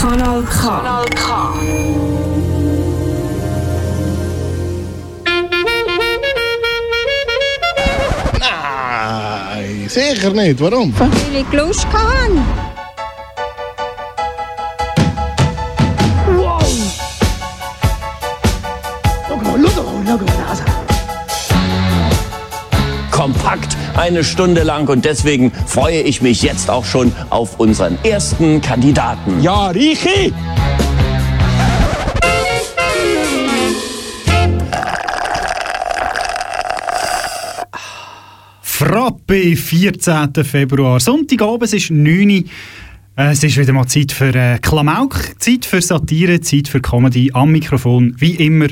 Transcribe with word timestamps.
Kanal 0.00 0.42
K. 0.44 0.62
Kanal 0.62 1.04
K. 1.14 1.26
Nein, 8.38 9.88
sicher 9.88 10.30
nicht. 10.30 10.60
Warum? 10.60 10.94
Weil 10.98 11.10
ich 11.40 11.50
kompakt 23.40 23.76
eine 23.96 24.22
Stunde 24.22 24.62
lang 24.62 24.88
und 24.88 25.04
deswegen 25.04 25.50
freue 25.66 26.02
ich 26.02 26.20
mich 26.20 26.42
jetzt 26.42 26.68
auch 26.68 26.84
schon 26.84 27.12
auf 27.30 27.58
unseren 27.58 27.96
ersten 28.04 28.60
Kandidaten. 28.60 29.42
Ja, 29.42 29.68
Richi! 29.68 30.32
Frappe, 38.60 39.56
14. 39.56 40.32
Februar. 40.44 41.00
Sonntagabend, 41.00 41.62
es 41.64 41.72
ist 41.74 41.90
9 41.90 42.30
Uhr. 42.30 42.44
Äh, 43.16 43.30
Es 43.32 43.42
ist 43.42 43.56
wieder 43.56 43.72
mal 43.72 43.86
Zeit 43.86 44.12
für 44.12 44.34
äh, 44.34 44.58
Klamauk, 44.58 45.18
Zeit 45.38 45.64
für 45.64 45.80
Satire, 45.80 46.40
Zeit 46.40 46.68
für 46.68 46.80
Comedy 46.80 47.30
am 47.32 47.52
Mikrofon. 47.52 48.14
Wie 48.18 48.34
immer 48.36 48.68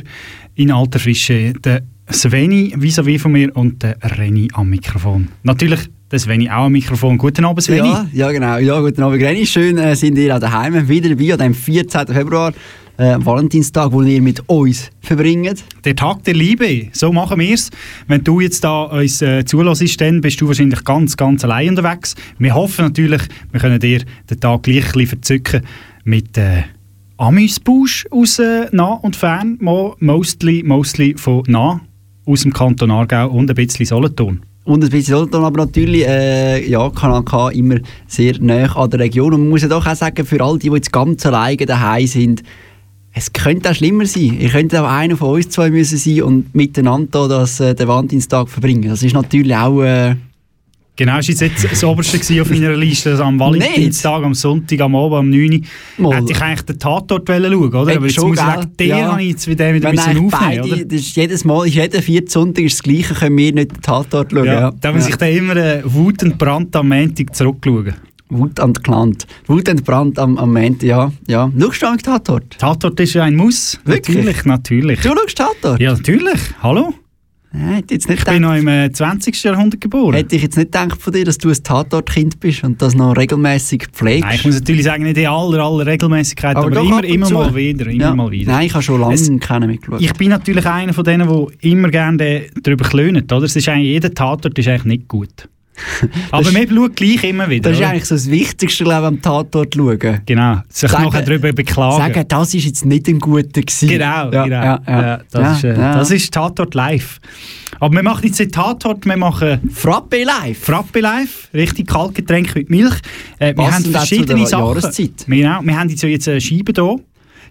in 0.55 0.71
alter 0.71 0.98
Frische 0.98 1.52
der 1.55 1.82
Sveni 2.11 2.75
vis-à-vis 2.77 3.21
von 3.21 3.33
mir 3.33 3.55
und 3.55 3.83
der 3.83 3.97
Reni 4.03 4.49
am 4.55 4.71
Mikrofon. 4.71 5.29
Natürlich 5.43 5.80
der 6.11 6.19
Sveni 6.19 6.49
auch 6.49 6.65
am 6.65 6.73
Mikrofon. 6.73 7.19
Guten 7.19 7.45
Abend, 7.45 7.62
Sveni. 7.62 7.89
Ja, 7.89 8.07
ja, 8.12 8.33
genau. 8.33 8.57
Ja, 8.57 8.80
guten 8.80 9.02
Abend, 9.02 9.21
Granny. 9.21 9.45
Schön 9.45 9.77
äh, 9.77 9.95
sind 9.95 10.16
ihr 10.16 10.35
auch 10.35 10.41
daheim 10.41 10.88
wieder 10.88 11.10
dabei 11.10 11.32
an 11.35 11.38
dem 11.38 11.55
14. 11.55 12.07
Februar, 12.07 12.52
äh, 12.97 13.16
Valentinstag, 13.19 13.93
wo 13.93 14.02
ihr 14.02 14.23
mit 14.23 14.43
uns 14.49 14.91
verbringt. 15.01 15.65
Der 15.85 15.95
Tag 15.95 16.24
der 16.24 16.35
Liebe, 16.35 16.88
so 16.93 17.13
machen 17.13 17.38
wir 17.41 17.55
es. 17.55 17.71
Wenn 18.07 18.25
du 18.25 18.41
jetzt 18.41 18.65
da 18.65 18.85
uns 18.85 19.21
äh, 19.21 19.45
zulässt, 19.45 20.01
dann 20.01 20.23
bist 20.23 20.41
du 20.41 20.49
wahrscheinlich 20.49 20.82
ganz, 20.85 21.16
ganz 21.16 21.45
allein 21.45 21.71
unterwegs. 21.71 22.15
Wir 22.38 22.54
hoffen 22.54 22.87
natürlich, 22.87 23.23
wir 23.52 23.60
können 23.60 23.80
dir 23.80 24.02
den 24.30 24.41
Tag 24.41 24.63
gleich 24.63 24.87
ein 24.87 24.93
bisschen 24.93 25.07
verzücken 25.09 25.63
mit 26.04 26.38
äh, 26.38 26.63
Amüsbusch 27.19 28.07
aus 28.10 28.38
äh, 28.38 28.69
nah 28.73 28.95
und 28.95 29.16
fern, 29.16 29.59
mo 29.60 29.97
mostly, 29.99 30.63
mostly 30.65 31.15
von 31.16 31.43
nah, 31.49 31.80
aus 32.29 32.43
dem 32.43 32.52
Kanton 32.52 32.90
Aargau 32.90 33.29
und 33.30 33.51
ein 33.51 33.54
bisschen 33.57 33.87
Solothurn. 33.87 34.43
Und 34.65 34.84
ein 34.84 34.90
bisschen 34.90 35.15
Solothurn, 35.15 35.45
aber 35.45 35.65
natürlich, 35.65 36.07
äh, 36.07 36.68
ja, 36.68 36.90
Kanal 36.90 37.23
K 37.23 37.48
immer 37.51 37.76
sehr 38.07 38.35
nah 38.40 38.76
an 38.76 38.90
der 38.90 39.01
Region. 39.01 39.32
Und 39.32 39.40
man 39.40 39.48
muss 39.48 39.62
ja 39.62 39.68
doch 39.68 39.87
auch 39.87 39.95
sagen, 39.96 40.26
für 40.26 40.40
all 40.43 40.59
die, 40.59 40.68
die 40.68 40.74
jetzt 40.74 40.93
ganz 40.93 41.24
alleine 41.24 41.65
daheim 41.65 42.07
sind, 42.07 42.43
es 43.15 43.32
könnte 43.32 43.70
auch 43.70 43.74
schlimmer 43.74 44.04
sein. 44.04 44.38
Ihr 44.38 44.51
könnt 44.51 44.76
auch 44.76 44.88
einer 44.88 45.16
von 45.16 45.37
uns 45.37 45.48
zwei 45.48 45.70
müssen 45.70 45.96
sein 45.96 46.23
und 46.23 46.54
miteinander 46.54 47.26
da 47.26 47.40
das, 47.40 47.59
äh, 47.60 47.74
den 47.74 47.88
Valentinstag 47.88 48.48
verbringen. 48.48 48.90
Das 48.90 49.02
ist 49.02 49.15
natürlich 49.15 49.57
auch... 49.57 49.82
Äh, 49.82 50.16
Genau, 50.99 51.13
war 51.13 51.21
jetzt 51.21 51.41
das 51.41 51.85
Oberste 51.85 52.43
auf 52.43 52.51
meiner 52.51 52.77
Liste. 52.77 53.10
Also 53.10 53.23
am 53.23 53.38
Valentinstag, 53.38 54.24
am 54.24 54.35
Sonntag, 54.35 54.80
am 54.80 54.96
Abend, 54.96 55.15
am 55.15 55.30
9 55.30 55.52
Uhr. 55.52 56.10
Mal. 56.10 56.16
Hätte 56.16 56.32
ich 56.32 56.43
eigentlich 56.43 56.63
den 56.63 56.79
Tatort 56.80 57.29
schauen 57.29 57.45
oder? 57.54 57.93
Äh, 57.93 57.96
Aber 57.96 58.07
jetzt 58.07 58.16
schon, 58.16 58.30
muss 58.30 58.41
ich 58.41 58.46
wegen 58.46 58.77
der 58.77 58.87
Ja. 58.87 59.13
habe 59.13 59.23
ich 59.23 59.29
jetzt 59.29 59.46
wieder 59.46 59.73
wieder 59.73 59.93
müssen 59.93 60.09
eigentlich 60.09 60.35
aufnehmen 60.35 60.60
beide, 60.63 60.74
oder? 60.74 60.85
das 60.87 61.01
ist 61.01 61.16
jedes 61.16 61.45
Mal, 61.45 61.66
ist 61.69 61.74
jeder 61.74 62.02
vierte 62.02 62.32
Sonntag 62.32 62.65
ist 62.65 62.79
das 62.79 62.82
Gleiche, 62.82 63.15
können 63.15 63.38
wir 63.38 63.52
nicht 63.52 63.76
den 63.76 63.80
Tatort 63.80 64.32
schauen. 64.32 64.44
Ja, 64.44 64.72
da 64.72 64.93
muss 64.93 65.09
ich 65.09 65.15
dann 65.15 65.32
immer 65.32 65.56
äh, 65.56 65.82
wutend 65.84 66.37
Brand 66.37 66.75
am 66.75 66.88
Montag 66.88 67.32
zurückschauen. 67.32 67.94
Wut 68.31 68.59
und 68.59 68.82
Klant. 68.82 69.25
Wut 69.47 69.69
und 69.69 69.84
Brand 69.84 70.19
am, 70.19 70.37
am 70.37 70.56
Ende, 70.56 70.84
ja. 70.84 71.12
ja. 71.28 71.49
Schaust 71.59 71.81
du 71.82 71.87
eigentlich 71.87 72.03
Tatort? 72.03 72.59
Tatort 72.59 72.98
ist 72.98 73.15
ja 73.15 73.22
ein 73.22 73.36
Muss. 73.36 73.78
Wirklich? 73.84 74.16
Natürlich, 74.16 74.44
natürlich. 74.44 75.00
Du 75.00 75.10
schaust 75.10 75.38
Tatort? 75.38 75.80
Ja, 75.80 75.92
natürlich. 75.92 76.41
Hallo? 76.60 76.92
Nein, 77.50 77.82
jetzt 77.91 78.09
nicht 78.09 78.19
Ich 78.19 78.25
bin 78.26 78.42
noch 78.42 78.54
im 78.54 78.69
äh, 78.69 78.92
20. 78.92 79.42
Jahrhundert 79.42 79.81
geboren. 79.81 80.14
Hätte 80.14 80.36
ich 80.36 80.42
jetzt 80.42 80.56
nicht 80.56 80.70
gedacht 80.70 81.00
von 81.00 81.12
dir, 81.12 81.25
dass 81.25 81.38
du 81.38 81.48
ein 81.48 81.62
Tatortkind 81.62 82.41
bist 82.41 82.62
und 82.62 82.81
das 82.82 82.94
noch 82.94 83.16
regelmäßig 83.16 83.86
pflegst. 83.91 84.25
Nein, 84.25 84.34
ich 84.34 84.44
muss 84.44 84.54
natürlich 84.56 84.84
sagen, 84.84 85.04
nicht 85.04 85.16
in 85.16 85.26
aller, 85.26 85.64
aller 85.64 85.86
Regelmäßigkeit, 85.86 86.56
aber, 86.56 86.70
doch 86.70 86.84
immer, 86.84 87.04
immer 87.04 87.31
mal 87.31 87.54
wieder. 87.54 87.86
Immer 87.86 88.04
ja. 88.04 88.14
mal 88.14 88.31
wieder. 88.31 88.53
Nein, 88.53 88.66
ich 88.66 88.75
habe 88.75 88.82
schon 88.82 89.00
lange 89.00 89.14
Es- 89.14 89.31
keinen 89.41 89.70
mitgeschaut. 89.70 90.00
Ich 90.00 90.12
bin 90.12 90.28
natürlich 90.28 90.66
einer 90.66 90.92
von 90.92 91.04
denen, 91.04 91.26
der 91.26 91.47
immer 91.60 91.88
gerne 91.88 92.47
darüber 92.62 92.86
klönt. 92.86 93.32
Oder? 93.32 93.44
Es 93.44 93.56
ist 93.56 93.69
eigentlich, 93.69 93.88
jeder 93.88 94.12
Tatort 94.12 94.59
ist 94.59 94.69
eigentlich 94.69 94.84
nicht 94.84 95.09
gut. 95.09 95.48
Aber 96.31 96.50
man 96.53 96.69
schaut 96.69 96.97
gleich 96.97 97.25
immer 97.25 97.49
wieder. 97.49 97.71
das 97.71 97.78
ist 97.78 97.83
oder? 97.84 97.91
eigentlich 97.91 98.05
so 98.05 98.15
das 98.15 98.31
Wichtigste, 98.31 98.84
glaube 98.84 99.00
ich, 99.03 99.06
am 99.09 99.22
Tatort 99.22 99.75
schauen. 99.75 100.21
Genau, 100.27 100.56
sich 100.69 100.91
Sagen- 100.91 101.05
nachher 101.05 101.22
darüber 101.22 101.53
beklagen. 101.53 101.97
Sagen, 101.97 102.25
das 102.28 102.55
ist 102.55 102.65
jetzt 102.65 102.84
nicht 102.84 103.09
ein 103.09 103.19
guter 103.19 103.61
gewesen. 103.61 103.89
Genau, 103.89 104.31
ja, 104.31 104.44
genau. 104.44 104.62
Ja, 104.62 104.83
ja. 104.87 105.03
Ja, 105.03 105.21
das, 105.31 105.62
Ja, 105.62 105.71
ist, 105.71 105.78
äh, 105.78 105.83
das 105.83 106.11
ist 106.11 106.33
Tatort 106.33 106.75
live. 106.75 107.19
Aber 107.81 107.94
wir 107.94 108.03
machen 108.03 108.27
jetzt 108.27 108.39
nicht 108.41 108.53
Tatort, 108.53 109.05
wir 109.06 109.16
machen 109.16 109.61
Frappe 109.72 110.25
live. 110.25 110.59
Frappe 110.59 111.00
live, 111.00 111.49
richtig 111.55 111.87
Kaltgetränk 111.87 112.55
mit 112.55 112.71
Milch. 112.71 112.95
Äh, 113.39 113.55
wir 113.56 113.71
haben 113.72 113.84
verschiedene 113.84 114.47
Sachen. 114.47 114.66
Jahreszeit. 114.66 115.27
Genau, 115.27 115.60
wir 115.62 115.78
haben 115.78 115.89
jetzt 115.89 116.03
jetzt 116.03 116.28
eine 116.28 116.41
Scheibe 116.41 116.72
hier. 116.75 116.97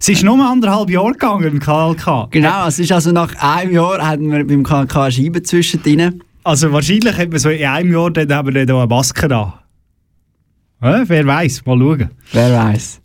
Es 0.00 0.08
ist 0.08 0.22
nur 0.22 0.38
anderthalb 0.38 0.90
Jahre 0.90 1.12
gegangen 1.12 1.44
im 1.44 1.58
KLK. 1.60 2.28
Genau, 2.30 2.68
es 2.68 2.78
ist 2.78 2.92
also 2.92 3.10
nach 3.10 3.34
einem 3.36 3.72
Jahr 3.72 4.06
hatten 4.06 4.30
wir 4.30 4.46
beim 4.46 4.62
KK 4.62 5.02
eine 5.04 5.12
Scheibe 5.12 5.42
zwischendrin. 5.42 6.22
Also 6.48 6.72
wahrscheinlich 6.72 7.14
hat 7.16 7.28
man 7.30 7.38
so 7.38 7.50
in 7.50 7.64
einem 7.66 7.92
Jahr 7.92 8.10
dann 8.10 8.32
haben 8.32 8.54
wir 8.54 8.64
dann 8.66 8.74
eine 8.76 8.86
Maske 8.86 9.24
an. 9.36 9.52
Ja, 10.82 11.02
wer 11.06 11.26
weiß, 11.26 11.66
mal 11.66 11.78
schauen. 11.78 12.08
Wer 12.32 12.52
weiß. 12.54 13.00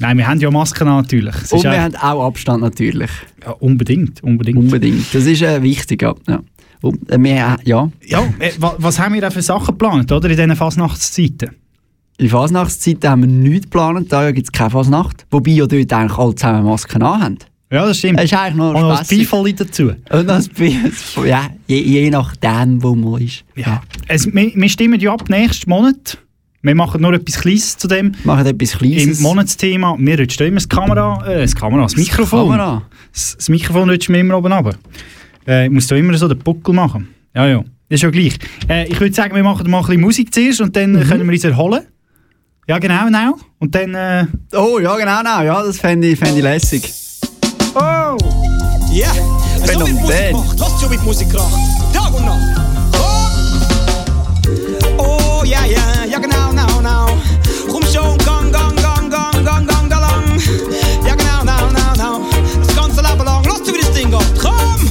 Nein, 0.00 0.18
wir 0.18 0.26
haben 0.26 0.40
ja 0.40 0.50
Masken 0.50 0.88
an 0.88 1.02
natürlich. 1.02 1.34
Es 1.44 1.52
Und 1.52 1.62
wir 1.62 1.70
auch- 1.72 1.76
haben 1.76 1.94
auch 1.96 2.26
Abstand 2.26 2.60
natürlich. 2.62 3.10
ja, 3.44 3.52
unbedingt, 3.52 4.22
unbedingt. 4.24 4.58
Unbedingt. 4.58 5.14
Das 5.14 5.24
ist 5.26 5.42
äh, 5.42 5.62
wichtig, 5.62 6.02
ja. 6.02 6.14
ja. 6.26 6.40
Und, 6.82 7.08
äh, 7.10 7.18
wir, 7.22 7.30
äh, 7.36 7.56
ja. 7.68 7.88
Ja, 8.04 8.22
äh, 8.40 8.50
wa- 8.58 8.74
was 8.78 8.98
haben 8.98 9.14
wir 9.14 9.20
da 9.20 9.30
für 9.30 9.42
Sachen 9.42 9.66
geplant, 9.78 10.10
oder, 10.10 10.28
in 10.28 10.36
diesen 10.36 10.56
Fasnachtszeiten? 10.56 11.50
In 12.18 12.28
Fasnachtszeiten 12.28 13.08
haben 13.08 13.20
wir 13.22 13.28
nichts 13.28 13.66
geplant, 13.66 14.12
da 14.12 14.30
gibt 14.32 14.48
es 14.48 14.52
keine 14.52 14.70
Fasnacht. 14.70 15.24
Wobei 15.30 15.52
ja 15.52 15.66
dort 15.66 15.92
eigentlich 15.92 16.18
alle 16.18 16.34
zusammen 16.34 16.64
Masken 16.64 17.02
anhaben. 17.02 17.38
Ja, 17.70 17.84
das 17.86 17.98
stimmt. 17.98 18.18
Das 18.18 18.24
ist 18.26 18.32
eigentlich 18.34 18.54
noch 18.56 18.68
Und 18.74 18.80
noch 18.80 18.90
ein 18.90 18.96
spassig. 18.96 19.30
Beifall 19.30 19.52
dazu. 19.52 19.92
Und 20.10 20.26
das 20.26 20.48
Beef, 20.48 21.18
ja, 21.26 21.48
je, 21.66 21.80
je 21.80 22.10
nachdem, 22.10 22.82
wo 22.82 22.94
man 22.94 23.20
ist. 23.20 23.44
Ja. 23.56 23.82
Es, 24.06 24.26
wir, 24.32 24.52
wir 24.54 24.68
stimmen 24.70 24.98
ja 25.00 25.12
ab 25.12 25.28
nächsten 25.28 25.68
Monat. 25.68 26.16
Wir 26.62 26.74
machen 26.74 27.02
nur 27.02 27.12
etwas 27.12 27.38
Kleines 27.40 27.76
zu 27.76 27.86
dem. 27.86 28.12
Machen 28.24 28.46
etwas 28.46 28.72
Kleines. 28.78 29.18
Im 29.18 29.22
Monatsthema, 29.22 29.96
wir 29.98 30.18
rutschen 30.18 30.46
immer 30.46 30.56
das 30.56 30.68
Kamera, 30.68 31.24
äh, 31.26 31.42
das 31.42 31.54
Kamera, 31.54 31.82
das 31.82 31.96
Mikrofon. 31.96 32.50
Kamera. 32.50 32.82
Das, 33.12 33.36
das 33.36 33.48
Mikrofon 33.48 33.90
rutschen 33.90 34.14
wir 34.14 34.20
immer 34.22 34.38
oben 34.38 34.52
runter. 34.52 34.76
Äh, 35.46 35.66
ich 35.66 35.70
muss 35.70 35.86
da 35.86 35.94
immer 35.96 36.16
so 36.16 36.26
den 36.26 36.38
Buckel 36.38 36.74
machen. 36.74 37.08
Ja, 37.34 37.46
ja. 37.46 37.58
Das 37.90 37.96
ist 37.96 38.02
ja 38.02 38.10
gleich. 38.10 38.38
Äh, 38.68 38.88
ich 38.88 38.98
würde 38.98 39.14
sagen, 39.14 39.34
wir 39.36 39.42
machen 39.42 39.70
mal 39.70 39.78
ein 39.80 39.84
bisschen 39.86 40.00
Musik 40.00 40.32
zuerst 40.34 40.60
und 40.62 40.74
dann 40.74 40.92
Mhm. 40.92 41.02
können 41.04 41.26
wir 41.26 41.32
uns 41.32 41.44
erholen. 41.44 41.82
Ja, 42.66 42.78
genau, 42.78 43.04
genau. 43.06 43.34
Und 43.58 43.74
dann... 43.74 43.94
Äh, 43.94 44.26
Oh, 44.54 44.78
ja, 44.78 44.96
genau, 44.96 45.18
genau. 45.18 45.42
Ja, 45.42 45.62
das 45.62 45.78
fände 45.78 46.08
ich, 46.08 46.18
fänd 46.18 46.36
ich 46.36 46.42
lässig. 46.42 46.92
Oh! 47.74 48.16
Ja, 48.90 49.12
so 49.12 49.60
wird 49.60 49.70
Phänomen. 49.70 50.00
Musik 50.00 50.30
gemacht. 50.30 50.58
Lasst 50.58 50.80
schon 50.80 50.90
mit 50.90 51.02
Musik 51.04 51.30
kracht. 51.30 51.52
Tag 51.92 52.14
und 52.14 52.24
Nacht. 52.24 52.38
Oh, 54.98 55.02
oh 55.02 55.44
ja, 55.44 55.64
ja, 55.66 56.04
ja 56.10 56.18
genau, 56.18 56.48
genau, 56.50 56.66
genau. 56.78 57.06
Komm 57.70 57.82
schon, 57.82 58.16
gang, 58.18 58.50
gang, 58.52 58.74
gang, 58.76 59.10
gang, 59.10 59.44
gang, 59.44 59.66
gang 59.66 59.90
da 59.90 59.98
lang. 59.98 60.24
Ja 61.06 61.14
genau, 61.14 61.40
genau, 61.40 61.68
genau, 61.68 61.92
genau. 61.92 62.20
Das 62.66 62.76
ganze 62.76 63.02
Leben 63.02 63.24
lang. 63.24 63.44
Lasst 63.44 63.66
du 63.66 63.74
wie 63.74 63.80
das 63.80 63.92
Ding 63.92 64.10
geht. 64.10 64.40
Komm! 64.40 64.90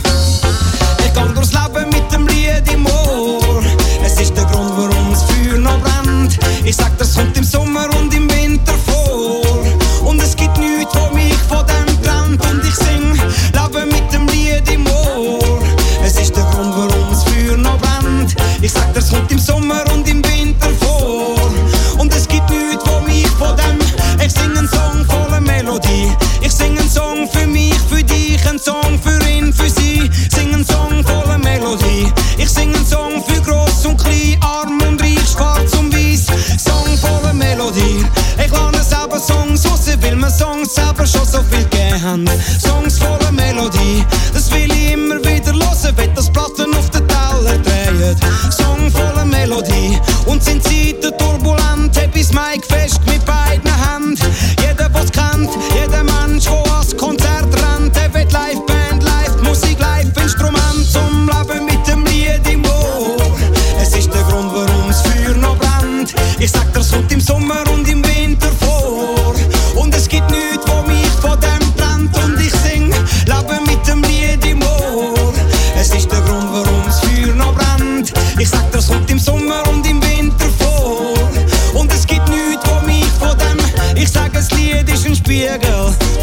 Ich 1.05 1.13
gang 1.13 1.33
durchs 1.33 1.53
Leben 1.53 1.89
mit 1.89 2.11
dem 2.11 2.27
Lied 2.27 2.71
im 2.71 2.85
Ohr. 2.85 3.63
Es 4.05 4.19
ist 4.21 4.35
der 4.38 4.45
Grund, 4.45 4.71
warum 4.77 5.09
das 5.12 5.23
Feuer 5.23 5.57
noch 5.57 5.80
brennt. 5.80 6.38
Ich 6.63 6.75
sag, 6.75 6.95
das 6.97 7.15
kommt 7.15 7.35
im 7.38 7.44
Sommer 7.44 7.88
und 8.00 8.06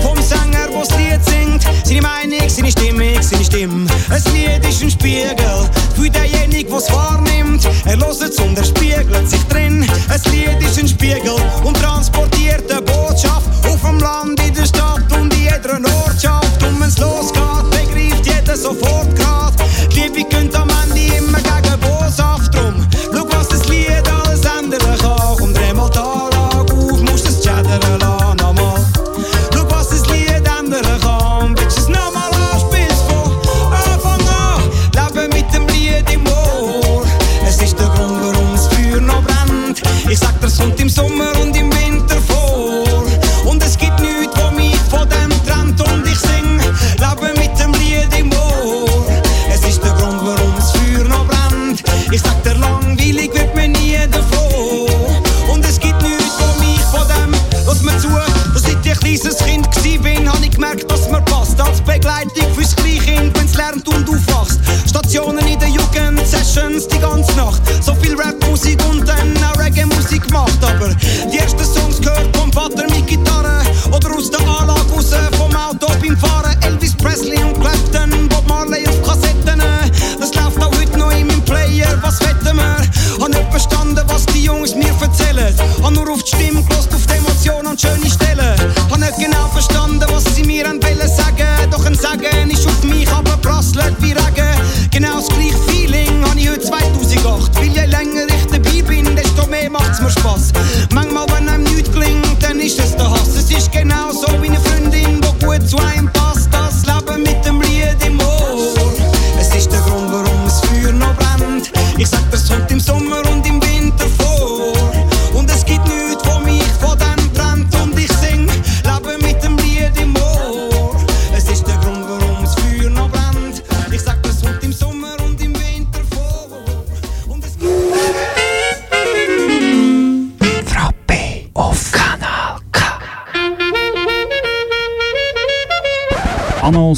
Vom 0.03 0.21
Sänger, 0.23 0.69
wo's 0.73 0.91
Lied 0.91 1.25
singt. 1.25 1.63
Seine 1.85 2.03
Meinung, 2.03 2.49
seine 2.49 2.71
Stimme, 2.71 3.23
seine 3.23 3.45
Stimme. 3.45 3.87
Ein 4.11 4.23
Lied 4.33 4.69
ist 4.69 4.83
ein 4.83 4.91
Spiegel 4.91 5.69
für 5.95 6.11
denjenigen, 6.11 6.75
es 6.75 6.91
wahrnimmt. 6.93 7.65
Er 7.85 7.99
hört 7.99 8.41
und 8.41 8.59
er 8.59 8.65
spiegelt 8.65 9.29
sich 9.29 9.43
drin. 9.45 9.87
Ein 10.09 10.33
Lied 10.33 10.61
ist 10.69 10.79
ein 10.79 10.89
Spiegel 10.89 11.37
und 11.65 11.77
transportiert 11.77 12.71
eine 12.71 12.83
Botschaft 12.83 13.49
auf 13.67 13.81
dem 13.81 13.99
Land, 13.99 14.41
in 14.47 14.55
der 14.55 14.67
Stadt 14.67 15.11
und 15.13 15.33
in 15.35 15.41
jeder 15.43 15.79
Ortschaft. 16.05 16.63
Und 16.63 16.81
wenn 16.81 16.89
es 16.89 16.99
losgeht, 16.99 17.71
begreift 17.71 18.27
jeder 18.27 18.57
sofort 18.57 19.15
gerade. 19.17 19.55
Die 19.91 20.01
Liebe 20.01 20.25
könnte 20.29 20.59
am 20.59 20.74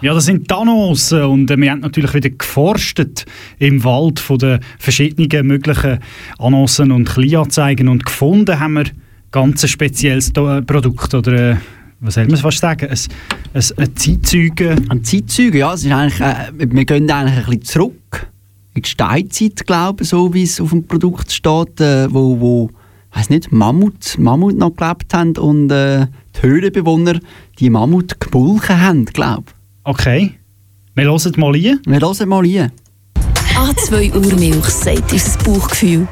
Ja, 0.00 0.14
das 0.14 0.26
sind 0.26 0.48
die 0.48 0.54
Annoncen 0.54 1.22
und 1.24 1.50
äh, 1.50 1.56
wir 1.56 1.72
haben 1.72 1.80
natürlich 1.80 2.14
wieder 2.14 2.30
geforstet 2.30 3.24
im 3.58 3.82
Wald 3.82 4.20
von 4.20 4.38
den 4.38 4.60
verschiedenen 4.78 5.46
möglichen 5.46 5.98
Annoncen 6.38 6.92
und 6.92 7.08
Kleinanzeigen 7.08 7.88
und 7.88 8.06
gefunden 8.06 8.60
haben 8.60 8.74
wir 8.74 8.84
ganz 9.32 9.64
ein 9.64 9.68
spezielles 9.68 10.32
Do- 10.32 10.62
Produkt 10.62 11.14
oder 11.14 11.52
äh, 11.52 11.56
was 11.98 12.14
soll 12.14 12.28
man 12.28 12.36
fast 12.36 12.58
sagen, 12.58 12.88
ein, 12.88 12.98
ein, 13.54 13.62
ein 13.76 13.96
Zeitzeugen. 13.96 14.88
An 14.88 15.02
Zeitzeugen, 15.02 15.58
ja, 15.58 15.74
es 15.74 15.84
ist 15.84 15.90
eigentlich, 15.90 16.20
äh, 16.20 16.52
wir 16.56 16.84
gehen 16.84 17.10
eigentlich 17.10 17.36
ein 17.38 17.44
bisschen 17.46 17.62
zurück 17.62 18.28
in 18.74 18.82
die 18.82 18.88
Steinzeit, 18.88 19.66
glaube 19.66 20.04
ich, 20.04 20.10
so 20.10 20.32
wie 20.32 20.44
es 20.44 20.60
auf 20.60 20.70
dem 20.70 20.86
Produkt 20.86 21.32
steht, 21.32 21.80
äh, 21.80 22.06
wo, 22.14 22.38
wo 22.38 22.70
weiß 23.14 23.30
nicht, 23.30 23.50
Mammut, 23.50 24.16
Mammut 24.16 24.56
noch 24.56 24.76
gelebt 24.76 25.12
haben 25.12 25.36
und 25.38 25.72
äh, 25.72 26.06
die 26.36 26.42
Höhlenbewohner 26.46 27.18
die 27.58 27.68
Mammut 27.68 28.20
gemulchen 28.20 28.80
haben, 28.80 29.04
glaube 29.06 29.42
ich. 29.48 29.57
Okay, 29.88 30.34
wir 30.96 31.04
hören 31.04 31.32
mal 31.38 31.52
rein. 31.52 31.80
Wir 31.86 31.98
hören 31.98 32.28
mal 32.28 32.44
rein. 32.44 32.70
A2 33.54 34.14
Urmilch, 34.14 34.66
sagt 34.66 35.10
unser 35.10 35.38
Bauchgefühl. 35.38 36.06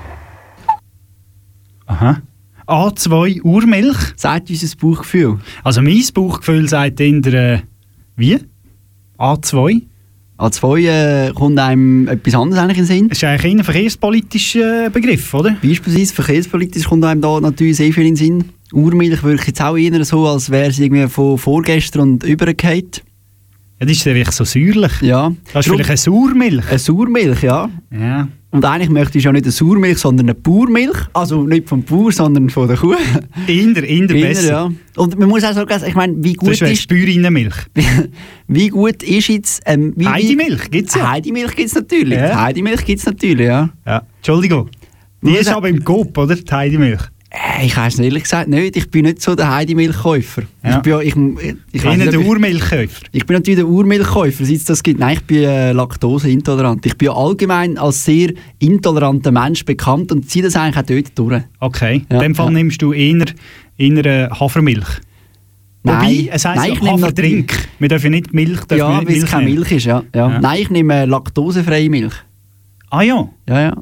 Aha. 1.85 2.23
A2 2.67 3.43
Urmilch. 3.43 3.99
Sagt 4.17 4.49
unser 4.49 4.77
Bauchgefühl. 4.79 5.41
Also 5.63 5.83
mein 5.83 6.03
Bauchgefühl 6.15 6.67
sagt 6.71 7.01
in 7.01 7.21
der 7.21 7.65
wie? 8.17 8.39
A2? 9.19 9.83
A2 10.39 10.79
äh, 10.79 11.33
kommt 11.35 11.59
einem 11.59 12.09
etwas 12.09 12.35
anderes 12.35 12.63
eigentlich 12.63 12.79
in 12.79 12.85
den 12.85 12.87
Sinn. 12.87 13.09
Das 13.11 13.19
ist 13.19 13.25
eigentlich 13.25 13.53
ein 13.57 13.63
verkehrspolitischer 13.65 14.89
Begriff, 14.89 15.35
oder? 15.35 15.55
Beispielsweise 15.63 16.15
verkehrspolitisch 16.15 16.89
kommt 16.89 17.05
einem 17.05 17.21
da 17.21 17.39
natürlich 17.43 17.77
sehr 17.77 17.93
viel 17.93 18.07
in 18.07 18.15
den 18.15 18.17
Sinn. 18.17 18.45
Urmilch 18.73 19.23
wirkt 19.23 19.49
jetzt 19.49 19.61
auch 19.61 19.77
eher 19.77 20.03
so, 20.07 20.27
als 20.27 20.49
wäre 20.49 20.73
sie 20.73 20.87
irgendwie 20.87 21.09
von 21.09 21.37
vorgestern 21.37 22.01
und 22.01 22.25
übergefallen. 22.25 23.03
Ja, 23.79 23.87
das 23.87 23.97
ist 23.97 24.07
einfach 24.07 24.33
so 24.33 24.45
säuerlich. 24.45 24.93
Ja. 25.03 25.33
Das 25.53 25.67
ist 25.67 25.69
Drum- 25.69 25.77
vielleicht 25.77 25.91
eine 25.91 25.97
Sauermilch. 25.99 26.69
Eine 26.69 26.79
Sauermilch, 26.79 27.43
ja. 27.43 27.69
Ja. 27.91 28.29
Und 28.51 28.65
eigentlich 28.65 28.89
möchte 28.89 29.19
ich 29.19 29.25
ja 29.25 29.33
nicht 29.33 29.45
eine 29.45 29.53
Sauermilch, 29.53 29.99
sondern 29.99 30.27
eine 30.27 30.35
Bauermilch. 30.35 30.97
Also 31.13 31.43
nicht 31.43 31.69
vom 31.69 31.83
Bauer, 31.83 32.11
sondern 32.11 32.49
von 32.49 32.69
der 32.69 32.79
Kuh. 32.79 32.95
In 33.47 33.75
der, 33.75 33.85
in 33.85 34.09
der 34.09 34.17
Innen, 34.17 34.29
besser. 34.29 34.49
ja. 34.49 34.71
Und 34.97 35.19
man 35.19 35.29
muss 35.29 35.45
auch 35.45 35.53
sagen, 35.53 35.71
ich 35.87 35.95
meine, 35.95 36.15
wie 36.25 36.33
gut 36.33 36.59
Das 36.59 36.63
ist, 36.71 36.89
Bäuerinnenmilch. 36.89 37.55
wie 38.49 38.69
gut 38.69 39.03
ist 39.03 39.29
jetzt... 39.29 39.63
Ähm, 39.67 39.93
wie, 39.97 40.07
Heidimilch 40.07 40.71
gibt's 40.71 40.95
ja. 40.95 41.11
Heidimilch 41.11 41.55
gibt 41.55 41.69
es 41.69 41.75
natürlich. 41.75 42.19
Ja. 42.19 42.41
Heidimilch 42.45 42.85
gibt 42.85 43.01
es 43.01 43.07
natürlich, 43.07 43.47
ja. 43.47 43.69
ja. 43.85 44.03
Entschuldigung. 44.17 44.71
Die 45.21 45.33
ist 45.33 45.49
er- 45.49 45.57
aber 45.57 45.69
im 45.69 45.85
Coop, 45.85 46.17
oder? 46.17 46.35
Die 46.37 46.51
Heidimilch. 46.51 47.03
Äh, 47.59 47.67
Ich 47.67 47.77
weiß 47.77 47.99
ehrlich 47.99 48.23
gesagt 48.25 48.49
nicht. 48.49 48.77
Ich 48.77 48.91
bin 48.91 49.05
nicht 49.05 49.21
so 49.23 49.35
der 49.35 49.55
Heidimilchkäufer. 49.55 50.43
Ja. 50.65 50.77
Ich 50.77 50.83
bin, 50.83 50.93
ja- 50.93 51.01
ich, 51.01 51.17
ich, 51.17 51.57
ich, 51.73 51.85
nicht, 51.85 52.13
der 52.13 52.21
Urmilchkäufer. 52.21 53.03
Ich 53.13 53.27
bin 53.27 53.37
natürlich 53.37 53.59
der 53.59 53.69
Urmilchkäufer, 53.69 54.45
seit 54.45 54.57
es 54.57 54.65
das 54.65 54.83
gibt. 54.83 55.01
Nein, 55.01 55.15
ich 55.15 55.23
bin 55.25 55.43
äh, 55.45 55.73
laktoseintolerant. 55.73 56.85
Ich 56.87 56.97
bin 56.97 57.09
allgemein 57.11 57.79
als 57.79 58.05
sehr 58.05 58.33
intoleranter 58.59 59.33
Mensch 59.33 59.65
bekannt 59.65 60.13
und 60.13 60.29
ziehe 60.31 60.45
das 60.45 60.57
eigentlich 60.57 60.77
auch 60.77 60.87
dort 60.87 61.19
durch. 61.19 61.43
Okay. 61.61 62.05
Ja, 62.11 62.17
In 62.17 62.23
dem 62.23 62.35
Fall 62.35 62.47
ja. 62.47 62.53
nimmst 62.53 62.81
du 62.83 62.93
eher, 62.93 63.25
eher 63.79 64.07
äh, 64.07 64.31
Hafermilch. 64.31 64.87
Wobei, 65.83 65.99
Nein, 66.03 66.29
es 66.33 66.45
heisst 66.45 66.57
nein, 66.63 66.73
ich 66.73 66.83
Haferdrink. 66.91 67.53
Wir 67.79 67.89
dürfen 67.89 68.11
nicht 68.11 68.35
Milch 68.35 68.61
dürfen 68.65 68.79
Ja, 68.79 69.07
weil 69.07 69.17
es 69.19 69.27
keine. 69.27 69.49
Milch 69.49 69.71
ist, 69.71 69.85
ja. 69.85 70.03
ja. 70.13 70.41
Nein, 70.41 70.59
ich 70.63 70.71
nehme 70.71 71.05
laktosefreie 71.07 71.89
Milch. 71.89 72.13
Ah 72.97 73.03
ja, 73.03 73.29
Ja, 73.47 73.61
ja. 73.61 73.75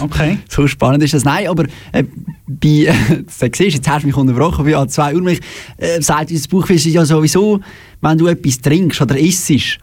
okay. 0.00 0.38
so 0.48 0.64
spannend 0.68 1.02
ist 1.02 1.12
das. 1.12 1.24
Nein, 1.24 1.48
aber 1.48 1.64
äh, 1.90 2.04
bei, 2.46 2.68
äh, 2.86 2.94
du 3.08 3.24
siehst, 3.28 3.58
jetzt 3.58 3.88
hast 3.88 4.02
du 4.02 4.06
mich 4.06 4.16
unterbrochen, 4.16 4.64
bei 4.64 4.76
A2 4.76 5.14
Urmilch 5.16 5.40
äh, 5.76 6.00
sagt 6.00 6.30
unser 6.30 6.48
Buchfisch 6.48 6.86
ja 6.86 7.04
sowieso, 7.04 7.58
wenn 8.00 8.16
du 8.16 8.28
etwas 8.28 8.60
trinkst 8.60 9.00
oder 9.02 9.18
isst 9.18 9.78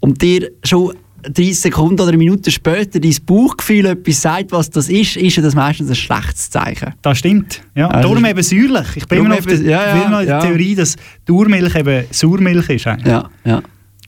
und 0.00 0.20
dir 0.20 0.50
schon 0.62 0.92
30 1.22 1.58
Sekunden 1.58 1.94
oder 2.00 2.08
eine 2.08 2.18
Minute 2.18 2.50
später 2.50 3.00
dein 3.00 3.16
Bauchgefühl 3.24 3.86
etwas 3.86 4.20
sagt, 4.20 4.52
was 4.52 4.68
das 4.68 4.90
ist, 4.90 5.16
ist 5.16 5.38
das 5.38 5.54
meistens 5.54 5.88
ein 5.88 5.94
schlechtes 5.94 6.50
Zeichen. 6.50 6.92
Das 7.00 7.16
stimmt. 7.18 7.62
Ja. 7.74 7.88
Also- 7.88 8.08
Darum 8.10 8.26
eben 8.26 8.42
säuerlich. 8.42 8.88
Ich 8.96 9.06
bin 9.06 9.20
immer 9.20 9.28
noch 9.30 9.38
auf 9.38 9.46
der, 9.46 9.60
ja, 9.62 9.96
ja, 9.96 10.20
ja. 10.22 10.40
Theorie, 10.40 10.74
dass 10.74 10.96
die 11.26 11.32
Urmilch 11.32 11.74
eben 11.76 12.04
Sauermilch 12.10 12.68
ist. 12.68 12.86
eigentlich. 12.88 13.06
Ja, 13.06 13.30
ja. 13.44 13.62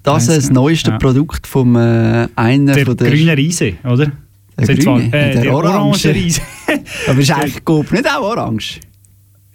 Das 0.05 0.29
ist 0.29 0.37
das 0.37 0.51
neueste 0.51 0.91
ja. 0.93 0.99
Produkt 0.99 1.47
vom 1.47 1.75
äh, 1.77 2.29
einer 2.37 2.75
Der 2.75 2.85
von 2.87 2.97
der 2.97 3.11
grüne 3.11 3.37
Riese, 3.37 3.73
oder? 3.85 4.13
Der 4.57 4.67
Sind 4.67 4.83
zwar- 4.83 4.99
grüne, 5.01 5.09
äh, 5.09 5.33
der, 5.33 5.43
der 5.43 5.55
orange. 5.55 6.15
Riese. 6.15 6.41
Aber 7.09 7.19
ist 7.19 7.31
eigentlich 7.33 7.65
Coop 7.65 7.91
nicht 7.91 8.07
auch 8.09 8.23
orange? 8.23 8.81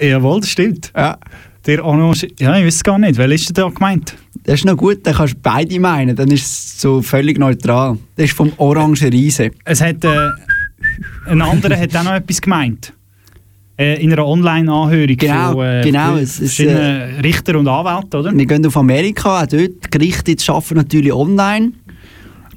Jawohl, 0.02 0.42
das 0.42 0.50
stimmt. 0.50 0.92
Ja. 0.96 1.18
Der 1.66 1.86
orange, 1.86 2.28
ja, 2.40 2.58
ich 2.58 2.66
weiß 2.66 2.76
es 2.76 2.84
gar 2.84 2.98
nicht. 2.98 3.18
Welcher 3.18 3.34
ist 3.36 3.50
denn 3.50 3.64
da 3.64 3.70
gemeint? 3.70 4.16
Das 4.44 4.56
ist 4.56 4.66
noch 4.66 4.76
gut, 4.78 5.06
dann 5.06 5.14
kannst 5.14 5.36
du 5.36 5.40
beide 5.42 5.80
meinen, 5.80 6.16
dann 6.16 6.32
ist 6.32 6.46
es 6.46 6.82
so 6.82 7.02
völlig 7.02 7.38
neutral. 7.38 7.98
Das 8.16 8.26
ist 8.26 8.34
vom 8.36 8.52
orange 8.58 9.04
Riese. 9.12 9.52
Es 9.66 9.82
hat, 9.82 10.04
äh, 10.04 10.30
ein 11.28 11.42
anderer 11.42 11.78
hat 11.78 11.96
auch 11.96 12.04
noch 12.04 12.14
etwas 12.14 12.42
gemeint. 12.42 12.94
Äh, 13.80 14.04
in 14.04 14.12
einer 14.12 14.28
Online-Anhörung 14.28 15.16
Genau, 15.16 15.54
von 15.54 15.66
äh, 15.66 15.82
genau, 15.86 16.18
es 16.18 16.40
ist, 16.42 16.56
verschiedenen 16.58 17.22
Richter 17.22 17.58
und 17.58 17.66
Anwälten, 17.66 18.20
oder? 18.20 18.38
Wir 18.38 18.46
gehen 18.46 18.66
auf 18.66 18.76
Amerika, 18.76 19.42
auch 19.42 19.48
dort, 19.48 19.54
die 19.86 19.90
Gerichte 19.90 20.32
jetzt 20.32 20.50
arbeiten 20.50 20.76
natürlich 20.76 21.14
online. 21.14 21.72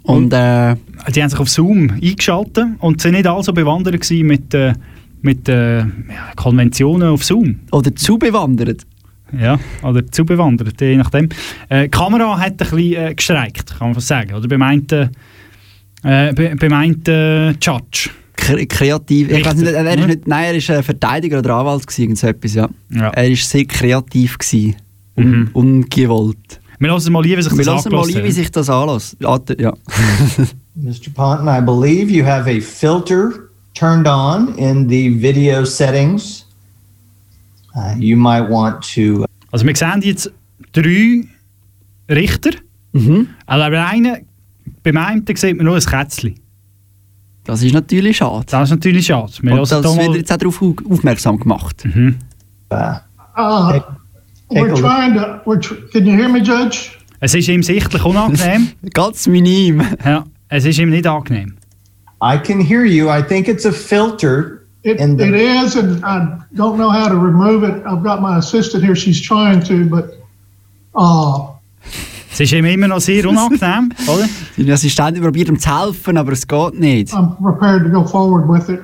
Und 0.03 0.33
äh, 0.33 0.75
Die 1.15 1.23
haben 1.23 1.31
sich 1.31 1.39
auf 1.39 1.49
Zoom 1.49 1.91
eingeschaltet 1.91 2.67
und 2.81 3.01
sind 3.01 3.13
nicht 3.13 3.29
alle 3.29 3.45
so 3.45 3.53
bewandert 3.53 4.11
mit, 4.11 4.53
äh, 4.53 4.73
mit 5.21 5.49
äh, 5.49 5.85
Konventionen 6.35 7.09
auf 7.11 7.23
Zoom. 7.25 7.61
oder 7.71 7.95
zu 7.95 8.19
bewandert. 8.19 8.83
Ja, 9.41 9.61
oder 9.83 10.05
zu 10.11 10.25
bewandert, 10.25 10.81
je 10.81 10.97
nachdem. 10.97 11.29
Äh, 11.69 11.85
die 11.85 11.89
Kamera 11.91 12.37
hat 12.37 12.53
ein 12.53 12.57
bisschen 12.57 12.95
äh, 12.95 13.15
gestreikt, 13.15 13.79
kann 13.79 13.89
man 13.89 13.95
fast 13.95 14.09
sagen. 14.09 14.35
Oder 14.35 14.49
beim 14.49 14.63
einen, 14.63 14.87
äh, 16.03 16.33
be, 16.35 16.55
beim 16.59 16.73
einen 16.73 17.07
äh, 17.07 17.51
Judge. 17.53 18.11
Kre 18.35 18.67
kreativ. 18.67 19.31
Ich 19.31 19.45
weiß 19.45 19.55
nicht, 19.57 19.73
er 19.73 19.99
ist 19.99 20.07
nicht, 20.07 20.27
nein, 20.27 20.45
er 20.45 20.55
ist 20.55 20.71
ein 20.71 20.83
Verteidiger 20.83 21.39
oder 21.39 21.55
Anwalt 21.57 21.87
gewesen, 21.87 22.17
so 22.17 22.27
etwas, 22.27 22.55
ja. 22.55 22.69
Ja. 22.91 23.09
Er 23.11 23.31
ist 23.31 23.49
sehr 23.49 23.65
kreativ 23.65 24.39
gewesen. 24.39 24.77
Un 25.17 25.31
Mhm. 25.31 25.51
Ungewollt. 25.53 26.61
Wir 26.79 26.89
lassen 26.89 27.13
mal 27.13 27.23
lieber, 27.23 27.39
wie 27.39 27.43
sich 27.43 27.57
Wir 27.57 27.65
das 27.65 27.89
mal, 27.89 28.03
ein, 28.03 28.25
wie 28.25 28.33
sich 28.33 28.51
das 28.51 28.69
anlässt. 28.69 29.17
Ja. 29.21 29.29
Mr. 30.75 31.11
Ponton, 31.15 31.47
I 31.47 31.61
believe 31.61 32.11
you 32.11 32.25
have 32.25 32.49
a 32.49 32.61
filter 32.61 33.51
turned 33.75 34.09
on 34.09 34.57
in 34.57 34.89
the 34.89 35.11
video 35.21 35.65
settings. 35.65 36.47
Uh, 37.77 37.95
you 37.99 38.17
might 38.17 38.49
want 38.51 38.83
to 38.95 39.25
Also 39.51 39.67
wir 39.67 39.77
sehen 39.77 40.01
jetzt 40.03 40.33
drei 40.73 41.25
Richter. 42.09 42.51
Mhm. 42.93 43.29
Also 43.47 43.71
bei 43.71 43.87
einem, 43.87 44.17
beim 44.83 44.97
einen 44.97 45.25
sieht 45.35 45.57
man 45.57 45.67
nur 45.67 45.77
ein 45.77 45.83
Kätzchen. 45.83 46.35
Das 47.45 47.63
ist 47.63 47.73
natürlich 47.75 48.17
schade. 48.19 48.45
Das 48.49 48.65
ist 48.65 48.71
natürlich 48.71 49.07
schade. 49.07 49.33
Wir 49.43 49.53
Und 49.53 49.61
das 49.61 49.83
da 49.83 49.97
wird 49.97 50.15
jetzt 50.17 50.33
auch 50.33 50.37
darauf 50.37 50.63
au- 50.63 50.77
aufmerksam 50.91 51.39
gemacht. 51.39 51.85
Mhm. 51.85 52.17
uh, 52.71 53.81
we're 54.51 54.75
trying 54.75 55.15
to, 55.15 55.41
we're 55.45 55.59
tr 55.61 55.75
can 55.93 56.07
you 56.07 56.15
hear 56.17 56.29
me, 56.29 56.39
Judge? 56.41 56.91
Es 57.21 57.35
ist 57.35 57.49
ihm 57.49 57.63
sichtlich 57.63 58.05
unangenehm. 58.05 58.69
Ganz 58.95 59.27
minim. 59.27 59.83
ja, 60.05 60.25
es 60.49 60.65
ist 60.65 60.79
ihm 60.79 60.91
nicht 60.91 61.07
angenehm. 61.07 61.55
I 62.23 62.39
can 62.39 62.61
hear 62.61 62.85
you. 62.85 63.09
I 63.09 63.23
think 63.23 63.49
it's 63.49 63.67
a 63.67 63.73
filter 63.73 64.61
It, 64.85 64.99
in 64.99 65.17
the 65.17 65.25
it 65.25 65.35
is, 65.35 65.77
and 65.77 65.99
I 66.05 66.27
don't 66.57 66.77
know 66.77 66.91
how 66.93 67.09
to 67.09 67.15
remove 67.15 67.63
it. 67.65 67.85
I've 67.87 68.03
got 68.03 68.21
my 68.21 68.37
assistant 68.39 68.83
here. 68.85 68.97
She's 68.97 69.21
trying 69.21 69.63
to, 69.65 69.85
but 69.89 70.13
uh, 70.97 71.52
Es 72.33 72.41
ist 72.41 72.53
ihm 72.53 72.65
immer 72.65 72.89
noch 72.89 73.01
sehr 73.01 73.29
unangenehm, 73.29 73.93
oder? 74.07 74.29
Seine 74.57 74.73
Assistentin 74.73 75.23
probiert 75.23 75.49
ihm 75.49 75.59
zu 75.59 75.85
helfen, 75.85 76.17
aber 76.17 76.33
es 76.33 76.47
geht 76.47 76.75
nicht. 76.79 77.13
I'm 77.13 77.37
prepared 77.43 77.85
to 77.85 77.91
go 77.91 78.07
forward 78.07 78.49
with 78.49 78.69
it. 78.69 78.81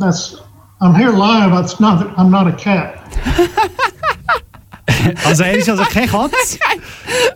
That's 0.00 0.38
I'm 0.80 0.94
here 0.94 1.12
live. 1.12 1.52
It's 1.60 1.78
not 1.80 2.06
I'm 2.16 2.30
not 2.30 2.46
a 2.46 2.52
cat. 2.52 2.94
Also 5.24 5.44
er 5.44 5.56
ist 5.56 5.68
also 5.68 5.84
keine 5.84 6.06
Katze. 6.08 6.58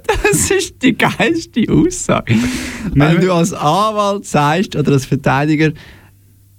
Das 0.06 0.50
ist 0.50 0.82
die 0.82 0.96
geilste 0.96 1.64
Aussage. 1.70 2.34
Wenn 2.94 3.20
du 3.20 3.32
als 3.32 3.52
Anwalt 3.52 4.26
sagst 4.26 4.74
oder 4.74 4.92
als 4.92 5.04
Verteidiger, 5.04 5.70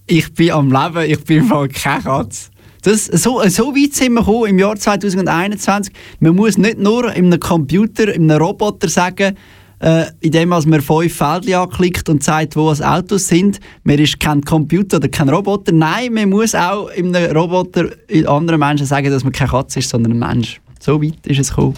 ich 0.08 0.34
bin 0.34 0.52
am 0.52 0.72
Leben, 0.72 1.12
ich 1.12 1.24
bin 1.24 1.40
im 1.40 1.48
Fall 1.48 1.68
keine 1.68 2.04
Katze. 2.04 2.50
Das, 2.84 3.06
so, 3.06 3.42
so 3.48 3.74
weit 3.74 3.94
sind 3.94 4.14
wir 4.14 4.20
gekommen 4.20 4.50
im 4.50 4.60
Jahr 4.60 4.76
2021. 4.76 5.94
Man 6.20 6.36
muss 6.36 6.58
nicht 6.58 6.78
nur 6.78 7.14
in 7.14 7.28
einem 7.28 7.40
Computer, 7.40 8.14
in 8.14 8.30
einem 8.30 8.42
Roboter 8.42 8.90
sagen, 8.90 9.38
äh, 9.80 10.06
indem 10.20 10.50
man 10.50 10.62
fünf 10.62 11.16
Feldchen 11.16 11.54
anklickt 11.56 12.10
und 12.10 12.24
sagt, 12.24 12.58
wo 12.58 12.74
die 12.74 12.84
Autos 12.84 13.28
sind. 13.30 13.62
Man 13.84 14.00
ist 14.00 14.20
kein 14.20 14.42
Computer 14.42 14.98
oder 14.98 15.08
kein 15.08 15.30
Roboter. 15.30 15.72
Nein, 15.72 16.14
man 16.14 16.30
muss 16.30 16.56
auch 16.56 16.90
in 16.90 17.16
einem 17.16 17.36
Roboter 17.36 17.90
in 18.10 18.28
anderen 18.28 18.60
Menschen 18.60 18.86
sagen, 18.86 19.10
dass 19.10 19.24
man 19.24 19.32
keine 19.32 19.52
Katze 19.52 19.80
ist, 19.80 19.90
sondern 19.90 20.12
ein 20.12 20.20
Mensch. 20.20 20.60
So 20.80 21.02
weit 21.02 21.26
ist 21.26 21.40
es 21.40 21.50
gekommen. 21.50 21.76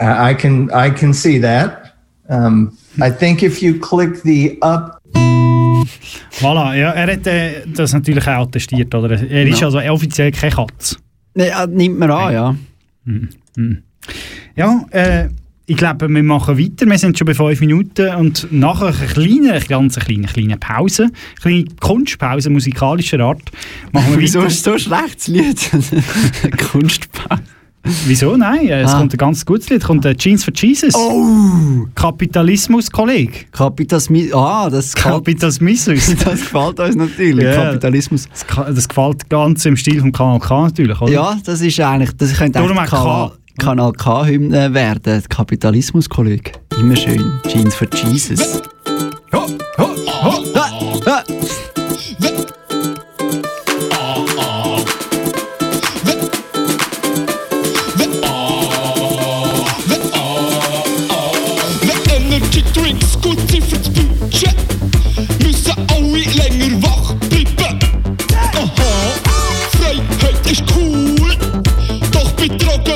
I 0.00 0.32
I 0.32 0.34
can 0.34 0.68
I 0.74 0.90
can 0.90 1.12
see 1.14 1.40
that. 1.40 1.94
Um, 2.28 2.72
I 2.98 3.10
think 3.10 3.42
if 3.42 3.62
you 3.62 3.78
click 3.78 4.20
the 4.24 4.58
up 4.62 5.01
Voilà, 6.40 6.74
ja, 6.74 6.90
er 6.92 7.12
hat 7.12 7.26
äh, 7.26 7.62
das 7.66 7.92
natürlich 7.92 8.26
auch 8.26 8.46
attestiert, 8.46 8.94
oder? 8.94 9.10
Er 9.10 9.46
ist 9.46 9.60
Ja. 9.60 9.66
also 9.66 9.78
offiziell 9.80 10.30
keine 10.32 10.52
Katze. 10.54 10.96
Nee, 11.34 11.48
äh, 11.48 11.66
nimmt 11.66 11.98
man 11.98 12.10
an, 12.10 12.32
ja. 12.32 12.56
Ja, 14.56 14.84
äh, 14.90 15.28
ich 15.66 15.76
glaube, 15.76 16.08
wir 16.08 16.22
machen 16.22 16.58
weiter. 16.58 16.86
Wir 16.86 16.98
sind 16.98 17.16
schon 17.16 17.26
bei 17.26 17.34
fünf 17.34 17.60
Minuten 17.60 18.08
und 18.16 18.48
nach 18.52 18.82
einer 18.82 18.92
kleinen, 18.92 19.50
eine 19.50 19.60
ganz 19.60 19.96
kleine, 19.98 20.26
kleine 20.26 20.56
Pause, 20.56 21.04
eine 21.04 21.12
kleine 21.40 21.64
Kunstpause 21.80 22.50
musikalischer 22.50 23.20
Art, 23.20 23.50
machen 23.92 24.12
wir 24.12 24.18
Wieso 24.22 24.42
ist 24.42 24.64
so 24.64 24.72
ein 24.72 24.78
schlechtes 24.78 25.28
Lied? 25.28 25.70
Kunstpause. 26.70 27.42
Wieso? 28.06 28.36
Nein, 28.36 28.68
es 28.68 28.92
Ah. 28.92 28.98
kommt 28.98 29.12
ein 29.12 29.16
ganz 29.16 29.44
gutes 29.44 29.68
Lied. 29.68 29.82
kommt 29.82 30.04
äh, 30.04 30.14
Jeans 30.14 30.44
for 30.44 30.54
Jesus. 30.54 30.94
Oh! 30.94 31.86
Kapitalismus, 31.96 32.90
Kollege. 32.90 33.32
Kapitalismus. 33.50 34.32
Ah, 34.34 34.70
das 34.70 34.94
gefällt, 34.94 35.14
Kapitalismus. 35.14 35.84
das 36.24 36.40
gefällt 36.40 36.78
uns 36.80 36.94
natürlich. 36.94 37.44
Ja. 37.44 37.64
Kapitalismus. 37.64 38.28
Das, 38.28 38.46
das 38.74 38.88
gefällt 38.88 39.28
ganz 39.28 39.64
im 39.64 39.76
Stil 39.76 40.00
vom 40.00 40.12
Kanal 40.12 40.38
K 40.38 40.62
natürlich, 40.66 41.00
oder? 41.00 41.12
Ja, 41.12 41.36
das 41.44 41.60
ist 41.60 41.80
eigentlich. 41.80 42.12
Das 42.16 42.34
könnte 42.34 42.60
Darum 42.60 42.78
eigentlich 42.78 42.92
auch 42.92 43.32
Kanal, 43.58 43.92
Kanal 43.92 43.92
K-Hymne 43.92 44.72
werden. 44.74 45.22
Kapitalismus, 45.28 46.08
Kollege. 46.08 46.52
Immer 46.78 46.96
schön. 46.96 47.40
Jeans 47.48 47.74
for 47.74 47.88
Jesus. 47.92 48.62
Ho, 49.32 49.46
ho, 49.78 49.88
ho. 50.22 50.44
Ah, 50.54 50.70
ah. 51.06 51.22
Bei 72.84 72.92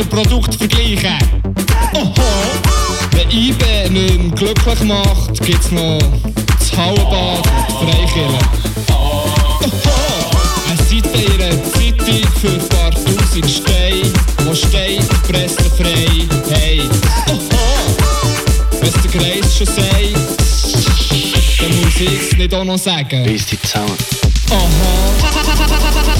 oder 0.00 0.04
selber 0.04 0.16
Produkte 0.16 0.58
vergleichen. 0.58 1.18
Aha. 1.94 2.12
Wenn 3.12 3.30
IBE 3.30 3.90
nicht 3.90 4.36
glücklich 4.36 4.80
macht, 4.84 5.40
gibt's 5.44 5.70
noch 5.70 5.98
das 6.58 6.76
Hallenbad 6.76 7.38
und 7.38 7.80
die 7.80 7.86
Freikirche. 7.86 8.38
Eine 10.68 10.76
Seite 10.76 11.18
in 11.18 11.42
einer 11.42 11.64
Zeitung 11.64 12.32
für 12.40 12.48
ein 12.48 12.68
paar 12.68 12.90
tausend 12.90 13.50
Steine, 13.50 14.12
wo 14.44 14.54
steht, 14.54 15.08
pressefrei, 15.28 16.28
hey. 16.50 16.82
Wenn's 18.80 19.02
der 19.02 19.10
Kreis 19.10 19.56
schon 19.56 19.66
sagt, 19.66 19.80
dann 21.60 21.80
muss 21.80 22.00
ich's 22.00 22.36
nicht 22.36 22.54
auch 22.54 22.64
noch 22.64 22.78
sagen. 22.78 23.24
Bis 23.24 23.46
die 23.46 23.60
zusammen. 23.60 23.96
Aha. 24.50 26.19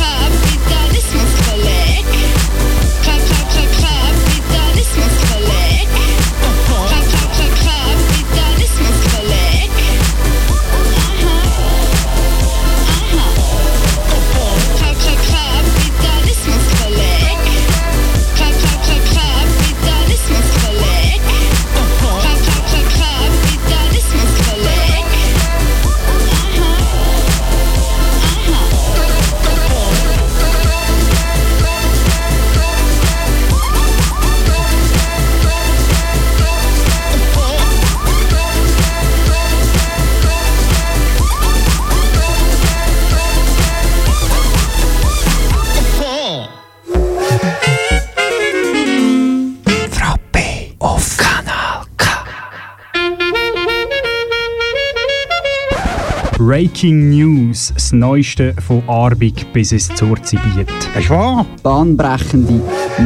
Breaking 56.60 57.08
News, 57.08 57.72
das 57.72 57.90
Neueste 57.90 58.54
von 58.60 58.82
Arbig 58.86 59.50
bis 59.54 59.72
es 59.72 59.88
zur 59.94 60.22
Zibiet. 60.22 60.68
Ist 60.94 61.08
wahr. 61.08 61.46
Bahnbrechende 61.62 62.60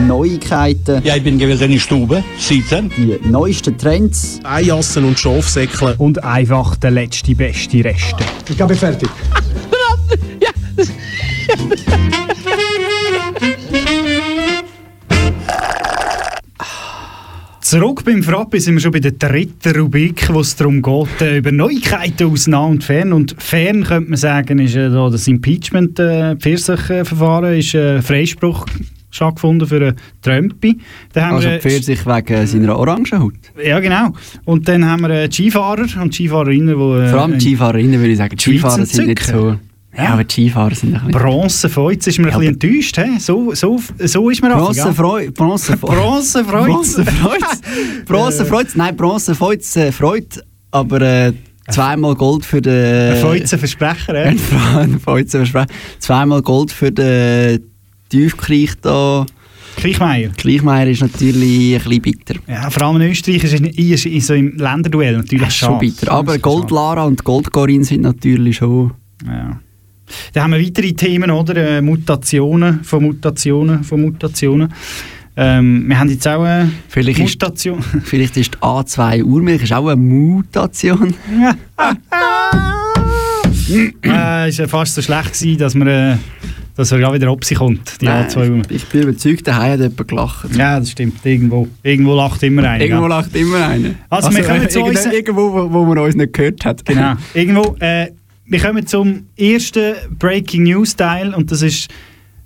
Neuigkeiten. 0.09 1.01
Ja, 1.05 1.15
ich 1.15 1.23
bin 1.23 1.39
gewesen 1.39 1.67
in 1.67 1.71
der 1.71 1.79
Stube, 1.79 2.25
sitzen. 2.37 2.91
Die 2.97 3.17
neuesten 3.23 3.79
Trends. 3.79 4.41
Eijassen 4.43 5.05
und 5.05 5.21
Schafsäckle. 5.21 5.95
Und 5.99 6.25
einfach 6.25 6.75
der 6.75 6.91
letzte, 6.91 7.37
beste 7.37 7.85
Reste. 7.85 8.25
Ich 8.49 8.57
glaube, 8.57 8.75
fertig. 8.75 9.09
Zurück 17.75 18.05
beim 18.05 18.23
Frappe 18.23 18.61
sind 18.61 18.75
wir 18.75 18.81
schon 18.81 18.93
bei 18.93 19.01
der 19.01 19.11
dritten 19.11 19.77
Rubrik, 19.77 20.33
wo 20.33 20.39
es 20.39 20.55
darum 20.55 20.81
geht, 20.81 21.21
äh, 21.21 21.39
über 21.39 21.51
Neuigkeiten 21.51 22.31
aus 22.31 22.47
nah 22.47 22.67
und 22.67 22.85
fern. 22.85 23.13
Und 23.13 23.35
fern 23.37 23.83
könnte 23.83 24.11
man 24.11 24.17
sagen, 24.17 24.61
ist 24.61 24.77
äh, 24.77 24.91
da 24.91 25.11
das 25.11 25.27
Impeachment, 25.27 25.99
äh, 25.99 26.35
ist 26.35 26.69
äh, 26.69 28.01
Freispruch 28.01 28.67
stattgefunden 29.11 29.67
für 29.67 29.89
einen 29.89 29.97
Trumpi. 30.23 30.79
Dann 31.15 31.25
haben 31.25 31.35
Also 31.35 31.49
wir, 31.49 31.57
äh, 31.57 31.61
Pfirsich 31.61 32.07
wegen 32.07 32.47
seiner 32.47 32.79
Orangenhaut. 32.79 33.35
Ja, 33.61 33.81
genau. 33.81 34.13
Und 34.45 34.69
dann 34.69 34.85
haben 34.89 35.03
wir 35.03 35.11
äh, 35.11 35.29
Skifahrer 35.29 35.87
und 36.01 36.15
Skifahrerinnen, 36.15 36.77
die... 36.77 37.07
Äh, 37.07 37.09
Vor 37.09 37.23
allem 37.23 37.41
Skifahrerinnen 37.41 37.99
würde 37.99 38.13
ich 38.13 38.19
sagen. 38.19 38.37
Die 38.37 38.41
Skifahrer 38.41 38.87
sind 38.87 39.09
nicht 39.09 39.25
so... 39.25 39.59
Ja, 39.97 40.15
aber 40.15 40.25
die 40.25 40.33
Skifahrer 40.33 40.75
sind 40.75 40.95
ein 40.95 41.07
bisschen... 41.07 41.13
Bronze 41.13 41.69
Freud, 41.69 41.99
ist 42.05 42.19
mir 42.19 42.29
Ja, 42.29 42.35
ein 42.35 42.41
bisschen 42.41 42.55
enttäuscht. 42.55 42.97
He? 42.99 43.19
So, 43.19 43.55
so, 43.55 43.81
so 43.99 44.31
ist 44.31 44.43
man 44.43 44.53
Bronze 44.53 44.89
einfach, 44.89 45.05
Freud. 45.05 45.31
Bronze 45.33 45.77
Bronze 45.81 46.45
Freud. 46.45 46.67
Bronze 46.67 47.05
Freud. 47.05 47.45
Bronze 48.07 48.45
Freud. 48.45 48.69
Nein, 48.75 48.97
Bronze 48.97 49.35
Freud. 49.35 49.63
Äh. 49.77 49.93
Aber 50.73 51.01
äh, 51.01 51.33
zweimal 51.71 52.15
Gold 52.15 52.45
für 52.45 52.61
den. 52.61 53.13
Ein 53.13 53.17
ja. 53.17 54.33
Ein 54.81 55.01
Freuzenversprecher. 55.01 55.69
Zweimal 55.99 56.43
Gold 56.43 56.73
für 56.73 56.91
den 56.91 57.61
Tiefkrieg 58.09 58.81
da. 58.83 59.25
Kriechmeier. 59.77 60.31
Kriechmeier 60.37 60.87
ist 60.87 61.03
natürlich 61.03 61.75
ein 61.75 61.83
bisschen 61.83 62.03
bitter. 62.03 62.35
Ja, 62.47 62.71
vor 62.71 62.85
allem 62.85 63.01
in 63.01 63.11
Österreich 63.11 63.43
ist 63.43 63.55
es 63.55 64.07
in, 64.07 64.21
so 64.21 64.35
im 64.35 64.57
Länderduell 64.57 65.17
natürlich 65.17 65.51
Schon 65.51 65.79
bitter. 65.79 66.13
Aber 66.13 66.39
Gold 66.39 66.71
Lara 66.71 67.05
und 67.05 67.25
Gold 67.25 67.53
Corinne 67.53 67.85
sind 67.85 68.03
natürlich 68.03 68.57
schon. 68.57 68.93
Ja. 69.27 69.61
Dann 70.33 70.45
haben 70.45 70.53
wir 70.53 70.61
weitere 70.61 70.93
Themen, 70.93 71.31
oder? 71.31 71.57
Äh, 71.57 71.83
Mutationen 71.83 72.83
von 72.85 73.03
Mutationen 73.05 73.85
von 73.85 74.03
Mutationen. 74.03 74.73
Ähm, 75.37 75.89
wir 75.89 75.99
haben 75.99 76.09
jetzt 76.11 76.29
auch 76.29 76.45
eine 76.45 76.71
Vielleicht 76.89 77.19
ist- 77.19 77.41
Mutation. 77.43 77.83
Vielleicht 78.05 78.37
ist 78.37 78.55
die 78.55 78.59
A2 78.59 79.25
Urmilch 79.25 79.63
ist 79.65 79.73
auch 79.73 79.89
eine 79.89 79.97
Mutation. 79.97 81.13
äh, 84.05 84.49
ist 84.49 84.59
ja 84.59 84.69
fast 84.69 84.95
so 84.95 85.03
schlecht 85.03 85.33
gewesen, 85.33 85.59
dass 85.59 85.75
man, 85.75 85.89
äh, 85.89 86.17
dass 86.77 86.91
gerade 86.91 87.15
wieder 87.15 87.33
ob 87.33 87.45
sie 87.45 87.55
kommt, 87.57 88.01
die 88.01 88.05
Nein, 88.05 88.29
A2 88.29 88.63
ich, 88.71 88.77
ich 88.77 88.85
bin 88.87 89.03
überzeugt, 89.03 89.47
daheim 89.49 89.73
hat 89.73 89.81
jemand 89.81 90.09
gelacht. 90.09 90.57
Ja, 90.57 90.79
das 90.79 90.91
stimmt. 90.91 91.25
Irgendwo, 91.25 91.67
irgendwo 91.83 92.15
lacht 92.15 92.43
immer 92.45 92.63
einer. 92.69 92.85
Irgendwo 92.85 93.03
gell? 93.03 93.11
lacht 93.11 93.35
immer 93.35 93.67
einer. 93.67 93.91
Also, 94.11 94.31
wir 94.35 94.45
kommen 94.45 94.69
zu 94.69 94.79
irgendwo, 94.81 95.11
irgendwo, 95.11 95.53
wo, 95.53 95.73
wo 95.73 95.85
man 95.85 95.99
uns 95.99 96.15
nicht 96.15 96.33
gehört 96.33 96.65
hat. 96.65 96.85
Genau. 96.85 97.15
Irgendwo, 97.35 97.75
äh, 97.81 98.09
wir 98.47 98.61
kommen 98.61 98.87
zum 98.87 99.27
ersten 99.37 99.95
Breaking 100.19 100.65
News 100.65 100.97
Teil 100.97 101.35
und 101.35 101.51
das 101.51 101.63
ist 101.63 101.89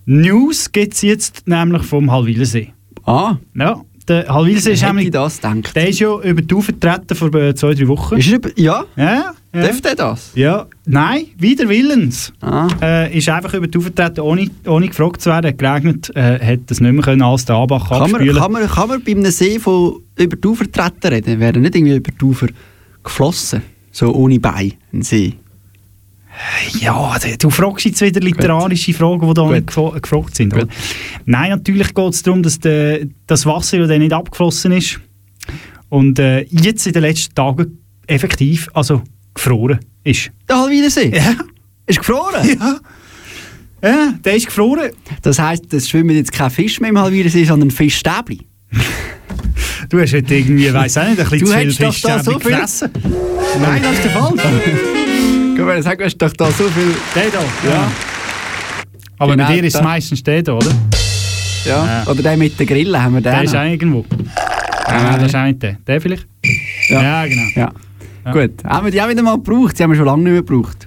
News 0.07 0.71
gibt 0.73 0.95
es 0.95 1.03
jetzt 1.03 1.47
nämlich 1.47 1.83
vom 1.83 2.11
Halwilersee. 2.11 2.73
Ah. 3.05 3.37
Ja, 3.55 3.83
der 4.07 4.27
Halwilersee 4.29 4.73
ist 4.73 4.83
nämlich... 4.83 5.07
ich 5.07 5.13
das 5.13 5.37
gedacht? 5.37 5.75
Der 5.75 5.89
ist 5.89 5.99
ja 5.99 6.19
über 6.21 6.41
die 6.41 6.55
Ufer 6.55 6.73
vertreten 6.73 7.15
vor 7.15 7.35
äh, 7.35 7.55
zwei, 7.55 7.75
drei 7.75 7.89
Wochen. 7.89 8.17
Ist 8.17 8.33
er 8.33 8.41
ja? 8.57 8.85
Ja. 8.97 9.05
ja. 9.05 9.35
Darf 9.53 9.81
der 9.81 9.97
das? 9.97 10.33
Ja, 10.35 10.67
nein, 10.87 11.27
wider 11.37 11.69
Willens. 11.69 12.33
Ah. 12.41 12.69
Äh, 12.81 13.19
ist 13.19 13.29
einfach 13.29 13.53
über 13.55 13.67
die 13.67 13.77
Ufer 13.77 13.91
vertreten, 13.95 14.21
ohne, 14.21 14.49
ohne 14.67 14.89
gefragt 14.89 15.21
zu 15.21 15.31
werden. 15.31 15.49
Hat 15.49 15.59
geregnet, 15.59 16.11
äh, 16.17 16.39
hat 16.39 16.61
das 16.69 16.81
nicht 16.81 16.93
mehr 16.93 17.03
können 17.03 17.23
als 17.23 17.45
der 17.45 17.57
Abach 17.57 17.89
Kann 17.89 18.11
man, 18.11 18.27
kann, 18.27 18.53
man, 18.53 18.67
kann 18.67 18.89
man 18.89 19.03
bei 19.03 19.13
einem 19.13 19.31
See 19.31 19.59
von 19.59 20.01
über 20.17 20.37
die 20.37 20.49
Ufer 20.49 20.71
treten 20.71 21.09
reden? 21.09 21.41
Wäre 21.41 21.59
nicht 21.59 21.75
irgendwie 21.75 21.97
über 21.97 22.11
die 22.11 22.25
Ufer 22.25 22.47
geflossen? 23.03 23.63
So 23.91 24.15
ohne 24.15 24.39
Bein, 24.39 24.75
ein 24.93 25.03
See. 25.03 25.35
Ja, 26.81 27.17
du- 27.19 27.37
du 27.37 27.51
fragst 27.51 27.85
jetzt 27.87 28.01
wieder 28.01 28.21
literarische 28.21 28.93
Fragen, 28.93 29.27
die 29.27 29.35
da 29.35 29.43
Gut. 29.61 30.03
gefragt 30.03 30.37
sind. 30.37 30.55
Oder? 30.55 30.69
Nein, 31.27 31.51
natürlich 31.51 31.93
geht 31.95 32.15
es 32.15 32.23
darum, 32.23 32.43
dass 32.43 32.59
de, 32.61 33.09
das 33.27 33.45
Wasser 33.47 33.79
ja 33.85 33.99
nicht 33.99 34.13
abgeflossen 34.13 34.73
ist 34.73 35.01
und 35.89 36.19
äh, 36.19 36.43
jetzt 36.51 36.87
in 36.87 36.93
den 36.93 37.03
letzten 37.03 37.35
Tagen 37.35 37.79
effektiv 38.07 38.69
also 38.75 39.03
gefroren 39.35 39.81
ist. 40.05 40.31
Der 40.49 40.59
Halwilersee? 40.59 41.11
Ja. 41.15 41.35
Ist 41.87 41.99
gefroren? 41.99 42.57
Ja. 42.61 42.79
Ja, 43.83 44.15
der 44.25 44.35
ist 44.37 44.47
gefroren. 44.47 44.91
Das 45.23 45.39
heisst, 45.39 45.73
es 45.73 45.89
schwimmen 45.89 46.17
jetzt 46.17 46.33
keine 46.33 46.51
Fische 46.51 46.81
mehr 46.81 46.91
im 46.91 46.99
Halwilersee, 46.99 47.45
sondern 47.45 47.71
Fischstäbli. 47.71 48.47
Du 49.89 50.01
hast 50.01 50.13
heute 50.13 50.35
irgendwie, 50.35 50.73
weiss 50.75 50.99
auch 50.99 51.09
nicht, 51.09 51.21
ein 51.21 51.29
bisschen 51.29 51.39
Du 51.41 51.47
zu 51.47 51.53
viel 51.59 51.73
Fischstäbchen 51.73 52.23
so 52.25 52.39
viel-. 52.41 52.51
Nein, 53.61 53.83
das 53.83 53.93
ist 53.93 54.05
der 54.05 54.11
Fall. 54.11 54.35
Guck 55.59 55.67
mal, 55.67 55.83
sag, 55.83 55.99
du 55.99 56.05
hast 56.05 56.17
doch 56.17 56.33
da 56.35 56.53
so 56.53 56.69
viel... 56.69 56.95
Der 57.17 57.31
da, 57.33 57.41
ja. 57.69 57.91
Aber 59.19 59.33
Genau, 59.33 59.49
bei 59.49 59.57
dir 59.57 59.65
ist 59.65 59.75
es 59.75 59.83
meistens 59.83 60.23
der 60.23 60.41
da, 60.41 60.53
oder? 60.53 60.71
Ja. 61.65 62.05
Oder 62.07 62.23
der 62.23 62.37
mit 62.37 62.61
den 62.61 62.65
Grillen 62.65 63.03
haben 63.03 63.15
wir 63.15 63.21
den 63.21 63.33
Der 63.33 63.43
ist 63.43 63.57
auch 63.57 63.65
irgendwo. 63.65 64.05
Ja, 64.87 65.17
das 65.17 65.27
ist 65.27 65.35
auch 65.35 65.43
nicht 65.47 65.61
der. 65.61 65.77
Der 65.85 66.01
vielleicht? 66.01 66.29
Ja, 66.89 67.27
genau. 67.27 67.43
Ja. 67.57 67.73
Gut, 68.31 68.63
haben 68.63 68.85
wir 68.87 68.93
die 68.93 69.03
auch 69.03 69.09
wieder 69.09 69.21
mal 69.21 69.35
gebraucht? 69.35 69.77
Sie 69.77 69.83
haben 69.83 69.91
wir 69.91 69.97
schon 69.97 70.07
lange 70.07 70.23
nicht 70.23 70.33
mehr 70.33 70.43
gebraucht. 70.43 70.87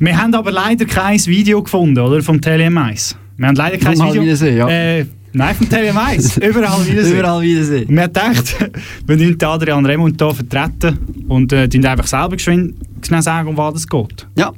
Wir 0.00 0.20
haben 0.20 0.34
aber 0.34 0.50
leider 0.50 0.86
kein 0.86 1.24
Video 1.26 1.62
gefunden, 1.62 2.00
oder? 2.00 2.20
Vom 2.20 2.38
TLM1. 2.38 3.14
Wir 3.36 3.46
haben 3.46 3.54
leider 3.54 3.78
kein 3.78 3.92
Video. 3.92 4.06
Halwilersee, 4.06 4.56
ja. 4.56 4.68
Äh, 4.68 5.06
nein, 5.34 5.54
vom 5.54 5.66
TLM1. 5.66 6.42
Überall 6.48 6.86
Wiedersehen. 6.86 7.18
Überall 7.18 7.42
Wiedersehen. 7.42 7.88
Wir 7.88 8.02
haben 8.02 8.12
gedacht, 8.12 8.70
wir 9.06 9.16
nehmen 9.16 9.42
Adrian 9.42 9.86
Remund 9.86 10.20
hier 10.20 10.34
vertreten 10.34 10.98
und 11.28 11.52
äh, 11.52 11.68
tun 11.68 11.84
einfach 11.84 12.06
selber 12.06 12.36
geschwind 12.36 12.74
sagen, 13.20 13.48
um 13.48 13.56
was 13.56 13.74
es 13.74 13.88
geht. 13.88 14.26
Ja. 14.38 14.52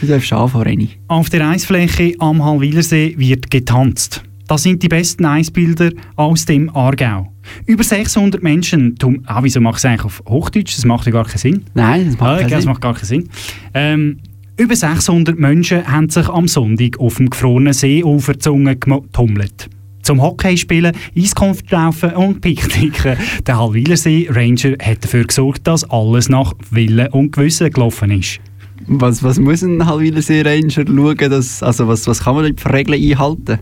Du 0.00 0.06
darfst 0.06 0.32
anfangen, 0.32 0.64
Reni. 0.64 0.90
Auf 1.08 1.30
der 1.30 1.48
Eisfläche 1.48 2.14
am 2.18 2.44
Hallwilersee 2.44 3.14
wird 3.16 3.50
getanzt. 3.50 4.22
Das 4.48 4.64
sind 4.64 4.82
die 4.82 4.88
besten 4.88 5.24
Eisbilder 5.24 5.90
aus 6.16 6.44
dem 6.44 6.68
Aargau. 6.74 7.32
Über 7.66 7.84
600 7.84 8.42
Menschen, 8.42 8.96
tum, 8.96 9.22
ah, 9.26 9.42
wieso 9.42 9.60
mache 9.60 9.74
ich 9.74 9.78
es 9.78 9.84
eigentlich 9.84 10.04
auf 10.04 10.22
Hochdeutsch? 10.28 10.76
Das 10.76 10.84
macht 10.84 11.06
ja 11.06 11.12
gar 11.12 11.24
keinen 11.24 11.38
Sinn. 11.38 11.64
Nein, 11.74 12.06
das 12.06 12.18
macht 12.18 12.30
Ah, 12.30 12.38
keinen 12.38 12.50
das 12.50 12.64
macht 12.64 12.80
gar 12.80 12.94
keinen 12.94 13.04
Sinn. 13.04 13.28
Ähm, 13.74 14.18
über 14.56 14.76
600 14.76 15.38
Menschen 15.38 15.86
haben 15.86 16.10
sich 16.10 16.28
am 16.28 16.46
Sonntag 16.46 17.00
auf 17.00 17.16
dem 17.16 17.30
gefrorenen 17.30 17.72
Seeufer 17.72 18.34
getummelt. 18.34 19.70
Zum 20.02 20.20
Hockeyspielen, 20.20 20.92
Eiskunft 21.16 21.70
laufen 21.70 22.10
und 22.12 22.40
Picknicken. 22.40 23.16
Der 23.46 23.58
Hallwilersee 23.58 24.28
Ranger 24.30 24.72
hat 24.82 25.04
dafür 25.04 25.24
gesorgt, 25.24 25.66
dass 25.66 25.88
alles 25.90 26.28
nach 26.28 26.52
Willen 26.70 27.06
und 27.08 27.32
Gewissen 27.32 27.70
gelaufen 27.70 28.10
ist. 28.10 28.40
Was, 28.88 29.22
was 29.22 29.38
muss 29.38 29.62
ein 29.62 29.86
Halwilersee 29.86 30.42
Ranger 30.42 30.70
schauen? 30.86 31.30
Dass, 31.30 31.62
also 31.62 31.86
was, 31.86 32.06
was 32.08 32.24
kann 32.24 32.34
man 32.34 32.56
für 32.56 32.72
Regeln 32.72 33.00
einhalten? 33.00 33.58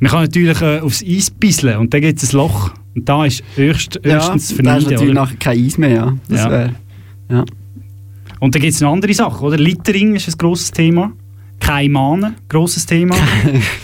Man 0.00 0.10
kann 0.10 0.22
natürlich 0.22 0.60
äh, 0.60 0.80
aufs 0.80 1.02
Eis 1.02 1.30
bisseln 1.30 1.78
und 1.78 1.92
dann 1.94 2.02
gibt 2.02 2.22
es 2.22 2.32
ein 2.32 2.36
Loch. 2.36 2.70
Und 2.94 3.08
da 3.08 3.24
ist 3.24 3.42
höchst, 3.56 3.98
höchstens 4.02 4.50
ja, 4.56 4.62
da 4.62 4.76
ist 4.76 4.84
natürlich 4.84 5.02
oder? 5.12 5.14
nachher 5.14 5.36
kein 5.36 5.64
Eis 5.64 5.78
mehr. 5.78 5.90
Ja. 5.90 6.16
Das 6.28 6.40
Ja. 6.44 6.50
wär- 6.50 6.72
ja. 7.30 7.44
Und 8.40 8.54
dann 8.54 8.60
gibt 8.62 8.74
es 8.74 8.80
noch 8.82 8.92
andere 8.92 9.14
Sachen, 9.14 9.46
oder? 9.46 9.56
Littering 9.56 10.16
ist 10.16 10.28
ein 10.28 10.34
grosses 10.36 10.70
Thema. 10.70 11.12
Kaimanen, 11.60 12.34
grosses 12.48 12.86
Thema. 12.86 13.16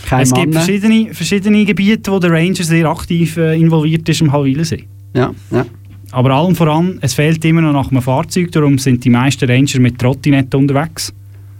Keine 0.08 0.22
es 0.22 0.32
gibt 0.32 0.54
verschiedene, 0.54 1.12
verschiedene 1.14 1.64
Gebiete, 1.64 2.12
wo 2.12 2.18
der 2.18 2.30
Ranger 2.30 2.62
sehr 2.64 2.86
aktiv 2.88 3.36
äh, 3.36 3.58
involviert 3.58 4.08
ist 4.08 4.20
im 4.20 4.32
Hallwilersee. 4.32 4.84
Ja, 5.14 5.32
ja. 5.50 5.66
Aber 6.12 6.30
allem 6.32 6.54
voran, 6.54 6.98
es 7.00 7.14
fehlt 7.14 7.42
immer 7.44 7.62
noch 7.62 7.72
nach 7.72 7.90
einem 7.90 8.02
Fahrzeug, 8.02 8.52
darum 8.52 8.78
sind 8.78 9.02
die 9.04 9.10
meisten 9.10 9.48
Ranger 9.50 9.80
mit 9.80 9.98
Trottinette 9.98 10.56
unterwegs. 10.58 11.12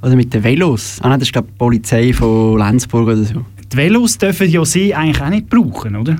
Oder 0.02 0.14
mit 0.16 0.32
den 0.34 0.42
Velos. 0.44 0.98
Ah, 1.00 1.08
nein, 1.08 1.20
das 1.20 1.28
ist 1.28 1.32
glaube 1.32 1.48
die 1.52 1.58
Polizei 1.58 2.12
von 2.12 2.58
Lenzburg 2.58 3.04
oder 3.06 3.22
so. 3.24 3.44
Die 3.72 3.76
Velos 3.76 4.18
dürfen 4.18 4.50
ja 4.50 4.64
sie 4.64 4.94
eigentlich 4.94 5.22
auch 5.22 5.30
nicht 5.30 5.48
brauchen, 5.48 5.96
oder? 5.96 6.16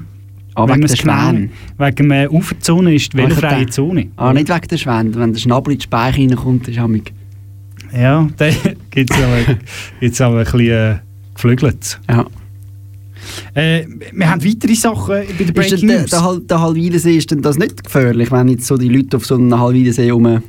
Ah, 0.54 0.62
Wenn 0.66 0.76
wegen 0.76 0.86
der 0.86 0.90
es 0.94 1.02
genau 1.02 1.30
Schwäne. 1.30 1.50
Wegen 1.78 2.08
der 2.08 2.32
Uferzone 2.32 2.94
ist 2.94 3.12
die 3.12 3.18
Ah, 3.18 3.22
velofreie 3.24 3.50
dachte- 3.60 3.70
Zone. 3.70 4.06
Ah, 4.16 4.32
nicht 4.32 4.48
wegen 4.48 4.68
der 4.68 4.76
Schwände. 4.78 5.18
Wenn 5.18 5.32
der 5.32 5.40
Schnabel 5.40 5.72
in 5.74 5.78
die 5.78 5.82
Speiche 5.84 6.20
reinkommt, 6.20 6.68
ist 6.68 6.78
amig. 6.78 7.12
Ja, 7.94 8.28
da 8.94 9.00
gibt 9.00 9.10
es 9.10 9.16
aber, 9.22 9.58
gibt's 10.00 10.20
aber 10.20 10.38
ein 10.38 10.44
bisschen 10.44 10.60
äh, 10.70 10.98
geflügelt. 11.34 12.00
Ja. 12.08 12.26
Äh, 13.54 13.86
wir 14.12 14.30
haben 14.30 14.44
weitere 14.44 14.74
Sachen 14.74 15.06
bei 15.08 15.24
der 15.24 15.40
Ist 15.46 15.54
Breaking 15.54 15.88
der, 15.88 16.00
News. 16.00 16.10
der, 16.10 16.22
Hal- 16.24 16.40
der 16.40 16.60
Halwilersee, 16.60 17.16
ist 17.16 17.30
denn 17.30 17.40
das 17.42 17.56
nicht 17.56 17.84
gefährlich, 17.84 18.30
wenn 18.32 18.48
jetzt 18.48 18.66
so 18.66 18.76
die 18.76 18.88
Leute 18.88 19.16
auf 19.16 19.24
so 19.26 19.36
einem 19.36 19.58
Halwilersee 19.58 20.10
um, 20.10 20.42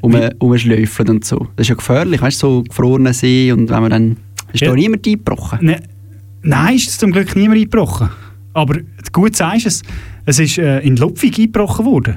um, 0.00 0.14
umschläufeln 0.38 1.08
und 1.08 1.24
so? 1.24 1.38
Das 1.56 1.64
ist 1.64 1.68
ja 1.68 1.74
gefährlich, 1.76 2.20
weißt 2.20 2.42
du, 2.42 2.46
so 2.46 2.62
gefrorener 2.64 3.12
See 3.12 3.52
und 3.52 3.70
wenn 3.70 3.80
man 3.80 3.90
dann... 3.90 4.16
Ist 4.52 4.62
Ja. 4.62 4.70
da 4.70 4.74
niemand 4.74 5.06
eingebrochen? 5.06 5.58
Ne, 5.62 5.80
nein, 6.42 6.74
ist 6.76 6.88
es 6.88 6.98
zum 6.98 7.12
Glück 7.12 7.34
niemand 7.36 7.58
eingebrochen. 7.60 8.08
Aber 8.54 8.78
gut 9.12 9.36
sagst 9.36 9.64
du 9.64 9.68
es, 9.68 9.82
es 10.26 10.38
ist 10.40 10.58
äh, 10.58 10.80
in 10.80 10.96
Lupfig 10.96 11.38
eingebrochen 11.38 11.84
worden. 11.86 12.14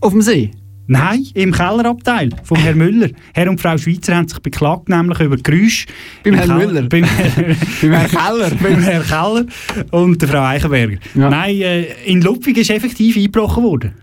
Auf 0.00 0.12
dem 0.12 0.22
See? 0.22 0.52
Nein, 0.86 1.26
im 1.34 1.52
Kellerabteil 1.52 2.30
von 2.42 2.58
Herrn 2.58 2.78
Müller. 2.78 3.08
Herr 3.34 3.48
und 3.48 3.60
Frau 3.60 3.78
Schweizer 3.78 4.16
haben 4.16 4.28
sich 4.28 4.40
beklagt, 4.40 4.88
nämlich 4.88 5.20
über 5.20 5.36
Geräusche. 5.36 5.86
Beim 6.24 6.34
im 6.34 6.38
Herrn 6.40 6.58
Müller? 6.58 6.82
Beim, 6.82 7.02
Beim 7.02 7.92
Herrn 7.92 8.10
Keller? 8.10 8.50
beim 8.62 8.80
Herrn 8.80 9.06
Keller 9.06 9.46
und 9.92 10.20
der 10.20 10.28
Frau 10.28 10.42
Eichenberger. 10.42 10.98
Nein, 11.14 11.60
äh, 11.60 11.82
in 12.04 12.20
Lupfig 12.20 12.56
ist 12.58 12.70
effektiv 12.70 13.16
eingebrochen 13.16 13.62
worden. 13.62 13.94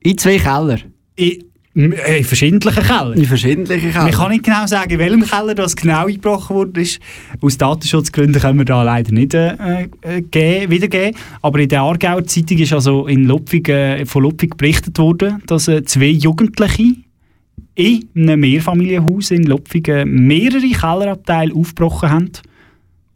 In 0.00 0.18
zwei 0.18 0.38
Keller? 0.38 0.78
In, 1.16 1.44
in 1.76 2.24
verschiedenen 2.24 2.60
Keller. 2.60 3.14
In 3.14 3.26
verschiedenen 3.26 3.66
Keller? 3.66 4.04
Man 4.04 4.10
kann 4.10 4.30
nicht 4.30 4.44
genau 4.44 4.66
sagen, 4.66 4.90
in 4.90 4.98
welchem 4.98 5.22
Keller 5.22 5.54
das 5.54 5.76
genau 5.76 6.06
eingebrochen 6.06 6.56
wurde. 6.56 6.84
Aus 7.42 7.58
Datenschutzgründen 7.58 8.40
können 8.40 8.58
wir 8.58 8.64
da 8.64 8.82
leider 8.82 9.12
nicht 9.12 9.34
äh, 9.34 9.88
äh, 10.00 10.22
geben, 10.22 10.70
wiedergeben. 10.72 11.20
Aber 11.42 11.58
in 11.58 11.68
der 11.68 11.82
Aargauer 11.82 12.24
Zeitung 12.24 12.58
ist 12.58 12.72
also 12.72 13.06
in 13.06 13.24
Lupfig, 13.24 13.68
äh, 13.68 14.06
von 14.06 14.22
Lupfig 14.22 14.56
berichtet 14.56 14.98
worden, 14.98 15.42
dass 15.46 15.68
äh, 15.68 15.84
zwei 15.84 16.06
Jugendliche 16.06 16.94
in 17.74 18.08
einem 18.16 18.40
Mehrfamilienhaus 18.40 19.30
in 19.30 19.42
Lupfig 19.42 19.88
äh, 19.88 20.06
mehrere 20.06 20.70
Kellerabteile 20.70 21.54
aufgebrochen 21.54 22.10
haben. 22.10 22.32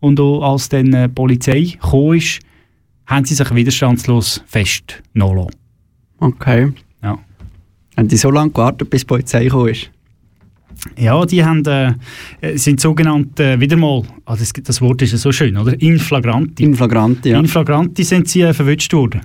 Und 0.00 0.20
auch 0.20 0.52
als 0.52 0.68
dann 0.68 0.92
äh, 0.92 1.08
die 1.08 1.14
Polizei 1.14 1.60
gekommen 1.62 2.18
ist, 2.18 2.40
haben 3.06 3.24
sie 3.24 3.34
sich 3.34 3.54
widerstandslos 3.54 4.42
festgenommen. 4.46 5.48
Okay. 6.18 6.72
Haben 8.00 8.08
die 8.08 8.16
so 8.16 8.30
lange 8.30 8.50
gewartet, 8.50 8.88
bis 8.88 9.02
die 9.02 9.06
Polizei 9.08 9.44
gekommen 9.44 9.68
ist? 9.68 9.90
Ja, 10.96 11.26
die 11.26 11.44
haben, 11.44 11.62
äh, 11.66 11.92
sind 12.56 12.80
sogenannte, 12.80 13.44
äh, 13.44 13.60
wieder 13.60 13.76
mal, 13.76 14.02
ah, 14.24 14.34
das, 14.36 14.54
das 14.54 14.80
Wort 14.80 15.02
ist 15.02 15.12
ja 15.12 15.18
so 15.18 15.30
schön, 15.30 15.54
oder? 15.54 15.78
Inflagranti. 15.82 16.62
Inflagranti, 16.62 17.28
ja. 17.28 17.38
Inflagranti 17.38 18.02
sind 18.02 18.26
sie 18.26 18.40
äh, 18.40 18.54
verwünscht 18.54 18.94
worden. 18.94 19.20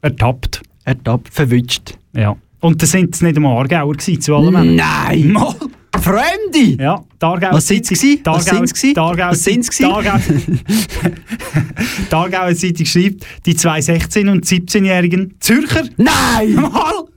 Ertappt. 0.00 0.62
Ertappt, 0.84 1.34
verwünscht. 1.34 1.98
Ja. 2.14 2.36
Und 2.60 2.80
das 2.80 2.92
sind 2.92 3.12
es 3.16 3.20
nicht 3.20 3.34
einmal 3.34 3.58
Aargauer 3.58 3.94
gewesen, 3.94 4.20
zu 4.20 4.36
allem. 4.36 4.76
Nein! 4.76 5.32
Mal. 5.32 5.56
Fremde! 6.00 6.80
Ja, 6.80 7.02
die 7.20 7.24
Aargauer 7.26 7.54
Was 7.54 7.66
sind 7.66 7.84
sie 7.84 7.94
gewesen? 7.94 8.20
Was 8.26 8.44
sind 8.44 8.76
sie 8.76 8.96
Aargauer 8.96 9.30
Was 9.32 9.42
sind 9.42 9.64
sie 9.64 9.84
Die 12.10 12.14
Aargauer 12.14 12.54
Zeitung 12.54 12.86
schreibt, 12.86 13.26
die 13.44 13.56
zwei 13.56 13.80
16- 13.80 14.30
und 14.30 14.44
17-jährigen 14.44 15.34
Zürcher 15.40 15.82
Nein! 15.96 16.54
Mal 16.54 17.08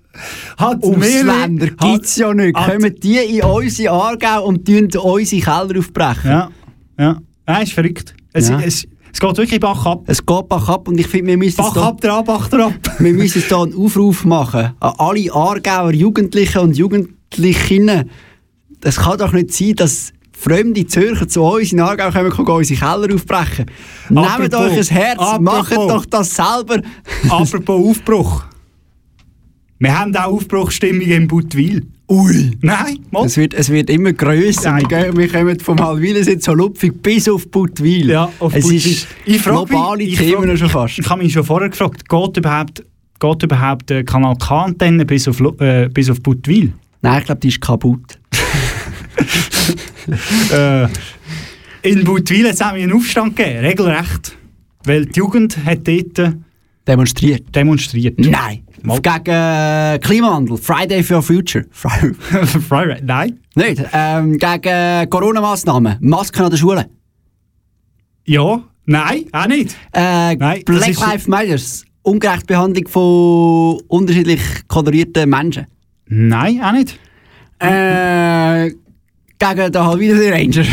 hat 0.57 0.83
Ausländer 0.83 1.67
gibt 1.67 2.05
es 2.05 2.15
ja 2.15 2.33
nicht. 2.33 2.55
hat- 2.57 2.71
Kommen 2.71 2.95
die 3.01 3.17
in 3.17 3.43
unsere 3.43 3.91
Aargau 3.93 4.45
und 4.45 4.65
tun 4.65 4.89
unsere 5.01 5.41
Keller 5.41 5.79
aufbrechen? 5.79 6.29
Ja, 6.31 6.49
ja. 6.99 7.17
Ja, 7.47 7.57
ist 7.59 7.73
verrückt. 7.73 8.13
Es, 8.33 8.49
Ja. 8.49 8.59
es, 8.59 8.85
es 9.13 9.19
geht 9.19 9.37
wirklich 9.37 9.59
Bach 9.59 9.85
ab. 9.85 10.03
Es 10.07 10.25
geht 10.25 10.47
Bach 10.49 10.67
ab 10.69 10.87
und 10.87 10.99
ich 10.99 11.07
finde, 11.07 11.27
wir 11.27 11.37
müssen 11.37 11.57
Bach 11.57 11.73
da, 11.73 11.87
ab, 11.87 12.01
der 12.01 12.13
ab, 12.13 12.25
Bach 12.25 12.51
ab. 12.51 12.73
wir 12.99 13.13
müssen 13.13 13.43
da 13.49 13.63
einen 13.63 13.73
Aufruf 13.75 14.25
machen 14.25 14.73
an 14.79 14.93
alle 14.97 15.31
Aargauer 15.33 15.93
Jugendlichen 15.93 16.59
und 16.59 16.77
Jugendlichinnen. 16.77 18.09
Es 18.83 18.97
kann 18.97 19.17
doch 19.17 19.31
nicht 19.33 19.53
sein, 19.53 19.75
dass 19.75 20.11
fremde 20.39 20.85
Zürcher 20.85 21.27
zu 21.27 21.41
uns 21.43 21.71
in 21.71 21.79
Aargau 21.79 22.11
kommen 22.11 22.31
und 22.31 22.47
unsere 22.49 22.79
Keller 22.79 23.15
aufbrechen. 23.15 23.65
Nehmt 24.09 24.27
Apropos- 24.27 24.59
euch 24.71 24.77
ein 24.91 24.95
Herz, 24.97 25.19
apropos- 25.19 25.41
macht 25.41 25.73
doch 25.75 26.05
das 26.05 26.35
selber. 26.35 26.81
Apropos 27.29 27.85
Aufbruch. 27.89 28.43
Wir 29.79 29.99
haben 29.99 30.15
auch 30.15 30.31
Aufbruchsstimmung 30.33 31.01
in 31.01 31.27
Buttwil. 31.27 31.85
Ui! 32.09 32.57
Nein, 32.61 32.99
mal. 33.11 33.25
Es 33.25 33.37
wird, 33.37 33.53
es 33.53 33.69
wird 33.69 33.89
immer 33.89 34.13
grösser. 34.13 34.71
Nein. 34.71 35.15
Wir, 35.15 35.27
kommen 35.27 35.59
vom 35.59 35.77
Halwilen 35.79 36.39
so 36.39 36.53
lupfig 36.53 37.01
bis 37.03 37.27
auf 37.29 37.47
Buttwil. 37.51 38.09
Ja, 38.09 38.31
auf 38.39 38.55
es 38.55 38.63
Buttwil. 38.63 38.77
ist 38.91 39.07
Ich 39.25 39.43
globale 39.43 39.97
mich- 40.03 40.13
ich 40.13 40.19
Themen 40.19 40.43
frag- 40.47 40.57
schon 40.57 40.69
fast. 40.69 40.99
Ich 40.99 41.09
habe 41.09 41.21
mich 41.21 41.33
schon 41.33 41.43
vorher 41.43 41.69
gefragt, 41.69 42.07
geht 42.07 42.37
überhaupt, 42.37 42.83
geht 43.19 43.43
überhaupt 43.43 43.91
äh, 43.91 44.03
Kanal 44.03 44.35
K-Antenne 44.37 45.05
bis 45.05 45.27
auf, 45.27 45.39
äh, 45.59 45.89
bis 45.89 46.09
auf 46.09 46.21
Buttwil? 46.23 46.71
Nein, 47.01 47.19
ich 47.19 47.25
glaube, 47.25 47.41
die 47.41 47.49
ist 47.49 47.61
kaputt. 47.61 48.17
äh, 50.51 50.87
in 51.83 52.03
Buttwil 52.03 52.45
hat 52.47 52.53
es 52.53 52.61
einen 52.61 52.91
Aufstand 52.93 53.35
gegeben, 53.35 53.59
regelrecht. 53.59 54.35
Weil 54.85 55.05
die 55.05 55.19
Jugend 55.19 55.57
hat 55.65 55.87
dort 55.87 56.19
äh, 56.19 56.31
Demonstriert. 56.87 57.53
demonstriert. 57.53 58.17
Nein. 58.19 58.63
Mal. 58.83 58.99
Gegen 59.01 59.25
äh, 59.35 59.99
Klimawandel. 59.99 60.57
Friday 60.57 61.03
for 61.03 61.21
Future. 61.21 61.65
Fri- 61.71 62.13
Friday, 62.69 63.01
Nein. 63.03 63.39
Nicht. 63.55 63.81
Ähm, 63.93 64.37
gegen 64.37 65.09
Corona-Massnahmen. 65.09 65.97
Masken 66.01 66.43
an 66.43 66.49
den 66.51 66.57
Schulen. 66.57 66.85
Ja, 68.25 68.61
nein, 68.85 69.25
auch 69.31 69.47
nicht. 69.47 69.75
Äh, 69.93 70.35
Nein, 70.35 70.61
Black 70.65 70.99
Lives 70.99 71.27
Matters. 71.27 71.85
Ungerechte 72.03 72.45
Behandlung 72.45 72.87
von 72.87 73.81
unterschiedlich 73.87 74.41
kolorierten 74.67 75.29
Menschen. 75.29 75.65
Nein, 76.07 76.61
auch 76.61 76.71
nicht. 76.73 76.99
Äh, 77.59 78.71
gegen 79.39 79.71
den 79.71 79.83
Halbwiedersee 79.83 80.31
Ranger. 80.31 80.65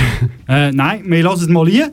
Äh, 0.49 0.71
nein, 0.73 1.03
wir 1.07 1.23
lassen 1.23 1.45
es 1.45 1.49
mal 1.49 1.67
hier. 1.69 1.93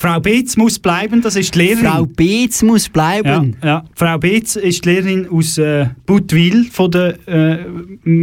Frau 0.00 0.20
Beetz 0.20 0.56
muss 0.56 0.78
bleiben, 0.78 1.20
das 1.22 1.34
ist 1.34 1.56
die 1.56 1.58
Lehrerin. 1.58 1.86
Frau 1.86 2.06
Beetz 2.06 2.62
muss 2.62 2.86
ja, 2.86 2.92
bleiben. 2.92 3.56
ja. 3.64 3.84
Frau 3.96 4.16
Beetz 4.16 4.54
ist 4.54 4.84
die 4.84 4.90
Lehrerin 4.90 5.28
aus 5.28 5.58
äh, 5.58 5.86
Buttwil 6.06 6.66
von 6.70 6.88
der, 6.92 7.16
äh, 7.26 7.58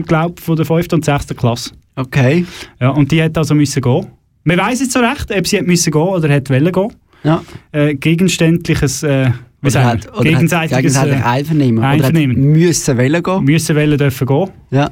glaub, 0.03 0.39
von 0.39 0.55
der 0.55 0.65
5. 0.65 0.93
und 0.93 1.03
6. 1.03 1.35
Klasse. 1.35 1.71
Okay. 1.97 2.45
Ja, 2.79 2.91
und 2.91 3.11
die 3.11 3.21
hat 3.21 3.37
also 3.37 3.53
müssen 3.55 3.81
gehen. 3.81 4.07
Man 4.45 4.57
weiß 4.57 4.79
nicht 4.79 4.91
so 4.93 4.99
recht, 4.99 5.29
ob 5.37 5.47
sie 5.47 5.57
hat 5.57 5.67
müssen 5.67 5.91
gehen 5.91 6.01
oder 6.01 6.33
hat 6.33 6.49
wollen 6.49 6.71
gehen. 6.71 6.93
Ja. 7.25 7.43
Äh, 7.73 7.95
gegenständliches, 7.95 9.03
äh, 9.03 9.31
Oder 9.61 9.83
hat, 9.83 10.13
oder 10.13 10.23
gegenseitiges 10.23 10.97
hat 10.97 11.07
gegenseitig 11.07 11.19
äh, 11.19 11.23
Einvernehmen. 11.23 11.83
Einvernehmen. 11.83 12.37
Oder 12.37 12.45
müssen 12.45 12.97
wollen 12.97 13.21
gehen. 13.23 13.43
müssen 13.43 13.75
wollen 13.75 13.97
dürfen 13.97 14.27
gehen. 14.27 14.49
Ja. 14.71 14.91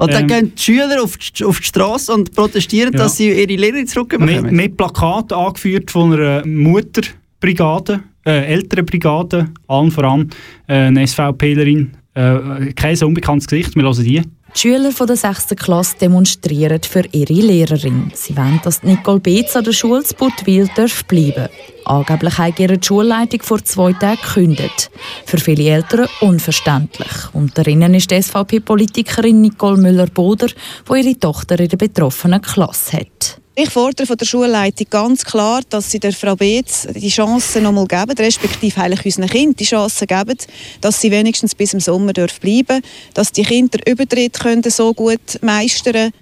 Und 0.00 0.12
dann 0.12 0.22
Ähm, 0.22 0.26
gehen 0.28 0.52
die 0.56 0.62
Schüler 0.62 1.02
auf 1.02 1.16
die, 1.16 1.44
auf 1.44 1.58
die 1.60 1.66
Straße 1.66 2.12
und 2.12 2.34
protestieren, 2.34 2.92
Ja. 2.94 3.00
dass 3.00 3.16
sie 3.18 3.28
ihre 3.28 3.54
Lehrerin 3.54 3.80
Mit, 3.82 3.90
zurückbekommen. 3.90 4.54
mit 4.54 4.76
Plakaten 4.76 5.36
angeführt 5.36 5.90
von 5.90 6.12
einer 6.14 6.44
Mutterbrigade 6.46 8.00
äh, 8.26 8.44
Elternbrigade, 8.52 9.48
allen 9.66 9.90
voran 9.90 10.28
äh, 10.66 10.74
eine 10.74 11.06
SVPlerin, 11.06 11.92
äh, 12.14 12.72
kein 12.74 12.96
so 12.96 13.06
unbekanntes 13.06 13.46
Gesicht, 13.46 13.74
wir 13.76 13.82
hören 13.82 14.04
die. 14.04 14.22
Die 14.54 14.58
Schüler 14.58 14.90
der 14.90 15.16
6. 15.16 15.48
Klasse 15.56 15.96
demonstrieren 16.00 16.82
für 16.82 17.04
ihre 17.12 17.32
Lehrerin. 17.32 18.10
Sie 18.14 18.36
wollen, 18.36 18.60
dass 18.64 18.82
Nicole 18.82 19.20
Beetz 19.20 19.54
an 19.54 19.64
der 19.64 19.72
Schule 19.72 20.02
zu 20.02 20.14
Buttwil 20.14 20.68
darf 20.74 21.04
bleiben 21.04 21.48
Angeblich 21.84 22.38
hat 22.38 22.60
ihre 22.60 22.78
Schulleitung 22.82 23.42
vor 23.42 23.64
zwei 23.64 23.92
Tagen 23.92 24.20
gekündigt. 24.20 24.90
Für 25.24 25.38
viele 25.38 25.70
Eltern 25.70 26.08
unverständlich. 26.20 27.08
Unter 27.32 27.66
ihnen 27.66 27.94
ist 27.94 28.10
die 28.10 28.20
SVP-Politikerin 28.20 29.40
Nicole 29.40 29.76
Müller-Boder, 29.78 30.48
die 30.48 31.00
ihre 31.00 31.18
Tochter 31.18 31.58
in 31.58 31.68
der 31.68 31.76
betroffenen 31.76 32.42
Klasse 32.42 32.98
hat. 32.98 33.39
Ich 33.56 33.68
fordere 33.68 34.06
von 34.06 34.16
der 34.16 34.26
Schulleitung 34.26 34.86
ganz 34.90 35.24
klar, 35.24 35.60
dass 35.68 35.90
sie 35.90 35.98
der 35.98 36.12
Frau 36.12 36.36
Beetz 36.36 36.86
die 36.94 37.08
Chance 37.08 37.60
noch 37.60 37.72
mal 37.72 37.86
geben, 37.86 38.16
respektive 38.16 38.80
eigentlich 38.80 39.04
unseren 39.04 39.28
Kindern 39.28 39.56
die 39.56 39.64
Chance 39.64 40.06
geben, 40.06 40.36
dass 40.80 41.00
sie 41.00 41.10
wenigstens 41.10 41.54
bis 41.54 41.74
im 41.74 41.80
Sommer 41.80 42.12
dürfen 42.12 42.38
bleiben 42.40 42.80
dass 43.12 43.32
die 43.32 43.42
Kinder 43.42 43.78
den 43.78 43.92
Übertritt 43.92 44.38
können 44.38 44.62
so 44.62 44.94
gut 44.94 45.38
meistern 45.42 46.12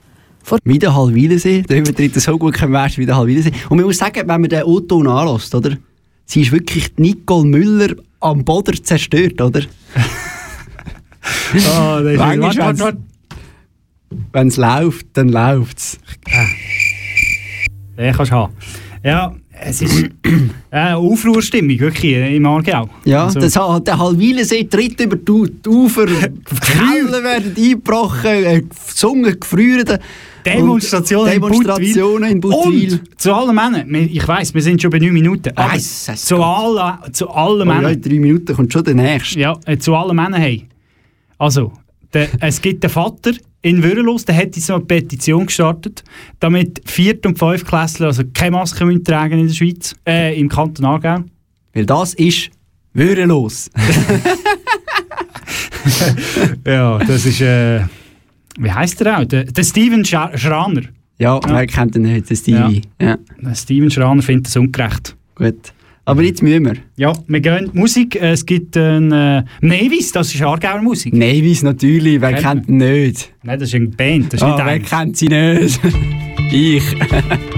Wie 0.64 0.78
der 0.78 0.94
Halwilensee, 0.96 1.62
der 1.62 1.78
Übertritt 1.78 2.14
so 2.20 2.38
gut 2.38 2.54
kann 2.54 2.72
wie 2.72 3.06
der 3.06 3.16
Halwilensee. 3.16 3.52
Und 3.68 3.76
man 3.76 3.86
muss 3.86 3.98
sagen, 3.98 4.20
wenn 4.26 4.40
man 4.40 4.48
den 4.48 4.64
Otto 4.64 4.98
anlässt, 5.00 5.54
oder? 5.54 5.76
Sie 6.24 6.42
ist 6.42 6.50
wirklich 6.52 6.94
die 6.94 7.02
Nicole 7.02 7.46
Müller 7.46 7.94
am 8.20 8.42
Boden 8.44 8.82
zerstört, 8.82 9.40
oder? 9.40 9.62
Ah, 11.70 12.00
das 12.00 12.12
ist- 12.12 12.18
Manchmal, 12.18 12.40
warte, 12.40 12.58
warte, 12.58 12.58
wenn's- 12.58 12.80
warte. 12.80 12.98
Wenn 14.32 14.48
es 14.48 14.56
läuft, 14.56 15.06
dann 15.12 15.28
läuft 15.28 15.78
es. 15.78 15.98
Den 17.98 18.14
kannst 18.14 18.30
du 18.32 18.37
haben. 18.37 18.52
Ja, 19.04 19.34
es 19.61 19.82
ist 19.82 20.08
äh, 20.70 20.92
Aufruhrstimmung, 20.92 21.78
wirklich, 21.80 22.14
im 22.37 22.46
Aargau. 22.46 22.88
Ja, 23.04 23.24
Also- 23.24 23.40
das, 23.40 23.56
hat- 23.56 23.87
der 23.87 23.98
Halwilensee 23.98 24.64
tritt 24.64 25.00
über 25.00 25.16
die 25.16 25.50
die 25.64 25.68
Ufer, 25.68 26.06
Keller 26.61 27.22
werden 27.24 27.54
eingebrochen, 27.56 28.30
äh, 28.44 28.62
gesungen, 28.88 29.38
gefriert. 29.38 29.98
Demonstrationen, 30.46 31.32
Demonstrationen 31.32 32.30
in 32.30 32.40
Buttwil. 32.40 32.92
Und 32.94 33.20
zu 33.20 33.34
allen 33.34 33.54
Männern, 33.54 33.92
ich 33.94 34.26
weiss, 34.26 34.54
wir 34.54 34.62
sind 34.62 34.80
schon 34.80 34.90
bei 34.90 34.98
9 34.98 35.12
Minuten, 35.12 35.50
aber 35.54 35.72
Weiss 35.74 36.06
zu, 36.24 36.42
alle, 36.42 36.98
zu 37.12 37.28
allen 37.28 37.62
Oh 37.68 37.72
ja, 37.72 37.74
Männern. 37.74 37.92
in 37.94 38.00
drei 38.02 38.18
Minuten 38.18 38.54
kommt 38.54 38.72
schon 38.72 38.84
der 38.84 38.94
nächste. 38.94 39.40
Ja, 39.40 39.58
äh, 39.66 39.76
zu 39.76 39.94
allen 39.94 40.16
Männern 40.16 40.40
hey. 40.40 40.66
Also, 41.37 41.72
der, 42.12 42.29
es 42.40 42.61
gibt 42.61 42.85
einen 42.85 42.92
Vater 42.92 43.33
in 43.62 43.83
Würelos, 43.83 44.25
der 44.25 44.37
hat 44.37 44.55
so 44.55 44.75
eine 44.75 44.85
Petition 44.85 45.47
gestartet, 45.47 46.05
damit 46.40 46.81
Viert- 46.85 47.27
und 47.27 47.38
Fünftklässler 47.38 48.07
also 48.07 48.23
keine 48.33 48.53
Maske 48.53 48.85
müssen 48.85 49.05
tragen 49.05 49.38
in 49.38 49.49
der 49.49 49.55
Schweiz, 49.55 49.94
äh, 50.07 50.38
im 50.38 50.49
Kanton 50.49 50.85
Aargau. 50.85 51.25
Weil 51.75 51.87
das 51.87 52.14
ist 52.14 52.51
würdelos. 52.94 53.71
ja, 56.66 56.99
das 56.99 57.27
ist, 57.27 57.40
äh, 57.40 57.81
wie 58.59 58.71
heisst 58.71 59.01
der 59.01 59.18
auch? 59.18 59.25
Der, 59.25 59.44
der 59.44 59.64
Steven 59.64 60.05
Schraner. 60.05 60.83
Ja, 61.18 61.40
wer 61.44 61.66
kennt 61.66 61.97
den 61.97 62.03
nicht, 62.03 62.31
der 62.31 62.37
Stevie. 62.37 62.83
Ja. 63.01 63.18
Der 63.40 63.55
Steven 63.55 63.90
Schraner 63.90 64.23
findet 64.23 64.47
das 64.47 64.57
ungerecht. 64.57 65.16
Gut. 65.35 65.73
Aber 66.09 66.23
jetzt 66.23 66.42
müssen 66.42 66.64
wir. 66.64 66.77
Ja, 66.97 67.12
wir 67.27 67.40
gehen 67.40 67.68
Musik. 67.75 68.16
Äh, 68.16 68.31
Es 68.31 68.47
gibt 68.47 68.79
ein 68.79 69.12
äh, 69.12 69.44
Nevis, 69.61 70.11
das 70.12 70.35
ist 70.35 70.40
Aargauer 70.40 70.81
Musik. 70.81 71.12
Nevis 71.12 71.62
natürlich, 71.62 72.18
wer 72.23 72.33
Kennt 72.33 72.66
ihn 72.66 72.79
nicht? 72.79 73.31
Nein, 73.42 73.59
das 73.61 73.68
ist 73.68 73.75
eine 73.75 73.88
Band, 73.88 74.33
das 74.33 74.40
ist 74.40 74.42
Ah, 74.42 74.57
nicht 74.57 74.64
wer 74.66 74.79
kennt 74.81 75.16
sie 75.18 75.29
nicht? 75.29 75.79
ich. 76.51 76.83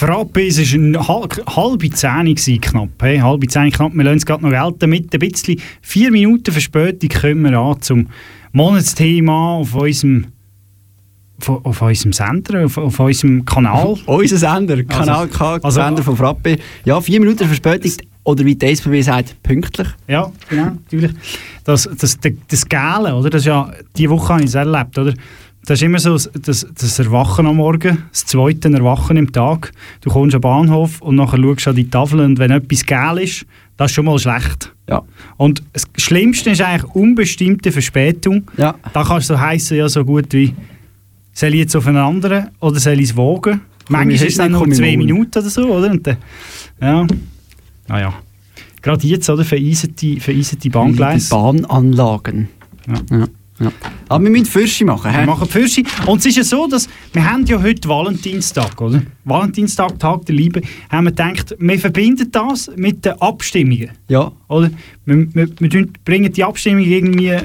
Frappe, 0.00 0.46
es 0.46 0.58
war 0.58 0.78
eine 0.78 1.08
hal- 1.08 1.28
halbe 1.56 1.88
gewesen, 1.88 2.60
knapp. 2.60 2.90
Hey, 3.00 3.16
halbe 3.18 3.46
Zehn 3.46 3.70
knapp. 3.72 3.94
Wir 3.94 4.04
lassen 4.04 4.18
es 4.18 4.26
gerade 4.26 4.42
noch 4.42 4.50
gelten. 4.50 4.90
Mit 4.90 5.14
ein 5.14 5.18
bisschen 5.20 5.58
vier 5.80 6.10
Minuten 6.10 6.52
Verspätung 6.52 7.08
kommen 7.08 7.44
wir 7.50 7.58
an 7.58 7.80
zum 7.80 8.06
Monatsthema 8.52 9.54
auf 9.54 9.74
unserem, 9.74 10.26
auf, 11.40 11.64
auf 11.64 11.80
unserem 11.80 12.12
Sender, 12.12 12.66
auf, 12.66 12.76
auf 12.76 13.00
unserem 13.00 13.42
Kanal. 13.46 13.96
Unser 14.04 14.36
Sender, 14.36 14.84
Kanal 14.84 15.28
K, 15.28 15.54
also- 15.54 15.70
Sender 15.70 16.02
von 16.02 16.14
Frappe. 16.14 16.58
Ja, 16.84 17.00
vier 17.00 17.18
Minuten 17.18 17.46
Verspätung. 17.46 17.92
Oder 18.24 18.44
wie 18.44 18.54
die 18.56 18.66
SBB 18.66 19.00
sagt, 19.02 19.40
pünktlich. 19.42 19.86
Ja, 20.08 20.30
genau, 20.50 20.64
natürlich. 20.82 21.12
Das, 21.64 21.84
das, 21.96 22.18
das, 22.18 22.34
das 22.48 22.68
Gälen, 22.68 23.12
oder? 23.14 23.30
Das 23.30 23.44
ja, 23.46 23.70
die 23.96 24.10
Woche 24.10 24.34
habe 24.34 24.40
ich 24.42 24.48
es 24.48 24.56
erlebt, 24.56 24.98
oder? 24.98 25.14
Das 25.66 25.80
ist 25.80 25.82
immer 25.82 25.98
so 25.98 26.16
das, 26.16 26.64
das 26.78 26.98
Erwachen 27.00 27.44
am 27.44 27.56
Morgen, 27.56 28.04
das 28.12 28.24
zweite 28.24 28.72
Erwachen 28.72 29.16
im 29.16 29.32
Tag. 29.32 29.72
Du 30.00 30.10
kommst 30.10 30.36
am 30.36 30.40
Bahnhof 30.40 31.02
und 31.02 31.16
nachher 31.16 31.38
schaust 31.42 31.66
du 31.66 31.70
an 31.70 31.76
die 31.76 31.90
Tafel 31.90 32.20
und 32.20 32.38
wenn 32.38 32.52
etwas 32.52 32.86
gel 32.86 33.18
ist, 33.20 33.44
das 33.76 33.90
ist 33.90 33.96
schon 33.96 34.04
mal 34.04 34.16
schlecht. 34.20 34.72
Ja. 34.88 35.02
Und 35.36 35.64
das 35.72 35.88
Schlimmste 35.96 36.50
ist 36.50 36.60
eigentlich 36.60 36.94
unbestimmte 36.94 37.72
Verspätung. 37.72 38.48
Ja. 38.56 38.76
Da 38.92 39.02
kann 39.02 39.18
es 39.18 39.26
so 39.26 39.38
heißen, 39.38 39.76
ja 39.76 39.88
so 39.88 40.04
gut 40.04 40.32
wie, 40.32 40.54
soll 41.32 41.50
ich 41.54 41.60
jetzt 41.60 41.74
auf 41.74 41.88
einen 41.88 41.96
anderen 41.96 42.50
oder 42.60 42.78
soll 42.78 43.00
ich 43.00 43.10
es 43.10 43.16
wagen? 43.16 43.60
Manchmal 43.88 44.14
ist 44.14 44.22
es 44.22 44.36
dann 44.36 44.52
nur 44.52 44.70
zwei. 44.70 44.96
Minuten 44.96 45.36
oder 45.36 45.50
so, 45.50 45.66
oder? 45.68 45.90
Und 45.90 46.06
dann, 46.06 46.16
ja, 46.80 47.06
naja. 47.88 48.14
Gerade 48.82 49.04
jetzt, 49.04 49.28
oder? 49.28 49.44
Vereiste, 49.44 50.20
vereiste 50.20 50.70
Bahngleise. 50.70 51.26
Die 51.26 51.30
Bahnanlagen. 51.30 52.48
Ja. 52.86 53.18
Ja. 53.18 53.26
Ja. 53.58 53.72
Aber 54.08 54.24
wir 54.24 54.30
müssen 54.30 54.46
Fürsche 54.46 54.84
machen. 54.84 55.12
Wir 55.12 55.24
machen 55.24 55.48
Fürsche. 55.48 55.82
Und 56.06 56.18
es 56.18 56.26
ist 56.26 56.36
ja 56.36 56.44
so, 56.44 56.66
dass 56.66 56.88
wir 57.12 57.30
haben 57.30 57.46
ja 57.46 57.62
heute 57.62 57.88
Valentinstag, 57.88 58.80
oder? 58.80 59.02
Valentinstag, 59.24 59.98
Tag 59.98 60.26
der 60.26 60.34
Liebe, 60.34 60.60
haben 60.90 61.04
wir 61.04 61.10
gedacht, 61.10 61.56
wir 61.58 61.78
verbinden 61.78 62.30
das 62.30 62.70
mit 62.76 63.04
den 63.04 63.20
Abstimmungen. 63.20 63.90
Ja. 64.08 64.30
Oder? 64.48 64.70
Wir, 65.06 65.34
wir, 65.34 65.48
wir 65.58 65.88
bringen 66.04 66.32
die 66.32 66.44
Abstimmung 66.44 66.84
irgendwie 66.84 67.36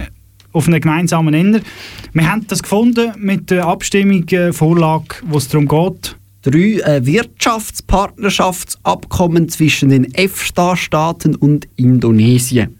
auf 0.51 0.68
einen 0.68 0.82
gemeinsamen 0.82 1.32
Nenner. 1.32 1.62
Wir 2.14 2.30
haben 2.30 2.45
das 2.47 2.62
gefunden 2.62 3.14
mit 3.18 3.49
der 3.49 3.68
Abstimmungsvorlage, 3.68 5.16
wo 5.26 5.38
es 5.38 5.47
darum 5.47 5.68
geht, 5.68 6.18
Drei 6.43 6.80
äh, 6.80 7.05
Wirtschaftspartnerschaftsabkommen 7.05 9.47
zwischen 9.47 9.89
den 9.89 10.12
EFTA-Staaten 10.12 11.36
und 11.36 11.68
Indonesien. 11.76 12.80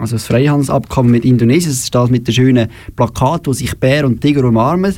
Also 0.00 0.14
das 0.14 0.26
Freihandelsabkommen 0.26 1.10
mit 1.10 1.24
Indonesien, 1.24 1.72
das 1.72 1.80
ist 1.80 1.92
das 1.92 2.08
mit 2.08 2.28
dem 2.28 2.32
schönen 2.32 2.68
Plakat, 2.94 3.48
wo 3.48 3.52
sich 3.52 3.76
Bär 3.76 4.06
und 4.06 4.20
Tiger 4.20 4.44
umarmen. 4.44 4.94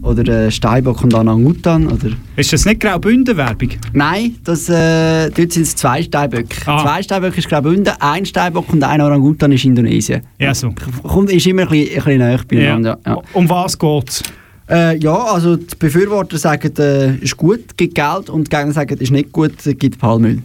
Oder 0.00 0.46
äh, 0.46 0.50
Steinbock 0.50 1.02
und 1.02 1.12
Orangutan. 1.12 1.88
Oder 1.88 2.10
Ist 2.36 2.52
das 2.52 2.64
nicht 2.64 2.80
Graubünden-Werbung? 2.80 3.70
Nein, 3.92 4.36
das, 4.44 4.68
äh, 4.68 5.30
dort 5.30 5.50
sind 5.50 5.62
es 5.62 5.74
zwei 5.74 6.04
Steinböcke. 6.04 6.60
Zwei 6.62 7.02
Steinböcke 7.02 7.38
ist 7.38 7.48
Graubünden, 7.48 7.94
ein 7.98 8.24
Steinbock 8.24 8.72
und 8.72 8.84
ein 8.84 9.00
Orangutan 9.00 9.50
ist 9.50 9.64
Indonesien. 9.64 10.22
Ja, 10.38 10.54
so. 10.54 10.72
Kommt, 11.02 11.32
ist 11.32 11.46
immer 11.48 11.62
ein 11.62 11.68
bisschen, 11.68 11.88
ein 11.88 12.04
bisschen 12.04 12.18
näher 12.18 12.40
beieinander. 12.46 12.98
Ja. 13.04 13.12
Ja. 13.16 13.22
Um 13.32 13.48
was 13.48 13.76
geht 13.76 14.08
es? 14.08 14.22
Äh, 14.70 14.96
ja, 14.98 15.14
also 15.14 15.56
die 15.56 15.74
Befürworter 15.76 16.38
sagen, 16.38 16.72
äh, 16.78 17.16
ist 17.16 17.36
gut, 17.36 17.76
gibt 17.76 17.96
Geld 17.96 18.30
und 18.30 18.46
die 18.46 18.56
Gegner 18.56 18.72
sagen, 18.72 18.96
ist 18.98 19.10
nicht 19.10 19.32
gut, 19.32 19.66
äh, 19.66 19.74
gibt 19.74 19.98
Palmöl. 19.98 20.42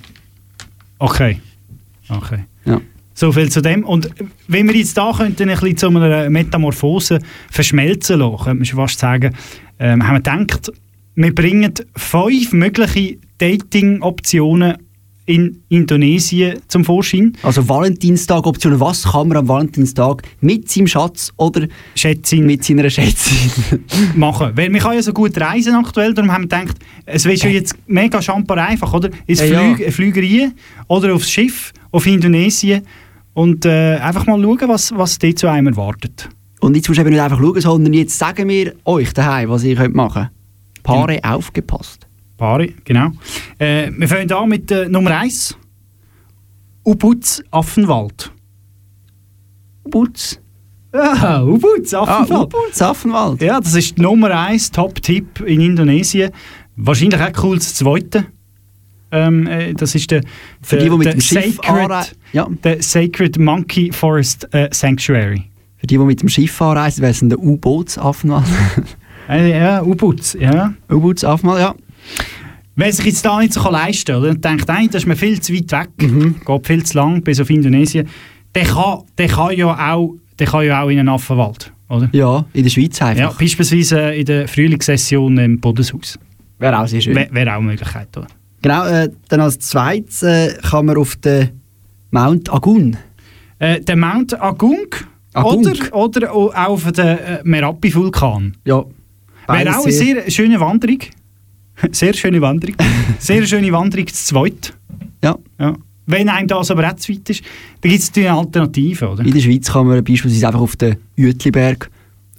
Okay. 0.97 1.39
Okay. 2.09 2.39
Ja. 2.65 2.81
So 3.19 3.33
viel 3.33 3.51
zu 3.51 3.61
dem. 3.61 3.83
Und 3.83 4.09
wenn 4.47 4.65
wir 4.67 4.75
jetzt 4.77 4.97
da 4.97 5.11
könnten, 5.11 5.49
ein 5.49 5.59
bisschen 5.59 5.75
zu 5.75 5.87
einer 5.89 6.29
Metamorphose 6.29 7.19
verschmelzen 7.51 8.19
lassen, 8.19 8.37
könnte 8.37 8.55
man 8.55 8.65
schon 8.65 8.79
fast 8.79 8.97
sagen, 8.97 9.35
ähm, 9.77 10.07
haben 10.07 10.23
wir 10.23 10.37
gedacht, 10.45 10.71
wir 11.15 11.35
bringen 11.35 11.73
fünf 11.97 12.53
mögliche 12.53 13.17
Dating-Optionen 13.39 14.77
in 15.25 15.61
Indonesien 15.67 16.59
zum 16.69 16.85
Vorschein. 16.85 17.33
Also 17.43 17.67
Valentinstag-Optionen, 17.67 18.79
was 18.79 19.03
kann 19.03 19.27
man 19.27 19.37
am 19.37 19.47
Valentinstag 19.49 20.23
mit 20.39 20.71
seinem 20.71 20.87
Schatz 20.87 21.33
oder 21.35 21.67
Schätzin 21.95 22.45
mit 22.45 22.63
seiner 22.63 22.89
Schätzin 22.89 23.83
machen. 24.15 24.53
Weil 24.55 24.71
wir 24.71 24.79
können 24.79 24.95
ja 24.95 25.01
so 25.01 25.11
gut 25.11 25.39
reisen 25.39 25.75
aktuell, 25.75 26.13
darum 26.13 26.31
haben 26.31 26.49
wir 26.49 26.57
gedacht, 26.59 26.77
es 27.05 27.25
wäre 27.25 27.37
schon 27.37 27.51
jetzt 27.51 27.75
mega 27.85 28.21
schamper 28.21 28.55
einfach, 28.65 28.93
oder? 28.93 29.09
Ins 29.27 29.41
Ja, 29.41 29.45
ja. 29.45 29.59
Flüg, 29.59 29.81
eine 29.81 29.91
Flügerei 29.91 30.51
oder 30.87 31.13
aufs 31.13 31.29
Schiff 31.29 31.73
auf 31.91 32.05
Indonesien 32.07 32.81
und 33.33 33.65
äh, 33.65 33.97
einfach 33.97 34.25
mal 34.25 34.41
schauen, 34.41 34.67
was, 34.67 34.95
was 34.95 35.19
dort 35.19 35.39
zu 35.39 35.47
einem 35.47 35.67
erwartet. 35.67 36.29
Und 36.59 36.75
jetzt 36.75 36.87
musst 36.89 36.97
du 36.97 37.01
eben 37.01 37.11
nicht 37.11 37.21
einfach 37.21 37.39
schauen, 37.39 37.61
sondern 37.61 37.93
jetzt 37.93 38.17
sagen 38.17 38.49
wir 38.49 38.73
euch 38.85 39.13
daheim, 39.13 39.49
was 39.49 39.63
ihr 39.63 39.75
könnt 39.75 39.95
machen 39.95 40.23
könnt. 40.23 40.83
Paare 40.83 41.19
aufgepasst. 41.23 42.07
Paare, 42.37 42.69
genau. 42.83 43.11
Äh, 43.57 43.91
wir 43.97 44.07
fangen 44.07 44.31
an 44.31 44.49
mit 44.49 44.71
äh, 44.71 44.87
Nummer 44.89 45.17
1. 45.17 45.57
Ubutz 46.85 47.43
Affenwald. 47.51 48.31
Ubutz? 49.83 50.39
Ja, 50.93 51.43
Ubutz 51.43 51.93
Affenwald. 51.93 52.53
Ah, 52.53 52.57
Ubutz 52.57 52.81
Affenwald. 52.81 53.41
Ja, 53.41 53.59
das 53.59 53.75
ist 53.75 53.97
die 53.97 54.01
Nummer 54.01 54.31
1 54.31 54.71
Top-Tipp 54.71 55.41
in 55.41 55.61
Indonesien. 55.61 56.31
Wahrscheinlich 56.75 57.21
auch 57.21 57.43
cool 57.43 57.57
das 57.57 57.75
zweite. 57.75 58.25
Ähm, 59.11 59.47
äh, 59.47 59.73
das 59.73 59.95
ist 59.95 60.11
der, 60.11 60.21
Für 60.61 60.77
der, 60.77 60.89
die, 60.89 60.97
die 60.97 61.03
der 61.03 61.21
Sacred, 61.21 62.15
ja. 62.33 62.47
der 62.63 62.81
Sacred 62.81 63.39
Monkey 63.39 63.91
Forest 63.91 64.47
äh, 64.53 64.69
Sanctuary. 64.71 65.43
Für 65.77 65.87
die, 65.87 65.97
die 65.97 66.03
mit 66.03 66.21
dem 66.21 66.29
Schiff 66.29 66.61
anreisen, 66.61 67.01
wäre 67.01 67.11
es 67.11 67.21
ein 67.21 67.33
U-Boots-Affenwald. 67.33 68.45
Äh, 69.29 69.51
ja, 69.59 69.83
Ubutz, 69.83 70.35
ja. 70.39 70.73
Ubutz 70.89 71.23
Affenwald, 71.23 71.59
ja. 71.61 71.75
Wer 72.75 72.91
sich 72.91 73.05
jetzt 73.05 73.23
da 73.23 73.39
nicht 73.39 73.53
so 73.53 73.69
leisten 73.69 74.13
kann, 74.13 74.21
oder, 74.21 74.31
und 74.31 74.43
denkt, 74.43 74.67
nein, 74.67 74.87
das 74.87 75.03
ist 75.03 75.07
mir 75.07 75.15
viel 75.15 75.39
zu 75.39 75.53
weit 75.53 75.71
weg, 75.71 75.89
Mhm. 76.11 76.35
geht 76.43 76.65
viel 76.65 76.83
zu 76.83 76.97
lang 76.97 77.21
bis 77.21 77.39
auf 77.39 77.47
Indonesien, 77.51 78.07
der 78.55 78.63
kann, 78.63 79.03
der 79.19 79.27
kann, 79.27 79.55
ja, 79.55 79.93
auch, 79.93 80.15
der 80.39 80.47
kann 80.47 80.65
ja 80.65 80.81
auch 80.81 80.89
in 80.89 80.97
einen 80.97 81.09
Affenwald, 81.09 81.71
oder? 81.89 82.09
Ja, 82.11 82.43
in 82.53 82.63
der 82.63 82.71
Schweiz 82.71 82.99
einfach. 83.03 83.21
Ja, 83.21 83.35
beispielsweise 83.37 83.99
in 84.15 84.25
der 84.25 84.47
Frühlingssession 84.47 85.37
im 85.37 85.59
Bodenshaus. 85.59 86.17
Wäre 86.57 86.79
auch 86.79 86.87
sehr 86.87 87.01
schön. 87.01 87.13
Wäre 87.15 87.31
wär 87.31 87.47
auch 87.53 87.59
eine 87.59 87.67
Möglichkeit, 87.67 88.17
oder? 88.17 88.27
Genau, 88.61 88.85
äh, 88.85 89.09
dann 89.29 89.41
als 89.41 89.59
zweites 89.59 90.23
äh, 90.23 90.55
kann 90.61 90.85
man 90.85 90.97
auf 90.97 91.15
den 91.15 91.61
Mount 92.11 92.51
Agun. 92.51 92.97
Äh, 93.59 93.81
der 93.81 93.95
Mount 93.95 94.39
Agung, 94.41 94.87
Agung. 95.33 95.65
Oder, 95.91 95.95
oder 95.95 96.33
auch 96.33 96.53
auf 96.55 96.91
den 96.91 97.05
äh, 97.05 97.41
Merapi-Vulkan. 97.43 98.57
Ja. 98.65 98.83
Wäre 99.47 99.77
auch 99.77 99.83
eine 99.83 99.91
sehr 99.91 100.29
schöne 100.29 100.59
Wanderung. 100.59 100.99
Sehr 101.91 102.13
schöne 102.13 102.41
Wanderung. 102.41 102.75
sehr 103.19 103.45
schöne 103.45 103.71
Wanderung 103.71 104.07
zu 104.07 104.25
zweit. 104.25 104.73
Ja. 105.23 105.37
ja. 105.59 105.75
Wenn 106.05 106.27
einem 106.27 106.47
das 106.47 106.71
aber 106.71 106.89
auch 106.89 106.95
zu 106.95 107.13
weit 107.13 107.29
ist, 107.29 107.43
dann 107.81 107.91
gibt 107.91 108.01
es 108.01 108.09
natürlich 108.09 108.31
Alternativen, 108.31 109.07
oder? 109.09 109.23
In 109.23 109.31
der 109.31 109.39
Schweiz 109.39 109.71
kann 109.71 109.87
man 109.87 110.03
beispielsweise 110.03 110.47
einfach 110.47 110.61
auf 110.61 110.75
den 110.75 110.97
Jütliberg 111.15 111.89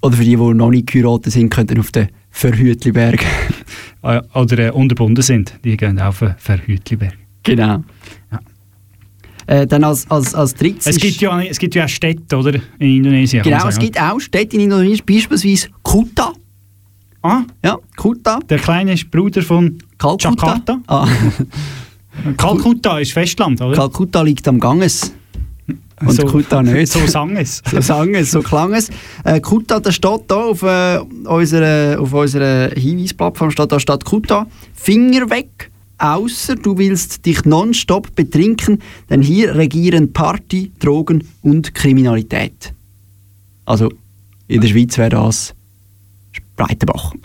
oder 0.03 0.17
für 0.17 0.25
die, 0.25 0.37
die 0.37 0.55
noch 0.55 0.71
nicht 0.71 0.89
geheiratet 0.89 1.33
sind, 1.33 1.51
könnten 1.51 1.79
auf 1.79 1.93
den 1.93 2.09
Verhütliberg. 2.31 3.25
Ah, 4.03 4.23
Oder 4.33 4.69
äh, 4.69 4.71
unterbunden 4.71 5.23
sind, 5.23 5.53
die 5.63 5.77
gehen 5.77 6.01
auf 6.01 6.21
den 6.21 6.35
Verhütliberg. 6.39 7.13
Genau. 7.43 7.85
Äh, 9.47 9.67
dann 9.67 9.85
als, 9.85 10.11
als, 10.11 10.35
als 10.35 10.55
drittes 10.55 10.87
Es 10.87 10.97
ist- 10.97 11.03
gibt, 11.03 11.21
ja, 11.21 11.39
es 11.43 11.59
gibt 11.59 11.75
ja 11.75 11.85
auch 11.85 11.89
Städte, 11.89 12.35
oder? 12.39 12.55
In 12.79 12.97
Indonesien. 12.97 13.43
Genau, 13.43 13.69
es 13.69 13.79
gibt 13.79 14.01
auch 14.01 14.19
Städte 14.19 14.57
in 14.57 14.63
Indonesien, 14.63 15.05
beispielsweise 15.07 15.69
Kuta. 15.83 16.33
Ah? 17.21 17.43
Ja, 17.63 17.77
Kuta. 17.95 18.39
Der 18.49 18.59
kleine 18.59 18.95
Bruder 19.11 19.43
von 19.43 19.77
Kalkutta. 19.99 20.31
Jakarta. 20.47 20.81
Ah. 20.87 21.07
Kalkutta 22.39 23.01
ist 23.01 23.13
Festland, 23.13 23.61
oder? 23.61 23.77
Kalkutta 23.77 24.23
liegt 24.23 24.49
am 24.49 24.59
Ganges. 24.59 25.13
Und 26.01 26.13
So- 26.13 26.25
Kuta 26.25 26.63
nicht. 26.63 26.91
so 26.93 27.07
sang 27.07 27.37
es. 27.37 27.63
so 27.71 27.81
sang 27.81 28.15
es, 28.15 28.31
so 28.31 28.41
klang 28.41 28.73
es. 28.73 28.89
Äh, 29.25 29.41
Kuta, 29.41 29.81
das 29.81 29.95
steht 29.95 30.23
da 30.29 30.37
auf, 30.37 30.63
äh, 30.63 30.99
unserer, 31.25 32.01
auf 32.01 32.13
unserer 32.13 32.71
Hinweisplattform, 32.75 33.51
steht 33.51 33.71
da 33.71 33.79
steht 33.79 34.05
Kuta. 34.05 34.47
Finger 34.73 35.29
weg, 35.31 35.71
außer 35.99 36.57
du 36.57 36.79
willst 36.79 37.27
dich 37.27 37.45
nonstop 37.45 38.15
betrinken, 38.17 38.79
denn 39.11 39.21
hier 39.21 39.55
regieren 39.55 40.13
Party, 40.13 40.73
Drogen 40.79 41.25
und 41.43 41.75
Kriminalität. 41.75 42.73
Also, 43.67 43.91
in 44.49 44.61
der 44.63 44.69
Schweiz 44.69 44.97
wäre 44.99 45.11
das 45.11 45.55
Breitenbach. 46.57 47.13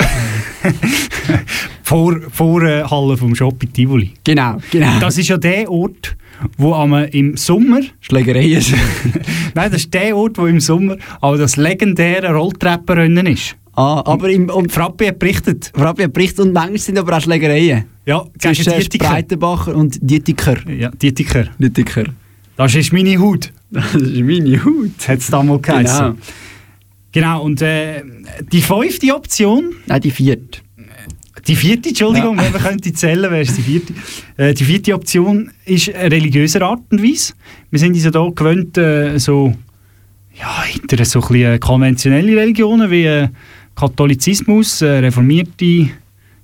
Vor, 1.83 2.19
vor 2.31 2.63
äh, 2.63 2.83
Halle 2.83 3.15
vom 3.15 3.35
Shop 3.35 3.61
in 3.61 3.71
Tivoli. 3.71 4.13
Genau, 4.23 4.57
genau. 4.71 4.99
Das 4.99 5.17
ist 5.19 5.27
ja 5.27 5.37
der 5.37 5.69
Ort, 5.69 6.17
wo 6.57 6.73
am, 6.73 6.93
im 6.93 7.37
Sommer... 7.37 7.81
Schlägereien. 8.01 8.63
Nein, 9.53 9.71
das 9.71 9.81
ist 9.81 9.93
der 9.93 10.15
Ort, 10.15 10.37
wo 10.37 10.45
im 10.47 10.59
Sommer 10.59 10.97
aber 11.21 11.37
das 11.37 11.57
legendäre 11.57 12.33
Rolltreppenrennen 12.33 13.27
ist. 13.27 13.55
Ah, 13.73 14.01
aber 14.05 14.29
im... 14.29 14.49
Und 14.49 14.71
Frappi 14.71 15.07
hat 15.07 15.19
berichtet. 15.19 15.71
Frappi 15.75 16.03
hat 16.03 16.13
berichtet 16.13 16.39
und 16.39 16.53
manchmal 16.53 16.77
sind 16.77 16.97
aber 16.97 17.17
auch 17.17 17.21
Schlägereien. 17.21 17.85
Ja, 18.05 18.25
Zwischen 18.39 18.71
Dietiker. 18.71 19.09
Breitenbacher 19.09 19.75
und 19.75 19.97
Dietiker. 20.01 20.57
Ja, 20.69 20.89
Dietiker. 20.91 21.45
Dietiker. 21.59 22.05
Das 22.55 22.73
ist 22.75 22.93
meine 22.93 23.19
Haut. 23.19 23.51
Das 23.71 23.93
ist 23.95 24.21
meine 24.21 24.63
Haut. 24.63 25.07
Hat 25.07 25.19
es 25.19 25.27
damals 25.27 25.61
geheißen. 25.63 26.05
Genau. 26.05 26.15
Genau, 27.11 27.43
und 27.43 27.61
äh, 27.61 28.03
die 28.51 28.61
fünfte 28.61 29.13
Option... 29.15 29.73
Nein, 29.87 30.01
die 30.01 30.11
vierte. 30.11 30.59
Die 31.47 31.55
vierte, 31.55 31.89
Entschuldigung, 31.89 32.37
wenn 32.37 32.51
man 32.51 32.61
könnte 32.61 32.91
zählen, 32.93 33.23
wäre 33.23 33.41
es 33.41 33.55
die 33.55 33.61
vierte. 33.61 33.93
Äh, 34.37 34.53
die 34.53 34.63
vierte 34.63 34.95
Option 34.95 35.51
ist 35.65 35.89
religiöser 35.89 36.61
Art 36.63 36.81
und 36.91 37.03
Weise. 37.03 37.33
Wir 37.69 37.79
sind 37.79 37.93
uns 37.93 38.03
ja 38.03 38.11
hier 38.11 38.31
gewöhnt, 38.33 38.77
äh, 38.77 39.19
so, 39.19 39.53
ja, 40.39 40.63
hinter 40.63 41.05
so 41.05 41.21
ein 41.21 41.27
bisschen 41.27 41.59
konventionelle 41.59 42.35
Religionen 42.35 42.89
wie 42.89 43.05
äh, 43.05 43.27
Katholizismus, 43.75 44.81
äh, 44.81 44.99
reformierte 44.99 45.89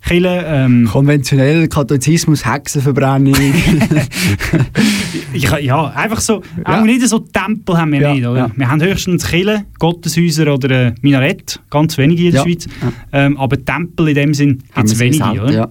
Kirche. 0.03 0.43
Ähm, 0.47 0.87
Konventionell 0.91 1.67
Katholizismus, 1.67 2.45
Hexenverbrennung. 2.45 3.33
ich, 5.33 5.43
ja, 5.61 5.85
einfach 5.87 6.19
so, 6.21 6.41
Ja. 6.67 6.79
auch 6.79 6.83
nicht 6.85 7.07
so 7.07 7.19
Tempel 7.19 7.77
haben 7.77 7.91
wir 7.93 8.01
Ja, 8.01 8.13
nicht, 8.13 8.25
oder? 8.25 8.37
ja. 8.39 8.51
Wir 8.55 8.69
haben 8.69 8.81
höchstens 8.81 9.25
Kirchen, 9.25 9.65
Gotteshäuser 9.79 10.53
oder 10.53 10.87
äh, 10.87 10.93
Minarett, 11.01 11.59
ganz 11.69 11.97
wenige 11.97 12.25
in 12.27 12.31
der 12.33 12.41
Schweiz. 12.43 12.67
Ähm, 13.11 13.37
aber 13.37 13.63
Tempel 13.63 14.09
in 14.09 14.15
dem 14.15 14.33
Sinn 14.33 14.63
gibt 14.75 14.87
es 14.87 14.99
wenige, 14.99 15.23
selten, 15.23 15.39
oder? 15.39 15.53
ja. 15.53 15.67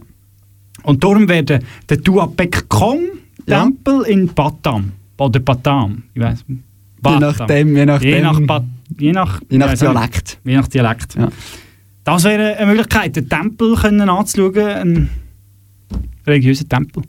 Und 0.82 1.04
darum 1.04 1.28
werden 1.28 1.62
der 1.88 2.00
Tuapek 2.02 2.68
Kong. 2.68 3.00
Tempel 3.46 4.02
in 4.02 4.28
Batam 4.32 4.92
oder 5.18 5.40
Batam, 5.40 6.04
ich 6.14 6.22
weiß. 6.22 6.44
Je 6.48 7.18
nachdem, 7.18 7.76
je 7.76 7.86
nachdem. 7.86 8.08
Je 8.10 8.20
nach, 8.22 8.40
Bat- 8.40 8.64
je 8.98 9.12
nach, 9.12 9.40
Je 9.50 9.58
nach. 9.58 9.74
Dialekt. 9.74 10.38
Je 10.44 10.56
nach 10.56 10.68
Dialekt. 10.68 11.16
Das 12.05 12.24
wäre 12.24 12.57
eine 12.57 12.66
Möglichkeit, 12.66 13.16
den 13.16 13.28
Tempel 13.28 13.76
können 13.76 14.09
anzuschauen, 14.09 14.59
einen 14.59 15.11
religiösen 16.26 16.68
Tempel. 16.68 17.03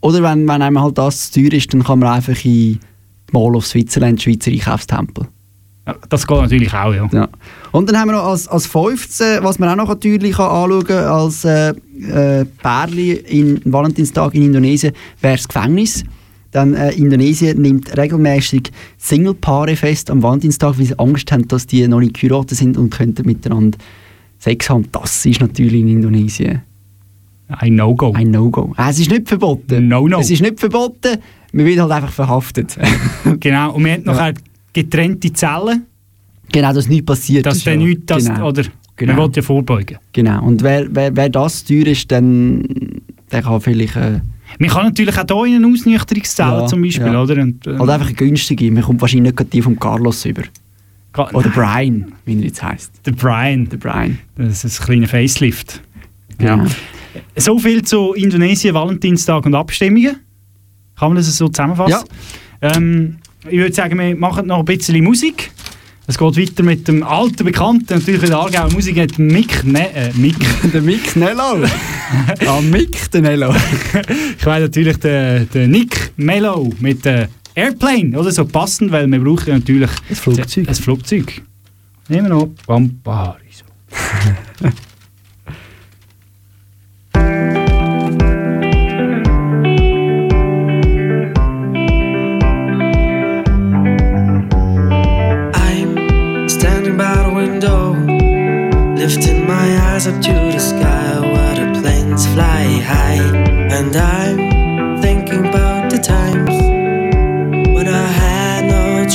Oder 0.00 0.22
wenn, 0.22 0.46
wenn 0.46 0.62
einem 0.62 0.80
halt 0.80 0.98
das 0.98 1.30
zu 1.30 1.40
teuer 1.40 1.54
ist, 1.54 1.72
dann 1.72 1.82
kann 1.82 1.98
man 1.98 2.14
einfach 2.14 2.44
in 2.44 2.78
Mall 3.32 3.56
of 3.56 3.66
Switzerland, 3.66 4.22
Schweizer 4.22 4.50
Einkaufstempel. 4.50 5.26
Ja, 5.86 5.96
das 6.10 6.26
geht 6.26 6.36
natürlich 6.36 6.72
auch, 6.74 6.94
ja. 6.94 7.08
Ja. 7.12 7.28
Und 7.72 7.88
dann 7.88 7.98
haben 7.98 8.08
wir 8.08 8.16
noch 8.16 8.26
als, 8.26 8.46
als 8.46 8.66
15, 8.66 9.42
was 9.42 9.58
man 9.58 9.70
auch 9.70 9.76
noch 9.76 9.88
natürlich 9.88 10.36
kann 10.36 10.50
anschauen 10.50 10.84
kann, 10.84 11.04
als 11.04 11.44
äh, 11.44 11.70
äh, 11.70 12.44
Pärli 12.44 13.12
in 13.12 13.60
Valentinstag 13.64 14.34
in 14.34 14.42
Indonesien, 14.44 14.92
wäre 15.20 15.36
das 15.36 15.48
Gefängnis. 15.48 16.04
Dann 16.50 16.74
äh, 16.74 16.92
Indonesien 16.92 17.60
nimmt 17.60 17.96
regelmäßig 17.96 18.70
Singlepaare 18.98 19.76
fest 19.76 20.10
am 20.10 20.22
Valentinstag, 20.22 20.78
weil 20.78 20.86
sie 20.86 20.98
Angst 20.98 21.32
haben, 21.32 21.48
dass 21.48 21.66
die 21.66 21.86
noch 21.88 22.00
nicht 22.00 22.20
geheiratet 22.20 22.58
sind 22.58 22.76
und 22.76 22.90
könnten 22.90 23.26
miteinander 23.26 23.78
Sex 24.38 24.70
haben. 24.70 24.86
Das 24.92 25.24
ist 25.26 25.40
natürlich 25.40 25.80
in 25.80 25.88
Indonesien 25.88 26.62
Ein 27.48 27.74
No-Go. 27.76 28.12
ein 28.12 28.30
No-Go. 28.30 28.74
Es 28.76 28.98
ist 29.00 29.10
nicht 29.10 29.28
verboten. 29.28 29.88
No, 29.88 30.06
no. 30.06 30.20
Es 30.20 30.30
ist 30.30 30.42
nicht 30.42 30.60
verboten, 30.60 31.18
man 31.52 31.64
wird 31.66 31.80
halt 31.80 31.92
einfach 31.92 32.12
verhaftet. 32.12 32.76
Genau, 33.40 33.74
und 33.74 33.84
wir 33.84 33.92
haben 33.94 34.04
noch 34.04 34.20
getrennte 34.72 35.32
Zellen, 35.32 35.86
genau, 36.52 36.72
dass 36.72 36.88
nichts 36.88 37.06
passiert. 37.06 37.46
dass 37.46 37.64
dann 37.64 37.78
nichts, 37.78 38.04
das, 38.06 38.24
genau. 38.26 38.48
oder 38.48 38.64
Genau. 38.96 39.14
man 39.14 39.28
will 39.28 39.36
ja 39.36 39.42
vorbeugen. 39.42 39.98
Genau. 40.12 40.44
Und 40.44 40.62
wer, 40.62 40.86
wer, 40.90 41.14
wer 41.16 41.28
das 41.28 41.64
teuer 41.64 41.86
ist, 41.86 42.10
dann 42.10 42.64
der 43.30 43.42
kann 43.42 43.60
vielleicht 43.60 43.94
äh, 43.94 44.20
Man 44.58 44.70
kann 44.70 44.86
natürlich 44.86 45.16
auch 45.16 45.44
hier 45.46 45.56
in 45.56 45.64
eine 45.64 45.72
Ausnüchterungszelle 45.72 46.62
Ja, 46.62 46.66
zum 46.66 46.82
Beispiel, 46.82 47.06
ja. 47.06 47.22
oder? 47.22 47.40
Und, 47.40 47.64
äh, 47.66 47.78
halt 47.78 47.90
einfach 47.90 48.06
eine 48.08 48.16
günstige. 48.16 48.70
Man 48.72 48.82
kommt 48.82 49.00
wahrscheinlich 49.00 49.34
nicht 49.38 49.52
die 49.52 49.62
vom 49.62 49.78
Carlos 49.78 50.24
über. 50.24 50.42
Ga- 51.12 51.30
Oder 51.32 51.50
Brian, 51.50 52.12
wie 52.24 52.36
er 52.36 52.44
jetzt 52.44 52.62
heisst. 52.62 52.92
Der 53.06 53.12
Brian. 53.12 53.68
Der 53.68 53.76
Brian. 53.76 54.18
Das 54.36 54.64
ist 54.64 54.80
ein 54.80 54.86
kleiner 54.86 55.08
Facelift. 55.08 55.82
Genau. 56.38 56.64
Ja. 56.64 56.66
So 57.36 57.58
viel 57.58 57.82
zu 57.82 58.14
Indonesien, 58.14 58.74
Valentinstag 58.74 59.46
und 59.46 59.54
Abstimmungen. 59.54 60.16
Kann 60.98 61.08
man 61.10 61.16
das 61.16 61.36
so 61.36 61.48
zusammenfassen? 61.48 62.08
Ähm, 62.60 63.18
ich 63.48 63.58
würde 63.58 63.74
sagen, 63.74 63.98
wir 63.98 64.16
machen 64.16 64.46
noch 64.46 64.58
ein 64.58 64.64
bisschen 64.64 65.02
Musik. 65.02 65.50
Es 66.06 66.16
geht 66.16 66.38
weiter 66.38 66.62
mit 66.62 66.88
dem 66.88 67.02
alten 67.02 67.44
Bekannten, 67.44 67.98
natürlich 67.98 68.22
in 68.22 68.30
der 68.30 68.38
Aargauer 68.38 68.72
Musik, 68.72 68.98
hat 68.98 69.18
Mick, 69.18 69.62
ne, 69.64 69.94
äh, 69.94 70.10
Mick. 70.14 70.36
der 70.72 70.80
Mick 70.80 71.14
Nello. 71.16 71.64
ah, 72.46 72.60
Mick 72.62 73.10
der 73.10 73.20
Nello. 73.20 73.54
ich 74.38 74.46
meine 74.46 74.64
natürlich 74.64 74.96
den, 74.96 75.48
den 75.50 75.70
Nick 75.70 76.12
Mello 76.16 76.72
mit 76.80 77.04
der 77.04 77.28
Airplane, 77.58 78.16
oder 78.16 78.30
so 78.30 78.44
passend, 78.44 78.92
weil 78.92 79.06
wir 79.10 79.18
brauchen 79.18 79.52
natürlich 79.52 79.90
Ein 80.08 80.14
Flugzeug. 80.16 80.68
ein 80.68 80.74
Flugzeug. 80.74 81.42
Nehmen 82.08 82.28
wir 82.28 82.34
noch 82.36 82.48
Pampari. 82.66 83.40
So. 83.50 83.64
I'm 95.54 96.48
standing 96.48 96.96
by 96.96 97.14
the 97.24 97.32
window, 97.34 97.92
lifting 98.96 99.46
my 99.46 99.66
eyes 99.90 100.06
up 100.06 100.20
to 100.22 100.32
the 100.32 100.58
sky 100.58 101.20
where 101.20 101.54
the 101.54 101.80
planes 101.80 102.26
fly 102.28 102.64
high. 102.92 103.20
And 103.76 103.94
I'm 103.96 105.00
thinking 105.02 105.46
about 105.46 105.90
the 105.90 105.98
times 105.98 106.37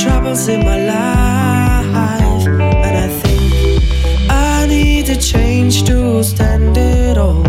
troubles 0.04 0.48
in 0.48 0.60
my 0.64 0.78
life. 0.94 2.46
And 2.86 2.96
I 3.06 3.08
think 3.22 4.30
I 4.30 4.66
need 4.66 5.08
a 5.08 5.16
change 5.16 5.84
to 5.84 6.22
stand 6.22 6.76
it 6.76 7.16
all. 7.16 7.46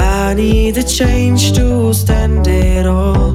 I 0.00 0.34
need 0.34 0.78
a 0.78 0.82
change 0.82 1.52
to 1.52 1.92
stand 1.92 2.46
it 2.46 2.86
all. 2.86 3.32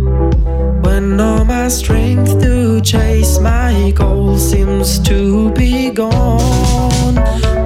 When 0.86 1.20
all 1.20 1.46
my 1.46 1.68
strength 1.68 2.42
to 2.42 2.82
chase 2.82 3.40
my 3.40 3.92
goal 3.96 4.38
seems 4.38 5.00
to 5.10 5.52
be 5.52 5.92
gone. 5.92 7.57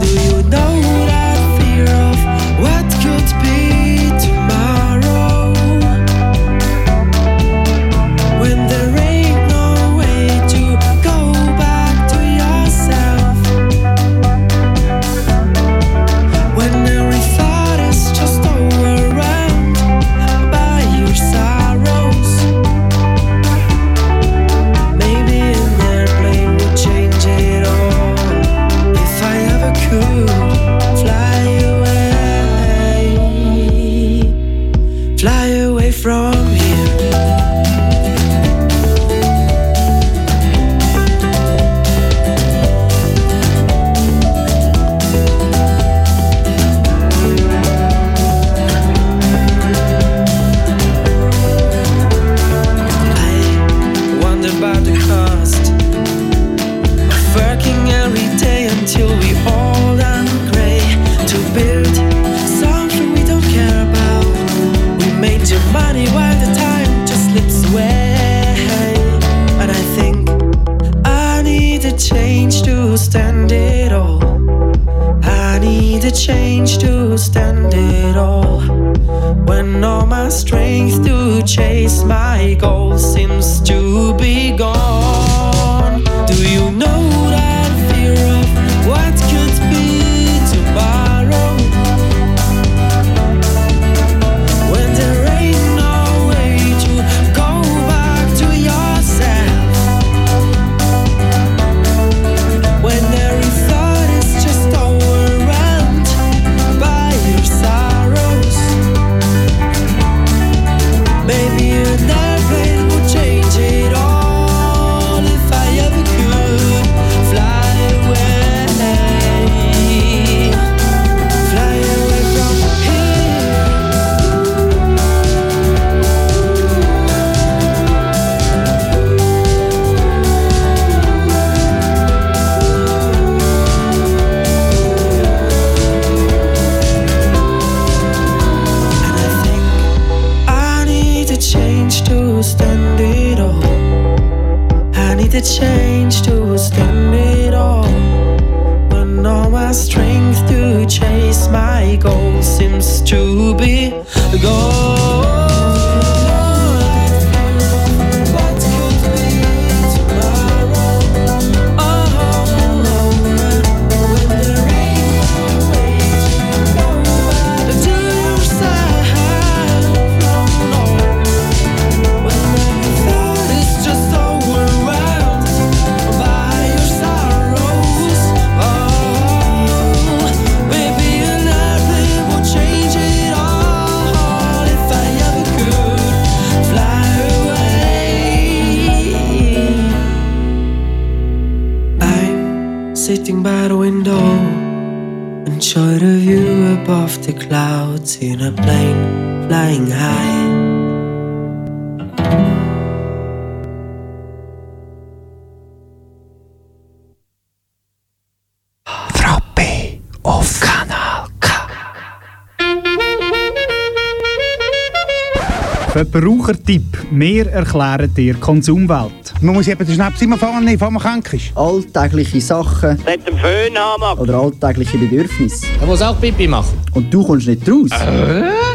Verbrauchertipp. 216.11 216.83
Wir 217.11 217.47
erklären 217.47 218.13
dir 218.13 218.33
Konsumwelt. 218.35 219.33
Man 219.39 219.55
muss 219.55 219.69
eben 219.69 219.85
den 219.85 219.95
Schnaps 219.95 220.21
immer 220.21 220.35
nehmen, 220.59 220.73
bevor 220.73 220.91
man 220.91 221.01
krank 221.01 221.31
ist. 221.33 221.55
Alltägliche 221.55 222.41
Sachen 222.41 222.99
Mit 223.05 223.25
dem 223.25 223.37
Föhn 223.37 223.77
haben 223.77 224.19
oder 224.19 224.35
alltägliche 224.35 224.97
Bedürfnisse. 224.97 225.67
Er 225.79 225.87
muss 225.87 226.01
auch 226.01 226.19
Pipi 226.19 226.47
machen. 226.47 226.77
Und 226.93 227.13
du 227.13 227.25
kommst 227.25 227.47
nicht 227.47 227.67
raus? 227.69 227.89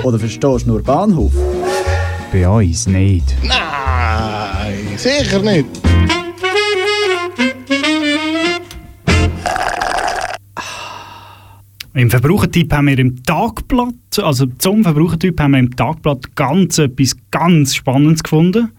Oder 0.02 0.18
verstehst 0.18 0.66
nur 0.66 0.82
Bahnhof? 0.82 1.32
Bei 2.32 2.48
uns 2.48 2.86
nicht. 2.86 3.34
Nein, 3.42 4.96
sicher 4.96 5.40
nicht. 5.40 5.66
Im 11.96 12.10
Verbrauchertipp 12.10 12.74
haben 12.74 12.88
wir 12.88 12.98
im 12.98 13.22
Tagblatt, 13.22 13.94
also 14.18 14.44
zum 14.58 14.82
Verbrauchertipp 14.82 15.40
haben 15.40 15.52
wir 15.52 15.60
im 15.60 15.74
Tagblatt 15.74 16.36
ganz 16.36 16.76
etwas 16.76 17.16
ganz 17.30 17.74
Spannendes 17.74 18.22
gefunden. 18.22 18.70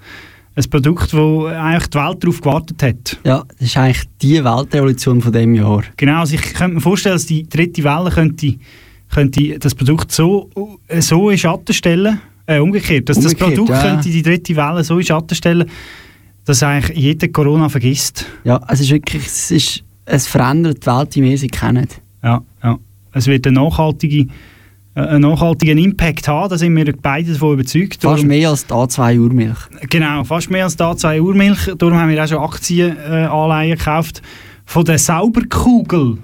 Ein 0.53 0.63
Produkt, 0.69 1.15
wo 1.15 1.47
eigentlich 1.47 1.87
die 1.87 1.97
Welt 1.97 2.23
darauf 2.23 2.41
gewartet 2.41 2.83
hat. 2.83 3.19
Ja, 3.23 3.43
das 3.57 3.69
ist 3.69 3.77
eigentlich 3.77 4.03
die 4.21 4.43
Weltrevolution 4.43 5.19
von 5.19 5.31
dem 5.31 5.55
Jahr. 5.55 5.81
Genau, 5.97 6.19
also 6.19 6.35
ich 6.35 6.53
könnte 6.53 6.75
mir 6.75 6.81
vorstellen, 6.81 7.15
dass 7.15 7.25
die 7.25 7.49
dritte 7.49 7.83
Welle 7.83 8.11
könnte, 8.11 8.53
könnte 9.11 9.57
das 9.57 9.73
Produkt 9.73 10.11
so, 10.11 10.51
so 10.99 11.31
in 11.31 11.39
Schatten 11.39 11.73
stellen, 11.73 12.21
äh, 12.45 12.59
umgekehrt, 12.59 13.09
dass 13.09 13.17
Umgekehrt, 13.17 13.41
das 13.41 13.47
Produkt 13.49 13.69
ja. 13.71 13.81
könnte 13.81 14.09
die 14.11 14.21
dritte 14.21 14.55
Welle 14.55 14.83
so 14.83 14.99
in 14.99 15.05
Schatten 15.05 15.33
stellen, 15.33 15.67
dass 16.45 16.61
eigentlich 16.61 16.95
jeder 16.95 17.29
Corona 17.29 17.67
vergisst. 17.67 18.27
Ja, 18.43 18.61
es 18.69 18.79
ist 18.79 18.91
wirklich, 18.91 19.25
es, 19.25 19.49
ist, 19.49 19.83
es 20.05 20.27
verändert 20.27 20.83
die 20.83 20.87
Welt, 20.87 21.15
wie 21.15 21.23
wir 21.23 21.37
sie 21.39 21.47
kennen. 21.47 21.87
Ja, 22.21 22.43
ja. 22.63 22.77
Es 23.17 23.27
wird 23.27 23.45
einen 23.47 23.55
nachhaltigen, 23.55 24.31
äh, 24.95 25.01
einen 25.01 25.21
nachhaltigen 25.21 25.77
Impact 25.77 26.27
haben, 26.27 26.49
da 26.49 26.57
sind 26.57 26.75
wir 26.75 26.93
beide 27.01 27.33
davon 27.33 27.53
überzeugt. 27.53 27.95
Fast 28.01 28.03
Darum- 28.05 28.27
mehr 28.27 28.49
als 28.49 28.65
die 28.65 28.73
A2 28.73 29.19
Urmilch. 29.19 29.57
Genau, 29.89 30.23
fast 30.23 30.49
mehr 30.49 30.65
als 30.65 30.75
da 30.75 30.95
zwei 30.95 31.21
Urmilch. 31.21 31.71
Darum 31.77 31.97
haben 31.97 32.09
wir 32.09 32.23
auch 32.23 32.27
schon 32.27 32.37
Aktienanleihen 32.39 33.73
äh, 33.73 33.75
gekauft. 33.75 34.21
Von 34.65 34.85
der 34.85 34.97
Sauberkugel 34.99 36.17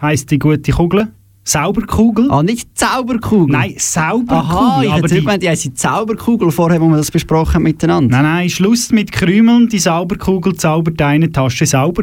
heisst 0.00 0.30
die 0.30 0.38
gute 0.38 0.72
Kugel. 0.72 1.08
Sauberkugel? 1.42 2.30
Ah, 2.30 2.42
nicht 2.42 2.78
Zauberkugel? 2.78 3.56
Nein, 3.56 3.74
Sauberkugel. 3.78 4.36
Aha, 4.38 4.82
ich 4.84 4.92
aber 4.92 5.08
die, 5.08 5.14
gemeint, 5.16 5.42
die 5.42 5.48
heisst 5.48 5.76
Zauberkugel 5.76 6.50
vorher, 6.50 6.80
wo 6.80 6.88
wir 6.88 6.96
das 6.98 7.10
besprochen 7.10 7.54
haben 7.54 7.62
miteinander. 7.64 8.16
nein, 8.16 8.24
nein, 8.24 8.50
Schluss 8.50 8.90
mit 8.92 9.10
Krümeln. 9.10 9.68
Die 9.68 9.78
Sauberkugel 9.78 10.54
zaubert 10.54 11.00
deine 11.00 11.32
Tasche 11.32 11.66
sauber. 11.66 12.02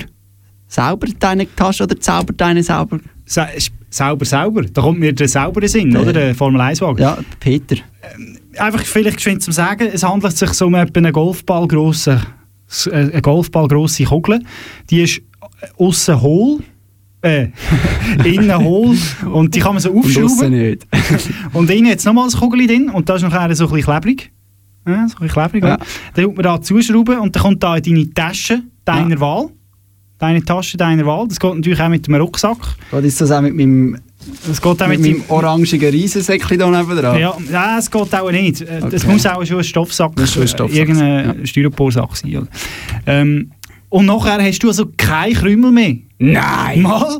Sauber 0.68 1.08
deine 1.20 1.48
Tasche 1.56 1.84
oder 1.84 2.00
zauber 2.00 2.34
deine 2.34 2.62
sauber? 2.62 3.00
Sa 3.26 3.48
sauber, 3.90 4.26
sauber. 4.26 4.64
Da 4.64 4.82
kommt 4.82 5.00
mir 5.00 5.14
der 5.14 5.28
saubere 5.28 5.68
Sinn, 5.68 5.92
Der- 5.92 6.02
oder? 6.02 6.14
Der 6.14 6.36
Formel 6.36 6.62
1-Wagen. 6.62 7.00
Ja, 7.02 7.18
Peter. 7.40 7.78
Einfach 8.58 8.82
vielleicht 8.82 9.18
geschwind 9.18 9.42
zum 9.44 9.54
Sagen, 9.54 9.90
es 9.94 10.04
handelt 10.04 10.36
sich 10.36 10.52
so 10.54 10.68
um 10.68 10.76
einen 10.76 11.12
Golfball 11.14 11.68
grossen, 11.68 12.20
äh, 12.88 12.92
eine 12.92 13.22
Golfball 13.22 13.68
grosse 13.68 14.04
Kugel. 14.06 14.42
Die 14.90 15.02
ist 15.04 15.22
außen 15.78 16.20
hohl, 16.22 16.60
äh, 17.22 17.48
innen 18.24 18.58
hohl 18.64 18.96
und 19.32 19.54
die 19.56 19.60
kann 19.60 19.74
man 19.74 19.82
so 19.82 19.92
Und 19.92 20.06
aufschrauben. 20.06 20.52
nicht. 20.52 20.88
Und 21.54 21.70
innen 21.70 21.88
jetzt 21.88 22.06
nochmal 22.06 22.28
ein 22.30 22.32
Kugel 22.40 22.68
drin 22.68 22.90
und 22.90 23.08
da 23.10 23.16
ist 23.16 23.22
noch 23.24 23.32
so 23.32 23.38
ein 23.38 23.50
bisschen 23.50 23.82
klebrig. 23.84 24.32
Ja, 24.86 25.08
so 25.08 25.18
ein 25.18 25.28
bisschen 25.28 25.30
klebrig. 25.30 25.64
Ja. 25.64 25.70
Ja. 25.70 25.78
Dann 26.14 26.26
tut 26.26 26.36
man 26.36 26.44
da 26.44 26.62
zuschrauben 26.62 27.20
und 27.20 27.36
dann 27.36 27.44
kommt 27.44 27.64
da 27.64 27.76
in 27.78 27.84
deine 27.84 28.14
Tasche 28.14 28.62
deiner 28.86 29.20
Wahl. 29.20 29.50
Deine 30.20 30.44
Tasche 30.44 30.78
deiner 30.78 31.06
Wahl. 31.06 31.28
Das 31.28 31.40
geht 31.40 31.54
natürlich 31.56 31.80
auch 31.80 31.90
mit 31.90 32.08
dem 32.08 32.16
Rucksack. 32.16 32.58
Geht 32.92 33.04
ist 33.06 33.22
das 33.22 33.32
auch 33.32 33.42
mit 33.42 33.56
meinem, 33.56 33.98
Das 34.48 34.60
geht 34.62 34.82
auch 34.82 34.88
mit 34.88 35.00
mit, 35.00 35.12
meinem 35.20 35.24
orangigen 35.30 35.90
Riesensäckchen 35.92 36.58
da 36.58 36.70
neben 36.70 36.98
dran? 36.98 37.20
Ja, 37.20 37.38
ja, 37.52 37.78
es 37.78 37.90
geht 37.92 38.16
auch 38.16 38.32
nicht. 38.32 38.62
Äh, 38.62 38.82
Okay. 38.84 39.00
muss 39.08 39.26
auch 39.28 39.46
schon 39.46 39.58
ein 39.60 39.64
Stoffsack, 39.64 40.12
schon 40.28 40.42
ein 40.42 40.48
Stoffsack, 40.48 40.76
irgendein 40.78 41.46
Styroporsack 41.46 42.16
sein. 42.18 42.48
Ähm, 43.06 43.52
und 43.90 44.06
nachher 44.08 44.44
hast 44.44 44.60
du 44.64 44.68
also 44.70 44.86
keine 44.98 45.34
Krümel 45.34 45.72
mehr. 45.72 45.96
Nein! 46.20 46.82
Mal? 46.82 47.20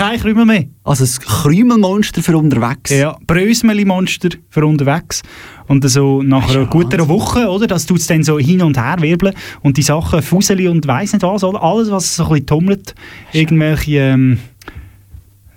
Keine 0.00 0.16
Krümel 0.16 0.46
mehr. 0.46 0.64
Also 0.82 1.04
ein 1.04 1.10
Krümelmonster 1.28 2.22
für 2.22 2.34
unterwegs. 2.34 2.90
Ja, 2.90 3.18
Brösmeli-Monster 3.26 4.30
für 4.48 4.64
unterwegs. 4.64 5.20
Und 5.66 5.86
so 5.90 6.22
nach 6.22 6.48
einer 6.48 6.64
guten 6.64 7.06
Woche, 7.06 7.46
oder? 7.46 7.66
Das 7.66 7.84
tut 7.84 7.98
es 7.98 8.06
dann 8.06 8.22
so 8.22 8.38
hin 8.38 8.62
und 8.62 8.78
her 8.78 8.96
wirbeln. 9.00 9.34
Und 9.60 9.76
die 9.76 9.82
Sachen, 9.82 10.22
Fuseli 10.22 10.68
und 10.68 10.86
weiss 10.86 11.12
nicht 11.12 11.22
was, 11.22 11.44
oder? 11.44 11.62
Alles, 11.62 11.90
was 11.90 12.16
so 12.16 12.22
ein 12.22 12.28
bisschen 12.30 12.46
tummelt. 12.46 12.94
Irgendwelche, 13.34 13.98
ähm, 13.98 14.38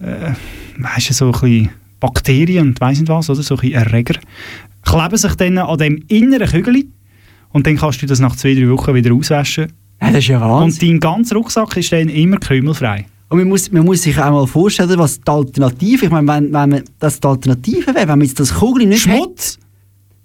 äh, 0.01 0.33
weisst 0.77 1.11
du, 1.11 1.13
so 1.13 1.25
ein 1.27 1.31
bisschen 1.31 1.69
Bakterien 2.01 2.67
und 2.67 2.81
weiss 2.81 2.99
nicht 2.99 3.07
was, 3.07 3.29
oder? 3.29 3.41
So 3.41 3.55
ein 3.55 3.61
bisschen 3.61 3.75
Erreger. 3.75 4.19
Kleben 4.81 5.17
sich 5.17 5.35
dann 5.35 5.57
an 5.57 5.77
dem 5.77 6.03
inneren 6.09 6.49
Kügel. 6.49 6.83
Und 7.53 7.65
dann 7.65 7.77
kannst 7.77 8.01
du 8.01 8.07
das 8.07 8.19
nach 8.19 8.35
zwei, 8.35 8.55
drei 8.55 8.69
Wochen 8.69 8.93
wieder 8.93 9.13
auswaschen. 9.13 9.71
Ja, 10.01 10.09
das 10.09 10.17
ist 10.17 10.27
ja 10.27 10.41
Wahnsinn. 10.41 10.89
Und 10.89 10.91
dein 10.91 10.99
ganzer 10.99 11.37
Rucksack 11.37 11.77
ist 11.77 11.93
dann 11.93 12.09
immer 12.09 12.39
krümelfrei. 12.39 13.05
Und 13.33 13.39
man 13.39 13.47
muss, 13.47 13.71
man 13.71 13.83
muss 13.83 14.03
sich 14.03 14.15
auch 14.19 14.29
mal 14.29 14.45
vorstellen, 14.45 14.95
was 14.99 15.19
die 15.19 15.31
Alternative, 15.31 16.05
ich 16.05 16.11
meine, 16.11 16.27
wenn, 16.27 16.53
wenn 16.53 16.69
man 16.69 16.83
das 16.99 17.19
die 17.19 17.27
Alternative 17.27 17.87
wäre, 17.87 18.07
wenn 18.07 18.19
man 18.19 18.21
jetzt 18.21 18.39
das 18.39 18.53
Kugel 18.53 18.85
nicht 18.85 19.01
Schmutz? 19.01 19.53
Hat, 19.53 19.59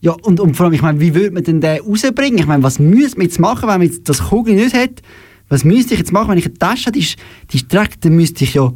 ja, 0.03 0.13
und, 0.13 0.39
und 0.41 0.55
vor 0.55 0.67
allem, 0.67 0.75
ich 0.75 0.83
meine, 0.83 1.01
wie 1.01 1.15
würde 1.15 1.31
man 1.31 1.43
denn 1.43 1.63
den 1.63 1.81
rausbringen? 1.81 2.39
Ich 2.39 2.45
meine, 2.45 2.63
was 2.63 2.79
müsste 2.79 3.17
man 3.17 3.27
jetzt 3.29 3.41
machen, 3.41 3.63
wenn 3.63 3.79
man 3.79 3.83
jetzt 3.89 4.07
das 4.11 4.29
Kugel 4.29 4.57
nicht 4.57 4.75
hat? 4.75 5.01
Was 5.49 5.65
müsste 5.65 5.95
ich 5.95 6.01
jetzt 6.01 6.13
machen, 6.13 6.33
wenn 6.33 6.37
ich 6.37 6.45
eine 6.45 6.59
Tasche 6.59 6.89
habe, 6.89 6.93
die 6.93 6.99
ist, 6.99 7.17
die 7.51 7.57
ist 7.57 7.73
dreckig, 7.73 7.99
dann 8.03 8.15
müsste 8.15 8.45
ich 8.45 8.53
ja 8.53 8.75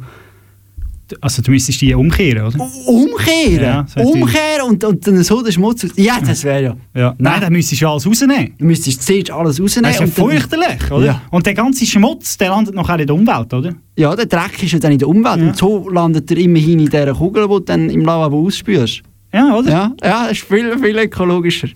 Also 1.21 1.41
du 1.41 1.51
müsstest 1.51 1.81
die 1.81 1.93
umkehren, 1.93 2.47
oder? 2.47 2.69
umkehren. 2.85 3.61
Ja, 3.63 3.85
umkehren 4.03 4.61
und, 4.67 4.83
und 4.83 5.05
dann 5.05 5.23
so 5.23 5.41
den 5.41 5.51
Schmutz. 5.51 5.85
Ja, 5.95 6.19
das 6.19 6.43
wäre 6.43 6.63
ja. 6.63 6.77
Ja. 6.95 7.15
Nein, 7.17 7.41
dann 7.41 7.53
müsstest 7.53 7.81
du 7.81 7.89
alles 7.89 8.07
rausnehmen. 8.07 8.53
Du 8.57 8.65
müsstest 8.65 9.03
zuerst 9.03 9.31
alles 9.31 9.61
rausnehmen. 9.61 9.91
Das 9.91 10.01
ist 10.01 10.17
ja 10.17 10.23
fürchterlich, 10.23 10.91
oder? 10.91 11.05
Ja. 11.05 11.21
Und 11.29 11.45
der 11.45 11.53
ganze 11.53 11.85
Schmutz, 11.85 12.37
der 12.37 12.49
landet 12.49 12.75
nachher 12.75 12.99
in 12.99 13.07
der 13.07 13.15
Umwelt, 13.15 13.53
oder? 13.53 13.73
Ja, 13.97 14.15
der 14.15 14.25
Dreck 14.25 14.63
ist 14.63 14.71
ja 14.71 14.79
dann 14.79 14.93
in 14.93 14.99
der 14.99 15.07
Umwelt 15.07 15.41
und 15.41 15.57
so 15.57 15.89
landet 15.89 16.31
er 16.31 16.37
immerhin 16.37 16.79
in 16.79 16.85
dieser 16.89 17.13
Kugel, 17.13 17.43
die 17.43 17.49
du 17.49 17.59
dann 17.59 17.89
im 17.89 18.01
Lavabo 18.05 18.45
ausspülst. 18.45 19.01
Ja, 19.33 19.55
oder? 19.55 19.69
Ja, 19.69 19.93
ja, 20.03 20.23
das 20.27 20.33
ist 20.33 20.47
viel, 20.47 20.77
viel 20.79 20.97
ökologischer. 20.97 21.67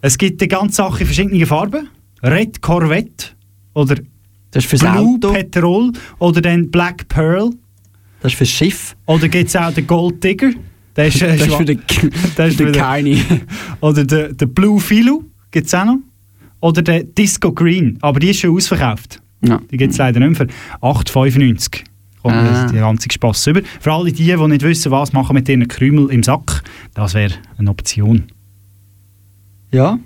Es 0.00 0.16
gibt 0.16 0.40
die 0.40 0.48
ganze 0.48 0.76
Sache 0.76 1.00
in 1.00 1.06
verschiedenen 1.06 1.46
Farben. 1.46 1.88
Red 2.22 2.62
Corvette 2.62 3.26
oder 3.74 3.96
Das 4.50 4.64
ist 4.64 4.70
fürs 4.70 4.82
Blue 4.82 5.16
Auto. 5.16 5.32
Petrol 5.32 5.92
oder 6.18 6.40
dann 6.40 6.70
Black 6.70 7.08
Pearl. 7.08 7.50
Das 8.26 8.32
ist 8.32 8.38
fürs 8.38 8.50
Schiff. 8.50 8.96
Oder 9.06 9.28
gibt 9.28 9.48
es 9.48 9.54
auch 9.54 9.72
den 9.72 9.86
Gold 9.86 10.22
Digger. 10.24 10.50
Der 10.96 11.06
ist, 11.06 11.22
äh, 11.22 11.36
Das 11.36 11.46
ist 11.46 11.54
für 11.54 11.64
den, 11.64 11.80
der 12.36 12.46
ist 12.46 12.56
für 12.56 12.64
den 12.64 12.66
für 12.66 12.72
den- 12.72 12.82
Keine. 12.82 13.16
Oder 13.80 14.04
der, 14.04 14.32
der 14.32 14.46
Blue 14.46 14.80
Philo 14.80 15.22
gibt 15.52 15.66
es 15.68 15.74
auch 15.74 15.84
noch. 15.84 15.98
Oder 16.60 16.82
der 16.82 17.04
Disco 17.04 17.52
Green. 17.52 17.98
Aber 18.00 18.18
die 18.18 18.30
ist 18.30 18.40
schon 18.40 18.50
ausverkauft. 18.56 19.20
Ja. 19.42 19.60
Die 19.70 19.76
gibt 19.76 19.92
es 19.92 19.98
leider 19.98 20.18
nicht 20.18 20.38
mehr 20.40 20.48
für 20.48 20.84
8,95. 20.84 21.82
Kommt 22.22 22.34
Ah. 22.34 22.66
die 22.66 22.78
ganze 22.78 23.08
Spass 23.12 23.46
über. 23.46 23.60
Für 23.80 23.92
alle 23.92 24.10
die, 24.10 24.24
die 24.24 24.36
nicht 24.48 24.62
wissen, 24.62 24.90
was 24.90 25.12
machen 25.12 25.34
mit 25.34 25.48
ihren 25.48 25.68
Krümel 25.68 26.10
im 26.10 26.24
Sack, 26.24 26.64
das 26.94 27.14
wäre 27.14 27.32
eine 27.58 27.70
Option. 27.70 28.24
Ja. 29.70 29.98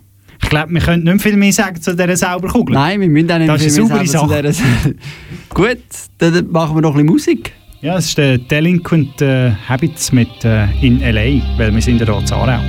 Ich 0.42 0.48
glaube, 0.48 0.72
wir 0.74 0.80
können 0.80 1.04
nicht 1.04 1.22
viel 1.22 1.36
mehr 1.36 1.52
sagen 1.52 1.80
zu 1.80 1.94
dieser 1.94 2.16
Sauberkugel. 2.16 2.74
Nein, 2.74 3.00
wir 3.00 3.08
müssen 3.08 3.30
auch 3.30 3.38
nicht 3.38 3.48
Das 3.48 3.62
viel 3.62 3.84
mehr 3.84 4.06
Sache. 4.06 4.28
zu 4.28 4.42
dieser- 4.52 4.94
Gut, 5.50 5.78
dann 6.18 6.50
machen 6.50 6.76
wir 6.76 6.80
noch 6.82 6.90
ein 6.96 7.06
bisschen 7.06 7.06
Musik. 7.06 7.52
Ja, 7.82 7.96
es 7.96 8.08
ist 8.08 8.18
der 8.18 8.36
Delinquent 8.36 9.22
äh, 9.22 9.52
Habits 9.66 10.12
mit 10.12 10.44
äh, 10.44 10.66
in 10.82 11.00
L.A., 11.00 11.40
weil 11.56 11.74
wir 11.74 11.80
sind 11.80 11.98
ja 11.98 12.04
hier 12.04 12.18
in 12.18 12.30
Aarau. 12.30 12.60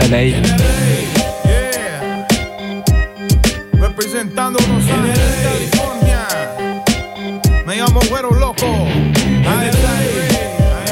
L.A. 0.00 0.32
Representando 3.82 4.58
Los 4.60 4.90
Ángeles, 4.90 5.20
California. 5.44 6.26
Me 7.66 7.76
llamo 7.76 8.00
Güero 8.00 8.30
Loco. 8.30 8.88
I 9.44 9.70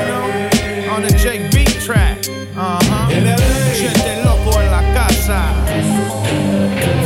know, 0.05 0.95
on 0.95 1.01
the 1.01 1.15
Jake 1.17 1.51
Beat 1.53 1.81
track. 1.81 2.19
Uh-huh. 2.55 3.09
Gente 3.09 4.25
loco 4.27 4.61
en 4.61 4.71
la 4.71 4.83
casa. 4.93 5.55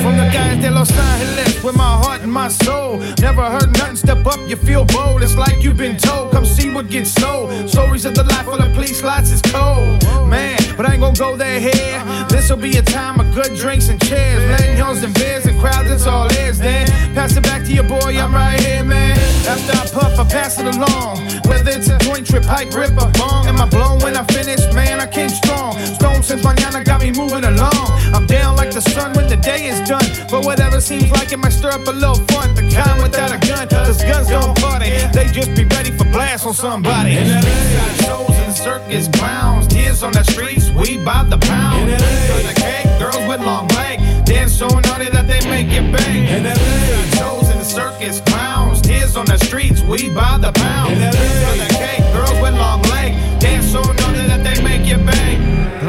From 0.02 0.16
the 0.16 0.28
guys 0.32 0.60
de 0.60 0.72
Los 0.72 0.90
Angeles 0.90 1.62
with 1.62 1.76
my 1.76 1.84
heart 2.02 2.22
and 2.22 2.32
my 2.32 2.48
soul. 2.48 2.98
Never 3.20 3.44
heard 3.44 3.65
nothing 3.65 3.65
step 3.65 3.65
up, 3.65 3.65
you 4.48 4.56
feel 4.56 4.84
bold. 4.84 5.22
It's 5.22 5.36
like 5.36 5.62
you've 5.62 5.76
been 5.76 5.96
told. 5.96 6.32
Come 6.32 6.44
see 6.44 6.70
what 6.70 6.88
gets 6.88 7.10
sold. 7.10 7.68
Stories 7.68 8.04
of 8.04 8.14
the 8.14 8.24
life 8.24 8.46
of 8.46 8.58
the 8.58 8.70
police 8.74 9.02
lots 9.02 9.30
is 9.30 9.42
cold. 9.42 10.02
Man, 10.28 10.58
but 10.76 10.86
I 10.86 10.92
ain't 10.92 11.00
gonna 11.00 11.16
go 11.16 11.36
there 11.36 11.60
here. 11.60 12.26
This'll 12.28 12.56
be 12.56 12.76
a 12.76 12.82
time 12.82 13.20
of 13.20 13.34
good 13.34 13.54
drinks 13.56 13.88
and 13.88 14.00
chairs. 14.04 14.42
Lanyards 14.60 15.02
and 15.02 15.14
beers 15.14 15.45
and 15.56 15.60
crowds, 15.60 15.90
it's 15.90 16.06
all 16.06 16.26
is 16.26 16.58
then. 16.58 16.86
Pass 17.14 17.36
it 17.36 17.42
back 17.42 17.64
to 17.64 17.72
your 17.72 17.84
boy, 17.84 18.18
I'm 18.18 18.34
right 18.34 18.60
here, 18.60 18.84
man. 18.84 19.18
After 19.46 19.72
I 19.72 19.86
puff, 19.88 20.18
I 20.18 20.24
pass 20.24 20.58
it 20.58 20.66
along. 20.66 21.18
Whether 21.46 21.70
it's 21.70 21.88
a 21.88 21.98
joint 21.98 22.26
trip, 22.26 22.44
pipe, 22.44 22.74
rip, 22.74 22.92
or 22.92 23.10
bong. 23.12 23.46
Am 23.46 23.60
I 23.60 23.68
blown 23.68 23.98
when 24.00 24.16
I 24.16 24.24
finish? 24.24 24.60
Man, 24.74 25.00
I 25.00 25.06
came 25.06 25.28
strong. 25.28 25.78
Stone 25.78 26.22
since 26.22 26.42
mañana 26.42 26.84
got 26.84 27.00
me 27.00 27.12
moving 27.12 27.44
along. 27.44 27.86
I'm 28.14 28.26
down 28.26 28.56
like 28.56 28.72
the 28.72 28.80
sun 28.80 29.12
when 29.14 29.28
the 29.28 29.36
day 29.36 29.66
is 29.66 29.80
done. 29.88 30.06
But 30.30 30.44
whatever 30.44 30.80
seems 30.80 31.10
like 31.10 31.32
it 31.32 31.38
might 31.38 31.52
stir 31.52 31.70
up 31.70 31.86
a 31.86 31.92
little 31.92 32.22
fun. 32.32 32.54
The 32.54 32.68
kind 32.70 33.02
without 33.02 33.32
a 33.32 33.38
gun, 33.46 33.68
cause 33.68 34.02
guns 34.02 34.28
don't 34.28 34.56
party. 34.58 34.90
They 35.12 35.26
just 35.32 35.54
be 35.54 35.64
ready 35.64 35.90
for 35.90 36.04
blast 36.04 36.46
on 36.46 36.54
somebody. 36.54 37.14
Got 37.16 37.44
shows 38.04 38.36
in 38.44 38.52
circus 38.52 39.08
clowns, 39.08 39.66
tears 39.68 40.02
on 40.02 40.12
the 40.12 40.24
streets, 40.24 40.70
we 40.70 40.98
by 41.04 41.24
the 41.24 41.38
pound. 41.38 41.90
For 42.28 42.42
the 42.42 42.54
cake, 42.54 42.86
girls 42.98 43.28
with 43.28 43.40
long 43.40 43.68
legs, 43.68 44.02
dance 44.26 44.52
so 44.52 44.66
naughty 44.66 45.08
that 45.10 45.26
they 45.26 45.40
make 45.48 45.68
it 45.70 45.90
bang. 45.92 46.44
Got 46.44 46.58
shows 47.16 47.48
in 47.50 47.58
the 47.58 47.64
circus 47.64 48.20
clowns, 48.20 48.82
tears 48.82 49.16
on 49.16 49.24
the 49.26 49.38
streets, 49.38 49.80
we 49.82 50.10
by 50.10 50.38
the 50.38 50.52
pound. 50.52 50.94
For 50.94 51.56
the 51.62 51.68
cake, 51.78 52.04
girls 52.12 52.38
with 52.42 52.54
long 52.54 52.82
legs, 52.82 53.16
dance 53.42 53.72
so 53.72 53.80
naughty 53.80 54.26
that 54.26 54.42
they 54.44 54.62
make 54.62 54.86
it 54.86 55.04
bang. 55.06 55.25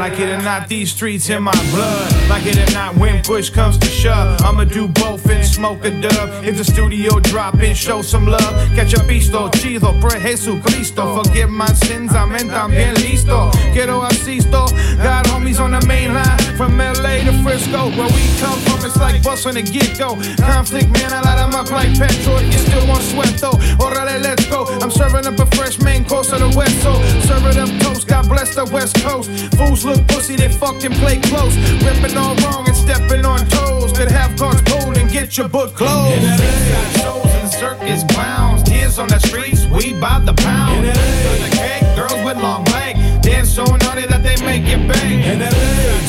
Like 0.08 0.20
it 0.20 0.30
or 0.30 0.42
not, 0.42 0.68
these 0.70 0.90
streets 0.90 1.28
in 1.28 1.42
my 1.42 1.52
blood. 1.70 2.30
Like 2.30 2.46
it 2.46 2.56
or 2.56 2.72
not, 2.72 2.96
when 2.96 3.22
push 3.22 3.50
comes 3.50 3.76
to 3.76 3.86
shove, 3.88 4.40
I'ma 4.40 4.64
do 4.64 4.88
both 4.88 5.28
and 5.28 5.44
smoke 5.44 5.84
a 5.84 5.90
dub. 6.00 6.42
If 6.42 6.56
the 6.56 6.64
studio 6.64 7.20
drop 7.20 7.60
in, 7.60 7.74
show 7.74 8.00
some 8.00 8.24
love. 8.24 8.54
Catch 8.74 8.94
a 8.94 9.00
pisto, 9.00 9.34
oh, 9.34 9.50
chido, 9.50 10.00
por 10.00 10.12
Jesucristo. 10.12 11.22
Forgive 11.22 11.50
my 11.50 11.66
sins, 11.84 12.14
amen, 12.14 12.48
también 12.48 12.94
listo. 12.94 13.50
Quiero 13.74 14.00
asisto. 14.00 14.64
Got 14.96 15.26
homies 15.26 15.60
on 15.60 15.72
the 15.72 15.86
main 15.86 16.14
line 16.14 16.38
from 16.56 16.78
LA 16.78 17.20
to 17.28 17.42
Frisco. 17.44 17.90
Where 17.90 18.08
we 18.08 18.24
come 18.40 18.58
from, 18.60 18.86
it's 18.86 18.96
like 18.96 19.22
bus 19.22 19.44
on 19.44 19.54
the 19.56 19.62
get 19.62 19.98
go. 19.98 20.16
Conflict, 20.40 20.88
man, 20.88 21.12
I 21.12 21.20
light 21.20 21.38
'em 21.38 21.54
up 21.54 21.70
like 21.70 21.92
petrol. 21.98 22.40
You 22.40 22.58
still 22.64 22.86
want 22.88 22.97
sweat 23.08 23.34
though. 23.40 23.58
Orale, 23.80 24.22
let's 24.22 24.46
go. 24.46 24.66
I'm 24.82 24.90
serving 24.90 25.26
up 25.26 25.38
a 25.38 25.46
fresh 25.56 25.80
main 25.80 26.04
course 26.04 26.32
of 26.32 26.40
the 26.40 26.52
West, 26.56 26.76
so 26.82 26.92
serving 27.26 27.58
up 27.58 27.70
toast. 27.82 28.06
God 28.06 28.28
bless 28.28 28.54
the 28.54 28.64
West 28.66 28.96
Coast. 29.02 29.30
Fools 29.56 29.84
look 29.84 30.06
pussy, 30.08 30.36
they 30.36 30.48
fucking 30.48 30.92
play 31.02 31.18
close. 31.20 31.56
Ripping 31.82 32.16
all 32.16 32.34
wrong 32.36 32.66
and 32.66 32.76
stepping 32.76 33.24
on 33.24 33.46
toes. 33.48 33.92
Could 33.92 34.10
have 34.10 34.36
cards 34.36 34.62
pulled 34.62 34.96
and 34.96 35.10
get 35.10 35.36
your 35.36 35.48
book 35.48 35.74
closed. 35.74 36.22
Got 36.22 36.88
shows 37.00 37.32
and 37.40 37.50
circus 37.50 38.04
clowns. 38.12 38.62
Tears 38.62 38.98
on 38.98 39.08
the 39.08 39.18
streets, 39.20 39.64
we 39.66 39.98
by 39.98 40.20
the 40.20 40.34
pound. 40.34 40.86
For 40.86 41.36
the 41.42 41.50
cake, 41.56 41.96
girls 41.96 42.20
with 42.24 42.38
long 42.42 42.64
legs. 42.76 42.98
Dance 43.26 43.50
so 43.50 43.64
naughty 43.64 44.06
that 44.06 44.22
they 44.22 44.36
make 44.44 44.64
it 44.66 44.86
bang. 44.88 45.38
Got 45.38 45.52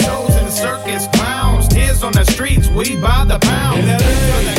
shows 0.03 0.35
and 0.35 0.51
circus 0.51 1.07
clowns. 1.13 1.67
Tears 1.67 2.03
on 2.03 2.13
the 2.13 2.25
streets, 2.25 2.67
we 2.69 2.95
by 2.95 3.25
the 3.25 3.39
pound. 3.39 3.81
For 3.81 4.41
the 4.47 4.58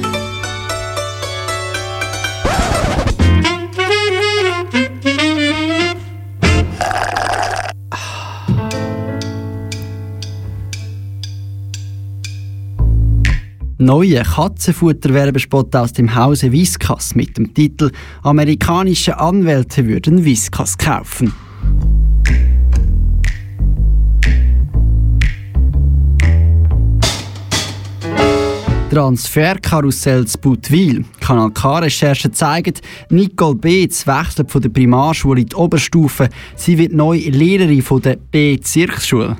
Neue 13.81 14.21
Katzenfutterwerbespot 14.21 15.75
aus 15.75 15.91
dem 15.91 16.13
Hause 16.13 16.51
Whiskas 16.51 17.15
mit 17.15 17.35
dem 17.35 17.51
Titel 17.51 17.89
Amerikanische 18.21 19.19
Anwälte 19.19 19.87
würden 19.87 20.23
Whiskas 20.23 20.77
kaufen. 20.77 21.33
Transferkarussell 28.91 30.27
zu 30.27 30.37
Budwil. 30.37 31.03
Kanal 31.19 31.49
K-Recherchen 31.49 32.33
zeigen, 32.33 32.75
Nicole 33.09 33.55
Beetz 33.55 34.05
wechselt 34.05 34.51
von 34.51 34.61
der 34.61 34.69
Primarschule 34.69 35.41
in 35.41 35.47
die 35.47 35.55
Oberstufe. 35.55 36.29
Sie 36.55 36.77
wird 36.77 36.93
neu 36.93 37.17
Lehrerin 37.17 37.81
von 37.81 37.99
der 37.99 38.17
B-Zirksschule. 38.17 39.37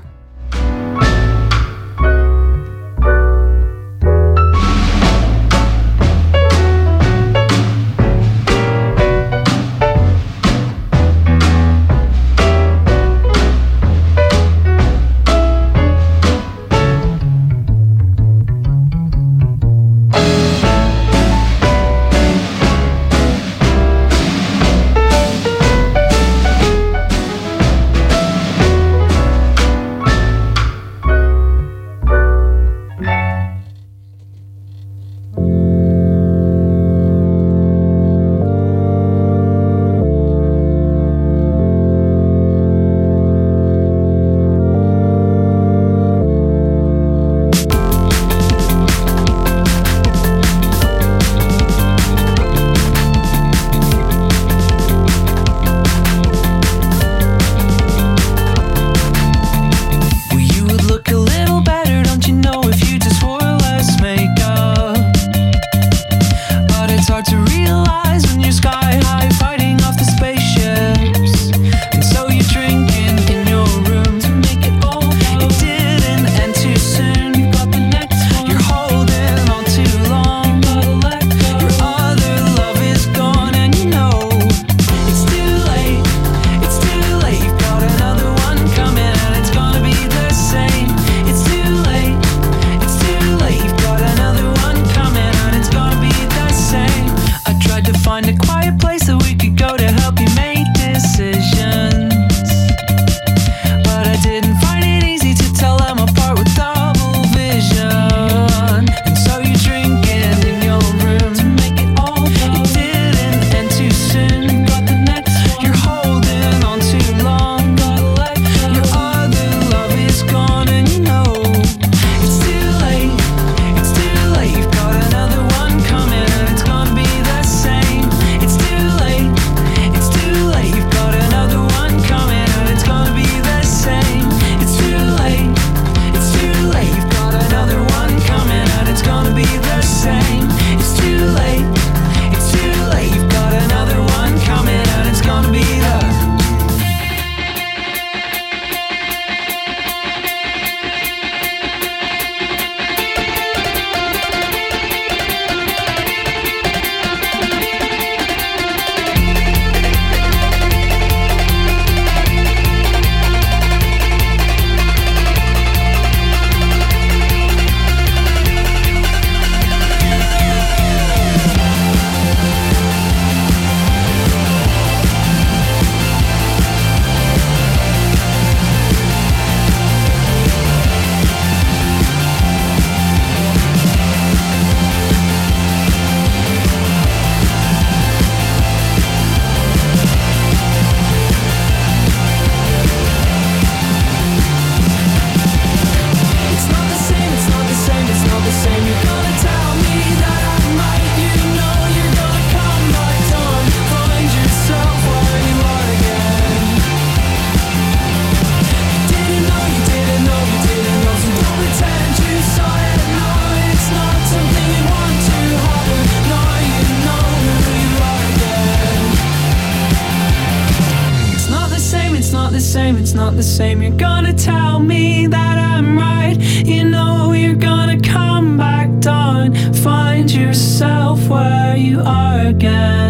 Again. 232.05 233.00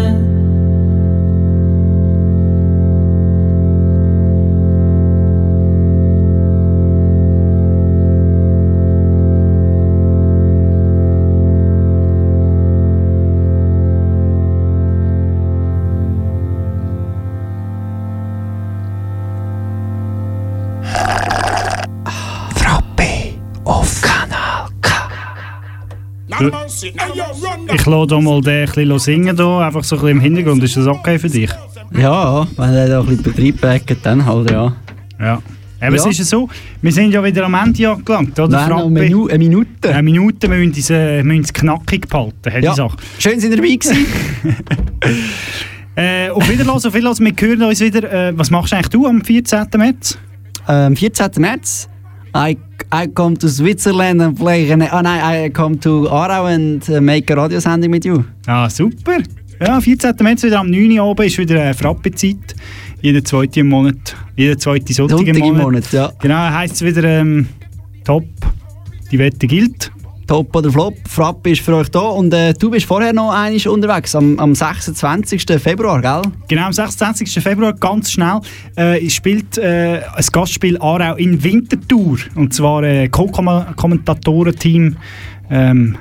Ich 27.74 27.86
lasse 27.86 28.06
hier 28.14 28.20
mal 28.20 28.40
den 28.40 28.68
ein 28.68 28.72
bisschen 28.74 28.98
singen, 28.98 29.36
hier, 29.36 29.46
einfach 29.58 29.84
so 29.84 29.96
ein 29.96 30.00
bisschen 30.02 30.16
im 30.16 30.20
Hintergrund. 30.20 30.62
Ist 30.62 30.76
das 30.76 30.86
okay 30.86 31.18
für 31.18 31.28
dich? 31.28 31.50
Ja, 31.96 32.46
wenn 32.56 32.74
er 32.74 32.88
da 32.88 33.00
ein 33.00 33.06
bisschen 33.06 33.22
Betrieb 33.22 33.60
backt, 33.60 33.96
dann 34.04 34.24
halt, 34.24 34.50
ja. 34.50 34.74
Ja. 35.20 35.42
Es 35.84 36.04
Ja. 36.04 36.10
ist 36.10 36.18
ja 36.18 36.24
so, 36.24 36.48
wir 36.80 36.92
sind 36.92 37.10
ja 37.10 37.24
wieder 37.24 37.44
am 37.44 37.54
Ende 37.54 37.88
angelangt, 37.90 38.38
oder? 38.38 38.48
Nein, 38.48 38.68
Frappe? 38.68 38.84
eine 38.86 39.00
Minu- 39.00 39.28
eine 39.28 39.38
Minute. 39.38 39.88
Eine 39.88 40.02
Minute, 40.04 40.48
wir 40.48 40.56
müssen 40.56 40.78
es, 40.78 40.90
äh, 40.90 41.16
wir 41.18 41.24
müssen 41.24 41.42
es 41.44 41.52
knackig 41.52 42.08
behalten, 42.08 42.52
hat 42.52 42.62
Ja. 42.62 42.70
die 42.70 42.76
Sache. 42.76 42.96
Schön, 43.18 43.40
sind 43.40 43.50
ihr 43.50 43.56
dabei 43.56 43.74
gewesen. 43.74 44.06
Äh, 45.94 46.30
auf 46.30 46.48
Wiedersehen, 46.48 46.70
auf 46.70 46.94
Wiedersehen, 46.94 47.26
wir 47.36 47.48
hören 47.48 47.62
uns 47.64 47.80
wieder. 47.80 48.10
Äh, 48.10 48.32
was 48.38 48.50
machst 48.50 48.72
eigentlich 48.72 48.88
du 48.88 49.06
am 49.06 49.22
14. 49.22 49.66
März? 49.76 50.16
Am 50.66 50.96
14. 50.96 51.30
März. 51.36 51.86
I, 52.34 52.56
I 52.94 53.06
come 53.08 53.36
to 53.38 53.48
Switzerland 53.48 54.20
and 54.20 54.36
play. 54.36 54.70
an- 54.70 54.82
Ah 54.82 55.00
nein, 55.02 55.46
I 55.46 55.50
come 55.50 55.78
to 55.80 56.08
Aarau 56.10 56.46
and 56.46 56.86
uh, 56.90 57.00
make 57.00 57.30
a 57.32 57.36
Radiosendung 57.36 57.90
mit 57.90 58.04
you. 58.04 58.24
Ah, 58.46 58.68
super. 58.68 59.22
Ja, 59.60 59.80
14. 59.80 60.14
März 60.20 60.42
wieder 60.42 60.60
am 60.60 60.70
9. 60.70 60.98
Uhr 60.98 61.04
oben 61.06 61.26
ist 61.26 61.38
wieder 61.38 61.60
eine 61.62 61.72
Frappe-Zeit. 61.74 62.54
Jeden 63.00 63.24
zweiten 63.24 63.68
Monat. 63.68 64.16
Jeden 64.36 64.58
zweiten 64.58 64.92
Sonntag, 64.92 65.18
Sonntag 65.18 65.36
im 65.36 65.40
Monat. 65.44 65.62
Monat, 65.62 65.92
ja. 65.92 66.12
Genau, 66.20 66.36
heisst 66.50 66.74
es 66.74 66.82
wieder 66.84 67.04
ähm, 67.04 67.46
top. 68.04 68.24
Die 69.10 69.18
Wette 69.18 69.46
gilt. 69.46 69.90
Top 70.26 70.54
oder 70.56 70.70
Flop, 70.70 70.94
Frapp 71.08 71.46
ist 71.46 71.60
für 71.62 71.76
euch 71.76 71.90
da. 71.90 72.00
Und 72.00 72.32
äh, 72.32 72.54
du 72.54 72.70
bist 72.70 72.86
vorher 72.86 73.12
noch 73.12 73.30
einig 73.32 73.68
unterwegs, 73.68 74.14
am, 74.14 74.38
am 74.38 74.54
26. 74.54 75.44
Februar, 75.60 76.00
gell? 76.00 76.22
Genau, 76.48 76.66
am 76.66 76.72
26. 76.72 77.42
Februar, 77.42 77.72
ganz 77.74 78.12
schnell, 78.12 78.40
äh, 78.76 79.08
spielt 79.10 79.58
äh, 79.58 80.00
ein 80.14 80.24
Gastspiel 80.32 80.78
Aarau 80.78 81.16
in 81.16 81.42
Winterthur. 81.42 82.18
Und 82.34 82.54
zwar 82.54 82.82
äh, 82.84 83.08
Co-Kommentatoren-Team 83.08 84.96
ähm, 85.50 85.98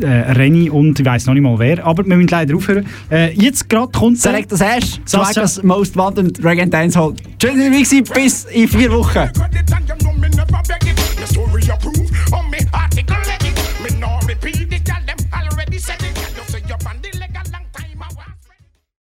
äh, 0.00 0.06
Renny 0.06 0.70
und 0.70 0.98
ich 1.00 1.04
weiß 1.04 1.26
noch 1.26 1.34
nicht 1.34 1.42
mal 1.42 1.58
wer. 1.58 1.84
Aber 1.84 2.06
wir 2.06 2.16
müssen 2.16 2.28
leider 2.28 2.54
aufhören. 2.56 2.86
Äh, 3.10 3.32
jetzt 3.34 3.68
gerade 3.68 3.90
kommt... 3.92 4.24
der- 4.24 4.30
Select 4.32 4.52
das 4.52 4.60
Ash, 4.60 5.00
Sascha- 5.06 5.32
Swagger's 5.32 5.62
Most 5.64 5.96
Wanted 5.96 6.42
Drag 6.42 6.56
Dancehall. 6.70 7.14
Schön, 7.42 7.72
dass 7.80 7.92
ihr 7.92 8.04
bis 8.04 8.44
in 8.44 8.68
vier 8.68 8.92
Wochen. 8.92 9.28